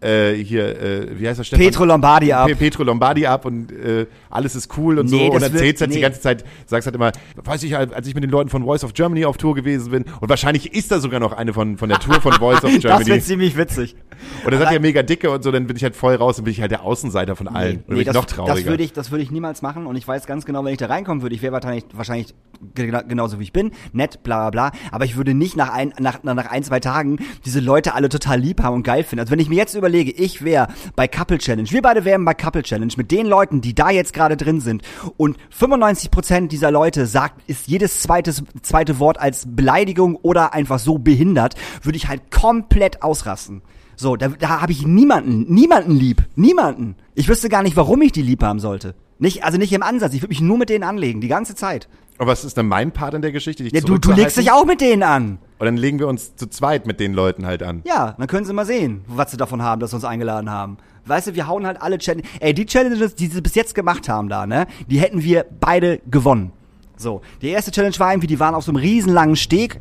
äh, 0.00 0.32
hier, 0.34 0.80
äh, 0.80 1.18
wie 1.20 1.28
heißt 1.28 1.38
das? 1.40 1.46
Stefan? 1.46 1.64
Petro 1.66 1.84
Lombardi 1.84 2.32
ab. 2.32 2.48
Pe- 2.48 2.56
Petro 2.56 2.82
Lombardi 2.84 3.26
ab 3.26 3.44
und 3.44 3.70
äh, 3.72 4.06
alles 4.30 4.54
ist 4.56 4.76
cool 4.78 4.98
und 4.98 5.10
Nee, 5.10 5.26
so. 5.28 5.32
Und 5.32 5.42
das 5.42 5.52
erzählst 5.52 5.80
halt 5.82 5.90
die 5.92 5.96
nee. 5.96 6.00
ganze 6.02 6.20
Zeit, 6.20 6.44
sagst 6.66 6.86
halt 6.86 6.94
immer, 6.96 7.12
weiß 7.44 7.62
ich 7.64 7.76
als 7.76 8.06
ich 8.06 8.14
mit 8.14 8.24
den 8.24 8.30
Leuten 8.30 8.48
von 8.48 8.64
Voice 8.64 8.84
of 8.84 8.94
Germany 8.94 9.24
auf 9.24 9.36
Tour 9.36 9.54
gewesen 9.54 9.90
bin. 9.90 10.04
Und 10.20 10.28
wahrscheinlich 10.28 10.72
ist 10.74 10.90
da 10.90 11.00
sogar 11.00 11.20
noch 11.20 11.32
eine 11.32 11.52
von, 11.52 11.76
von 11.76 11.88
der 11.88 11.98
Tour 11.98 12.20
von 12.20 12.32
Voice 12.32 12.64
of 12.64 12.70
Das 12.72 12.80
Germany. 12.80 13.06
wird 13.06 13.22
ziemlich 13.24 13.56
witzig. 13.56 13.96
und 14.44 14.52
dann 14.52 14.60
seid 14.60 14.72
ihr 14.72 14.80
mega 14.80 15.02
dicke 15.02 15.30
und 15.30 15.42
so, 15.42 15.50
dann 15.52 15.66
bin 15.66 15.76
ich 15.76 15.82
halt 15.82 15.96
voll 15.96 16.14
raus 16.14 16.38
und 16.38 16.44
bin 16.44 16.52
ich 16.52 16.60
halt 16.60 16.70
der 16.70 16.82
Außenseiter 16.84 17.36
von 17.36 17.48
allen. 17.48 17.78
und 17.78 17.86
bin 17.88 17.98
ich 17.98 18.04
das, 18.06 18.14
noch 18.14 18.24
trauriger. 18.26 18.54
Das 18.56 18.64
würde 18.66 18.82
ich, 18.82 18.92
das 18.92 19.10
würde 19.10 19.22
ich 19.22 19.30
niemals 19.30 19.62
machen 19.62 19.86
und 19.86 19.96
ich 19.96 20.06
weiß 20.06 20.26
ganz 20.26 20.44
genau, 20.46 20.64
wenn 20.64 20.72
ich 20.72 20.78
da 20.78 20.86
reinkommen 20.86 21.22
würde, 21.22 21.34
ich 21.34 21.42
wäre 21.42 21.52
wahrscheinlich, 21.52 21.84
wahrscheinlich 21.92 22.34
gena- 22.74 23.02
genauso 23.06 23.38
wie 23.38 23.42
ich 23.44 23.52
bin, 23.52 23.72
nett, 23.92 24.22
bla 24.22 24.50
bla 24.50 24.70
bla, 24.70 24.78
aber 24.92 25.04
ich 25.04 25.16
würde 25.16 25.34
nicht 25.34 25.56
nach 25.56 25.70
ein, 25.72 25.92
nach, 25.98 26.22
nach 26.22 26.50
ein, 26.50 26.62
zwei 26.62 26.80
Tagen 26.80 27.18
diese 27.44 27.60
Leute 27.60 27.94
alle 27.94 28.08
total 28.08 28.38
lieb 28.40 28.62
haben 28.62 28.76
und 28.76 28.82
geil 28.82 29.04
finden. 29.04 29.20
Also 29.20 29.30
wenn 29.32 29.38
ich 29.40 29.48
mir 29.48 29.56
jetzt 29.56 29.74
überlege, 29.90 30.12
ich 30.12 30.42
wäre 30.42 30.68
bei 30.96 31.08
Couple 31.08 31.38
Challenge, 31.38 31.68
wir 31.70 31.82
beide 31.82 32.04
wären 32.04 32.24
bei 32.24 32.34
Couple 32.34 32.62
Challenge 32.62 32.92
mit 32.96 33.10
den 33.10 33.26
Leuten, 33.26 33.60
die 33.60 33.74
da 33.74 33.90
jetzt 33.90 34.12
gerade 34.12 34.36
drin 34.36 34.60
sind 34.60 34.82
und 35.16 35.36
95% 35.56 36.48
dieser 36.48 36.70
Leute 36.70 37.06
sagt, 37.06 37.42
ist 37.48 37.66
jedes 37.66 38.00
zweites, 38.00 38.42
zweite 38.62 38.98
Wort 38.98 39.18
als 39.18 39.44
Beleidigung 39.48 40.16
oder 40.16 40.54
einfach 40.54 40.78
so 40.78 40.98
behindert, 40.98 41.54
würde 41.82 41.96
ich 41.96 42.08
halt 42.08 42.30
komplett 42.30 43.02
ausrasten. 43.02 43.62
So, 43.96 44.16
da, 44.16 44.28
da 44.28 44.62
habe 44.62 44.72
ich 44.72 44.86
niemanden, 44.86 45.52
niemanden 45.52 45.92
lieb. 45.92 46.22
Niemanden. 46.34 46.96
Ich 47.14 47.28
wüsste 47.28 47.50
gar 47.50 47.62
nicht, 47.62 47.76
warum 47.76 48.00
ich 48.00 48.12
die 48.12 48.22
lieb 48.22 48.42
haben 48.42 48.58
sollte. 48.58 48.94
Nicht, 49.18 49.44
also 49.44 49.58
nicht 49.58 49.72
im 49.74 49.82
Ansatz. 49.82 50.14
Ich 50.14 50.22
würde 50.22 50.30
mich 50.30 50.40
nur 50.40 50.56
mit 50.56 50.70
denen 50.70 50.84
anlegen, 50.84 51.20
die 51.20 51.28
ganze 51.28 51.54
Zeit. 51.54 51.86
Und 52.16 52.26
was 52.26 52.42
ist 52.44 52.56
denn 52.56 52.66
mein 52.66 52.92
Part 52.92 53.12
in 53.12 53.20
der 53.20 53.32
Geschichte? 53.32 53.62
dich 53.62 53.74
Ja, 53.74 53.80
du, 53.80 53.98
du 53.98 54.12
legst 54.12 54.38
dich 54.38 54.50
auch 54.50 54.64
mit 54.64 54.80
denen 54.80 55.02
an. 55.02 55.38
Und 55.60 55.66
dann 55.66 55.76
legen 55.76 55.98
wir 55.98 56.08
uns 56.08 56.34
zu 56.36 56.48
zweit 56.48 56.86
mit 56.86 57.00
den 57.00 57.12
Leuten 57.12 57.44
halt 57.44 57.62
an. 57.62 57.82
Ja, 57.84 58.14
dann 58.16 58.26
können 58.28 58.46
sie 58.46 58.52
mal 58.54 58.64
sehen, 58.64 59.04
was 59.06 59.30
sie 59.30 59.36
davon 59.36 59.60
haben, 59.60 59.78
dass 59.78 59.90
sie 59.90 59.96
uns 59.96 60.06
eingeladen 60.06 60.48
haben. 60.48 60.78
Weißt 61.04 61.26
du, 61.26 61.34
wir 61.34 61.46
hauen 61.48 61.66
halt 61.66 61.82
alle 61.82 61.98
Challenges. 61.98 62.30
Ey, 62.40 62.54
die 62.54 62.64
Challenges, 62.64 63.14
die 63.14 63.26
sie 63.26 63.42
bis 63.42 63.54
jetzt 63.54 63.74
gemacht 63.74 64.08
haben 64.08 64.30
da, 64.30 64.46
ne, 64.46 64.66
die 64.88 64.98
hätten 64.98 65.22
wir 65.22 65.44
beide 65.60 66.00
gewonnen. 66.10 66.52
So, 66.96 67.20
die 67.42 67.48
erste 67.48 67.72
Challenge 67.72 67.94
war 67.98 68.10
irgendwie, 68.10 68.26
die 68.26 68.40
waren 68.40 68.54
auf 68.54 68.64
so 68.64 68.72
einem 68.72 68.80
riesenlangen 68.80 69.36
Steg 69.36 69.80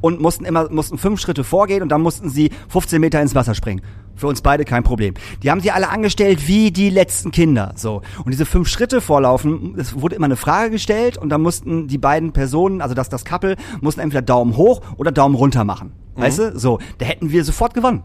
und 0.00 0.18
mussten 0.18 0.46
immer, 0.46 0.70
mussten 0.70 0.96
fünf 0.96 1.20
Schritte 1.20 1.44
vorgehen 1.44 1.82
und 1.82 1.90
dann 1.90 2.00
mussten 2.00 2.30
sie 2.30 2.50
15 2.70 2.98
Meter 2.98 3.20
ins 3.20 3.34
Wasser 3.34 3.54
springen. 3.54 3.82
Für 4.18 4.26
uns 4.26 4.42
beide 4.42 4.64
kein 4.64 4.82
Problem. 4.82 5.14
Die 5.42 5.50
haben 5.50 5.60
sie 5.60 5.70
alle 5.70 5.88
angestellt 5.88 6.48
wie 6.48 6.72
die 6.72 6.90
letzten 6.90 7.30
Kinder. 7.30 7.72
So. 7.76 8.02
Und 8.24 8.32
diese 8.32 8.44
fünf 8.44 8.68
Schritte 8.68 9.00
vorlaufen, 9.00 9.76
es 9.78 10.00
wurde 10.00 10.16
immer 10.16 10.26
eine 10.26 10.36
Frage 10.36 10.70
gestellt 10.70 11.16
und 11.16 11.28
dann 11.28 11.40
mussten 11.40 11.86
die 11.86 11.98
beiden 11.98 12.32
Personen, 12.32 12.82
also 12.82 12.94
das, 12.94 13.08
das 13.08 13.24
Couple, 13.24 13.54
mussten 13.80 14.00
entweder 14.00 14.22
Daumen 14.22 14.56
hoch 14.56 14.82
oder 14.96 15.12
Daumen 15.12 15.36
runter 15.36 15.64
machen. 15.64 15.92
Weißt 16.16 16.38
du? 16.40 16.58
So. 16.58 16.80
Da 16.98 17.06
hätten 17.06 17.30
wir 17.30 17.44
sofort 17.44 17.74
gewonnen. 17.74 18.02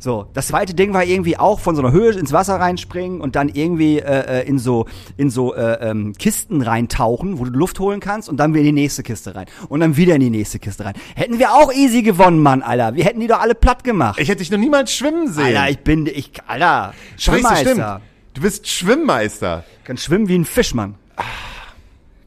So, 0.00 0.26
das 0.32 0.48
zweite 0.48 0.72
Ding 0.72 0.94
war 0.94 1.04
irgendwie 1.04 1.36
auch 1.36 1.60
von 1.60 1.76
so 1.76 1.82
einer 1.82 1.92
Höhe 1.92 2.12
ins 2.12 2.32
Wasser 2.32 2.56
reinspringen 2.56 3.20
und 3.20 3.36
dann 3.36 3.50
irgendwie 3.50 3.98
äh, 3.98 4.40
äh, 4.40 4.48
in 4.48 4.58
so 4.58 4.86
in 5.18 5.28
so 5.28 5.54
äh, 5.54 5.90
ähm, 5.90 6.14
Kisten 6.18 6.62
reintauchen, 6.62 7.38
wo 7.38 7.44
du 7.44 7.50
Luft 7.50 7.78
holen 7.80 8.00
kannst 8.00 8.30
und 8.30 8.38
dann 8.38 8.54
wieder 8.54 8.60
in 8.60 8.74
die 8.74 8.80
nächste 8.80 9.02
Kiste 9.02 9.34
rein 9.34 9.44
und 9.68 9.80
dann 9.80 9.98
wieder 9.98 10.14
in 10.14 10.22
die 10.22 10.30
nächste 10.30 10.58
Kiste 10.58 10.86
rein. 10.86 10.94
Hätten 11.14 11.38
wir 11.38 11.52
auch 11.52 11.70
easy 11.70 12.00
gewonnen, 12.00 12.40
Mann, 12.40 12.62
Alter. 12.62 12.94
Wir 12.94 13.04
hätten 13.04 13.20
die 13.20 13.26
doch 13.26 13.40
alle 13.40 13.54
platt 13.54 13.84
gemacht. 13.84 14.18
Ich 14.18 14.30
hätte 14.30 14.38
dich 14.38 14.50
noch 14.50 14.58
niemals 14.58 14.90
schwimmen 14.90 15.30
sehen. 15.30 15.44
Alter, 15.44 15.68
ich 15.68 15.78
bin 15.80 16.06
ich 16.06 16.32
Alter, 16.46 16.94
Schwimmmeister. 17.18 18.00
Du 18.32 18.40
bist 18.40 18.66
Schwimmmeister. 18.68 19.64
Kann 19.84 19.98
schwimmen 19.98 20.28
wie 20.28 20.38
ein 20.38 20.46
Fisch, 20.46 20.72
Mann. 20.72 20.94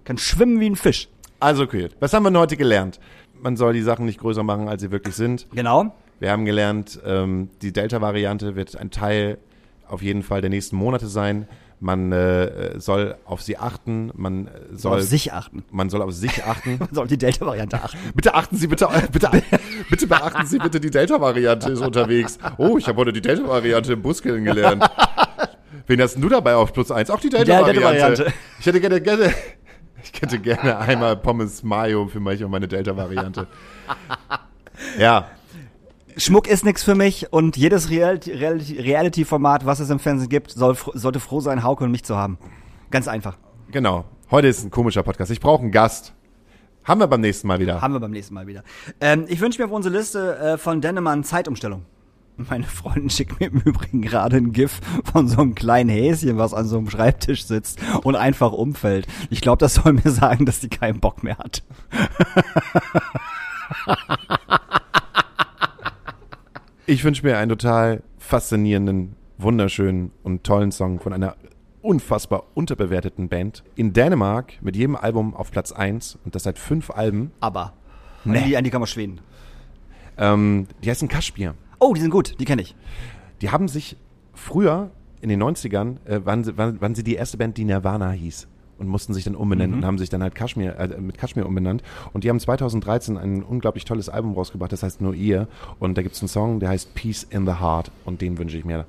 Kann 0.04 0.20
schwimmen 0.20 0.60
wie 0.60 0.70
ein 0.70 0.76
Fisch. 0.76 1.08
Also, 1.40 1.64
okay. 1.64 1.90
Was 2.00 2.14
haben 2.14 2.22
wir 2.22 2.30
denn 2.30 2.40
heute 2.40 2.56
gelernt? 2.56 3.00
Man 3.42 3.58
soll 3.58 3.74
die 3.74 3.82
Sachen 3.82 4.06
nicht 4.06 4.20
größer 4.20 4.44
machen, 4.44 4.70
als 4.70 4.82
sie 4.82 4.92
wirklich 4.92 5.16
sind. 5.16 5.48
Genau. 5.54 5.92
Wir 6.24 6.32
haben 6.32 6.46
gelernt, 6.46 7.02
ähm, 7.06 7.50
die 7.62 7.74
Delta-Variante 7.74 8.56
wird 8.56 8.78
ein 8.78 8.92
Teil 8.92 9.40
auf 9.90 10.02
jeden 10.02 10.24
Fall 10.24 10.40
der 10.40 10.50
nächsten 10.50 10.78
Monate 10.78 11.08
sein. 11.08 11.50
Man 11.82 12.14
äh, 12.14 12.80
soll 12.80 13.18
auf 13.26 13.42
sie 13.42 13.58
achten. 13.58 14.10
Man 14.16 14.50
soll, 14.72 15.00
Auf 15.00 15.04
sich 15.04 15.34
achten. 15.34 15.66
Man 15.70 15.90
soll 15.90 16.02
auf 16.02 16.14
sich 16.14 16.46
achten. 16.46 16.78
Man 16.80 16.88
soll 16.94 17.04
auf 17.04 17.10
die 17.10 17.18
Delta-Variante 17.18 17.84
achten. 17.84 17.98
Bitte 18.16 18.36
achten 18.36 18.56
Sie, 18.56 18.68
bitte, 18.68 18.88
bitte, 19.12 19.30
bitte 19.90 20.08
beachten 20.08 20.46
Sie 20.46 20.60
bitte 20.60 20.80
die 20.80 20.92
Delta-Variante 20.92 21.74
ist 21.74 21.82
unterwegs. 21.82 22.40
Oh, 22.58 22.78
ich 22.78 22.88
habe 22.88 23.00
heute 23.00 23.12
die 23.12 23.20
Delta-Variante 23.20 23.92
im 23.92 24.02
Bus 24.02 24.22
kennengelernt. 24.22 24.90
Wen 25.88 26.02
hast 26.02 26.14
denn 26.14 26.22
du 26.22 26.30
dabei 26.30 26.56
auf 26.56 26.72
plus 26.72 26.90
eins? 26.90 27.10
Auch 27.10 27.20
die 27.20 27.32
Delta-Variante. 27.32 27.82
Delta-Variante. 27.82 28.34
ich 28.62 28.66
hätte 28.66 28.80
gerne, 28.80 29.02
gerne, 29.02 29.34
ich 30.02 30.22
hätte 30.22 30.40
gerne 30.40 30.78
einmal 30.78 31.18
Pommes 31.18 31.64
Mayo 31.64 32.08
für 32.08 32.22
mich 32.22 32.42
und 32.42 32.50
meine 32.50 32.70
Delta-Variante. 32.70 33.46
Ja, 34.98 35.28
Schmuck 36.18 36.48
ist 36.48 36.64
nix 36.66 36.84
für 36.84 36.96
mich 36.96 37.32
und 37.34 37.58
jedes 37.58 37.90
Reality- 37.90 38.32
Reality- 38.34 38.80
Reality-Format, 38.80 39.66
was 39.66 39.80
es 39.80 39.90
im 39.90 40.00
Fernsehen 40.00 40.30
gibt, 40.30 40.52
soll, 40.52 40.78
sollte 40.94 41.20
froh 41.20 41.40
sein, 41.40 41.64
Hauke 41.64 41.84
und 41.84 41.92
mich 41.92 42.04
zu 42.04 42.16
haben. 42.16 42.38
Ganz 42.92 43.08
einfach. 43.08 43.38
genau. 43.72 44.06
Heute 44.32 44.48
ist 44.48 44.64
ein 44.64 44.72
komischer 44.72 45.04
Podcast. 45.04 45.30
Ich 45.32 45.40
brauche 45.40 45.62
einen 45.62 45.72
Gast. 45.72 46.14
Haben 46.86 47.02
wir 47.02 47.08
beim 47.08 47.22
nächsten 47.22 47.48
Mal 47.48 47.60
wieder. 47.60 47.82
Haben 47.82 47.94
wir 47.94 48.00
beim 48.00 48.10
nächsten 48.12 48.34
Mal 48.34 48.48
wieder. 48.48 48.64
Ähm, 49.00 49.26
ich 49.28 49.40
wünsche 49.42 49.62
mir 49.62 49.66
auf 49.68 49.72
unsere 49.72 49.96
Liste 49.96 50.38
äh, 50.38 50.58
von 50.58 50.82
Dennemann 50.82 51.24
Zeitumstellung. 51.24 51.86
Meine 52.38 52.64
Freundin 52.64 53.12
schickt 53.12 53.40
mir 53.40 53.48
im 53.48 53.60
Übrigen 53.62 54.02
gerade 54.02 54.38
ein 54.38 54.54
GIF 54.54 54.80
von 55.12 55.28
so 55.28 55.40
einem 55.42 55.54
kleinen 55.54 55.90
Häschen, 55.92 56.38
was 56.40 56.54
an 56.56 56.66
so 56.66 56.78
einem 56.78 56.90
Schreibtisch 56.90 57.46
sitzt 57.46 57.80
und 58.04 58.16
einfach 58.16 58.52
umfällt. 58.54 59.06
Ich 59.30 59.42
glaube, 59.42 59.60
das 59.60 59.76
soll 59.76 59.94
mir 59.94 60.10
sagen, 60.10 60.46
dass 60.48 60.62
sie 60.62 60.70
keinen 60.70 61.00
Bock 61.00 61.22
mehr 61.24 61.38
hat. 61.38 61.62
Ich 66.86 67.06
wünsche 67.06 67.26
mir 67.26 67.38
einen 67.38 67.48
total 67.48 68.04
faszinierenden, 68.18 69.16
wunderschönen 69.38 70.12
und 70.22 70.44
tollen 70.44 70.74
Song 70.74 71.00
von 71.00 71.14
einer 71.14 71.38
unfassbar 71.82 72.44
unterbewerteten 72.56 73.30
Band 73.30 73.64
in 73.76 73.94
Dänemark 73.94 74.62
mit 74.62 74.76
jedem 74.76 74.98
Album 74.98 75.34
auf 75.34 75.50
Platz 75.50 75.72
1 75.72 76.20
und 76.26 76.36
das 76.36 76.44
seit 76.44 76.60
fünf 76.60 76.90
Alben. 76.92 77.32
Aber. 77.40 77.72
Nee. 78.26 78.38
An, 78.38 78.44
die, 78.44 78.58
an 78.58 78.64
die 78.66 78.70
kann 78.70 78.82
man 78.82 78.88
Schweden. 78.88 79.22
Ähm, 80.18 80.68
die 80.84 80.90
heißen 80.90 81.08
Kaschmir. 81.08 81.56
Oh, 81.80 81.94
die 81.94 82.02
sind 82.02 82.12
gut, 82.12 82.38
die 82.42 82.46
kenne 82.46 82.62
ich. 82.62 82.76
Die 83.42 83.50
haben 83.50 83.70
sich 83.70 83.96
früher, 84.34 84.92
in 85.22 85.30
den 85.30 85.42
90ern, 85.42 86.06
äh, 86.06 86.26
waren, 86.26 86.58
waren, 86.58 86.82
waren 86.82 86.96
sie 86.96 87.04
die 87.04 87.16
erste 87.16 87.38
Band, 87.38 87.58
die 87.58 87.64
Nirvana 87.64 88.12
hieß. 88.12 88.50
Und 88.84 88.90
mussten 88.90 89.14
sich 89.14 89.24
dann 89.24 89.36
umbenennen 89.36 89.78
und 89.78 89.86
haben 89.86 89.98
sich 89.98 90.10
dann 90.10 90.22
halt 90.22 90.36
Kashmir, 90.36 90.78
äh, 90.78 91.00
mit 91.00 91.18
Kashmir 91.18 91.46
umbenannt. 91.46 91.82
Und 92.12 92.24
die 92.26 92.30
haben 92.30 92.40
2013 92.40 93.18
ein 93.18 93.42
unglaublich 93.44 93.86
tolles 93.86 94.10
Album 94.10 94.34
rausgebracht, 94.34 94.72
das 94.74 94.84
heißt 94.84 95.00
Nur 95.02 95.14
ihr. 95.14 95.48
Und 95.80 95.98
da 95.98 96.02
gibt 96.02 96.16
es 96.16 96.22
einen 96.22 96.28
Song, 96.28 96.60
der 96.60 96.70
heißt 96.70 96.94
Peace 96.96 97.24
in 97.30 97.46
the 97.46 97.54
Heart. 97.62 97.92
Und 98.04 98.22
den 98.22 98.38
wünsche 98.38 98.58
ich 98.58 98.66
mir. 98.66 98.86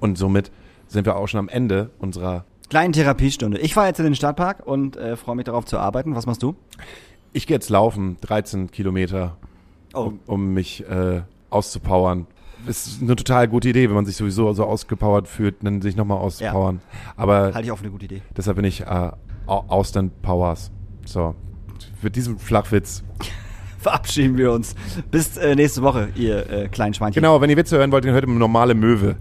Und 0.00 0.18
somit 0.18 0.50
sind 0.88 1.06
wir 1.06 1.16
auch 1.16 1.28
schon 1.28 1.38
am 1.40 1.48
Ende 1.48 1.90
unserer 2.00 2.44
Kleine 2.68 2.92
Therapiestunde. 2.92 3.58
Ich 3.60 3.74
fahre 3.74 3.86
jetzt 3.86 3.98
in 4.00 4.04
den 4.06 4.16
Stadtpark 4.16 4.66
und 4.66 4.96
äh, 4.96 5.16
freue 5.16 5.36
mich 5.36 5.44
darauf 5.44 5.64
zu 5.66 5.78
arbeiten. 5.78 6.16
Was 6.16 6.26
machst 6.26 6.42
du? 6.42 6.56
Ich 7.32 7.46
gehe 7.46 7.54
jetzt 7.56 7.70
laufen, 7.70 8.16
13 8.22 8.70
Kilometer, 8.72 9.36
Oh. 9.94 10.00
um, 10.06 10.20
um 10.26 10.52
mich 10.54 10.84
äh, 10.90 11.22
auszupowern. 11.50 12.26
Ist 12.66 13.00
eine 13.00 13.14
total 13.14 13.46
gute 13.46 13.68
Idee, 13.68 13.88
wenn 13.88 13.94
man 13.94 14.04
sich 14.06 14.16
sowieso 14.16 14.52
so 14.52 14.64
ausgepowert 14.64 15.28
fühlt, 15.28 15.56
dann 15.62 15.80
sich 15.80 15.94
nochmal 15.94 16.18
auszupowern. 16.18 16.80
Aber 17.16 17.52
Halte 17.54 17.60
ich 17.62 17.70
auch 17.70 17.76
für 17.76 17.84
eine 17.84 17.92
gute 17.92 18.06
Idee. 18.06 18.22
deshalb 18.36 18.56
bin 18.56 18.64
ich 18.64 18.80
äh, 18.80 19.10
Austin 19.46 20.10
Powers. 20.22 20.70
So, 21.04 21.34
mit 22.02 22.16
diesem 22.16 22.38
Flachwitz. 22.38 23.02
Verabschieden 23.78 24.36
wir 24.36 24.52
uns. 24.52 24.74
Bis 25.10 25.36
äh, 25.36 25.54
nächste 25.54 25.82
Woche, 25.82 26.08
ihr 26.16 26.50
äh, 26.50 26.68
kleinen 26.68 26.94
Schweinchen. 26.94 27.20
Genau, 27.20 27.40
wenn 27.40 27.50
ihr 27.50 27.56
Witze 27.56 27.78
hören 27.78 27.92
wollt, 27.92 28.04
dann 28.04 28.12
hört 28.12 28.24
ihr 28.24 28.32
normale 28.32 28.74
Möwe. 28.74 29.16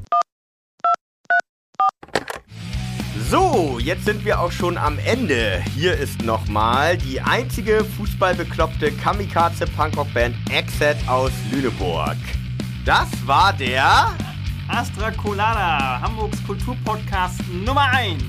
So, 3.29 3.79
jetzt 3.79 4.05
sind 4.05 4.23
wir 4.23 4.39
auch 4.39 4.51
schon 4.51 4.77
am 4.77 4.97
Ende. 4.99 5.61
Hier 5.75 5.95
ist 5.97 6.23
nochmal 6.23 6.97
die 6.97 7.19
einzige 7.19 7.83
fußballbekloppte 7.83 8.91
Kamikaze-Punkrock-Band 8.91 10.35
Exet 10.51 10.97
aus 11.07 11.31
Lüneburg. 11.51 12.17
Das 12.85 13.07
war 13.25 13.53
der... 13.53 14.11
Astra 14.67 15.11
Colada, 15.11 16.01
Hamburgs 16.01 16.43
Kulturpodcast 16.43 17.39
Nummer 17.63 17.87
1. 17.91 18.23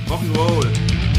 Rock'n'Roll. 0.10 1.11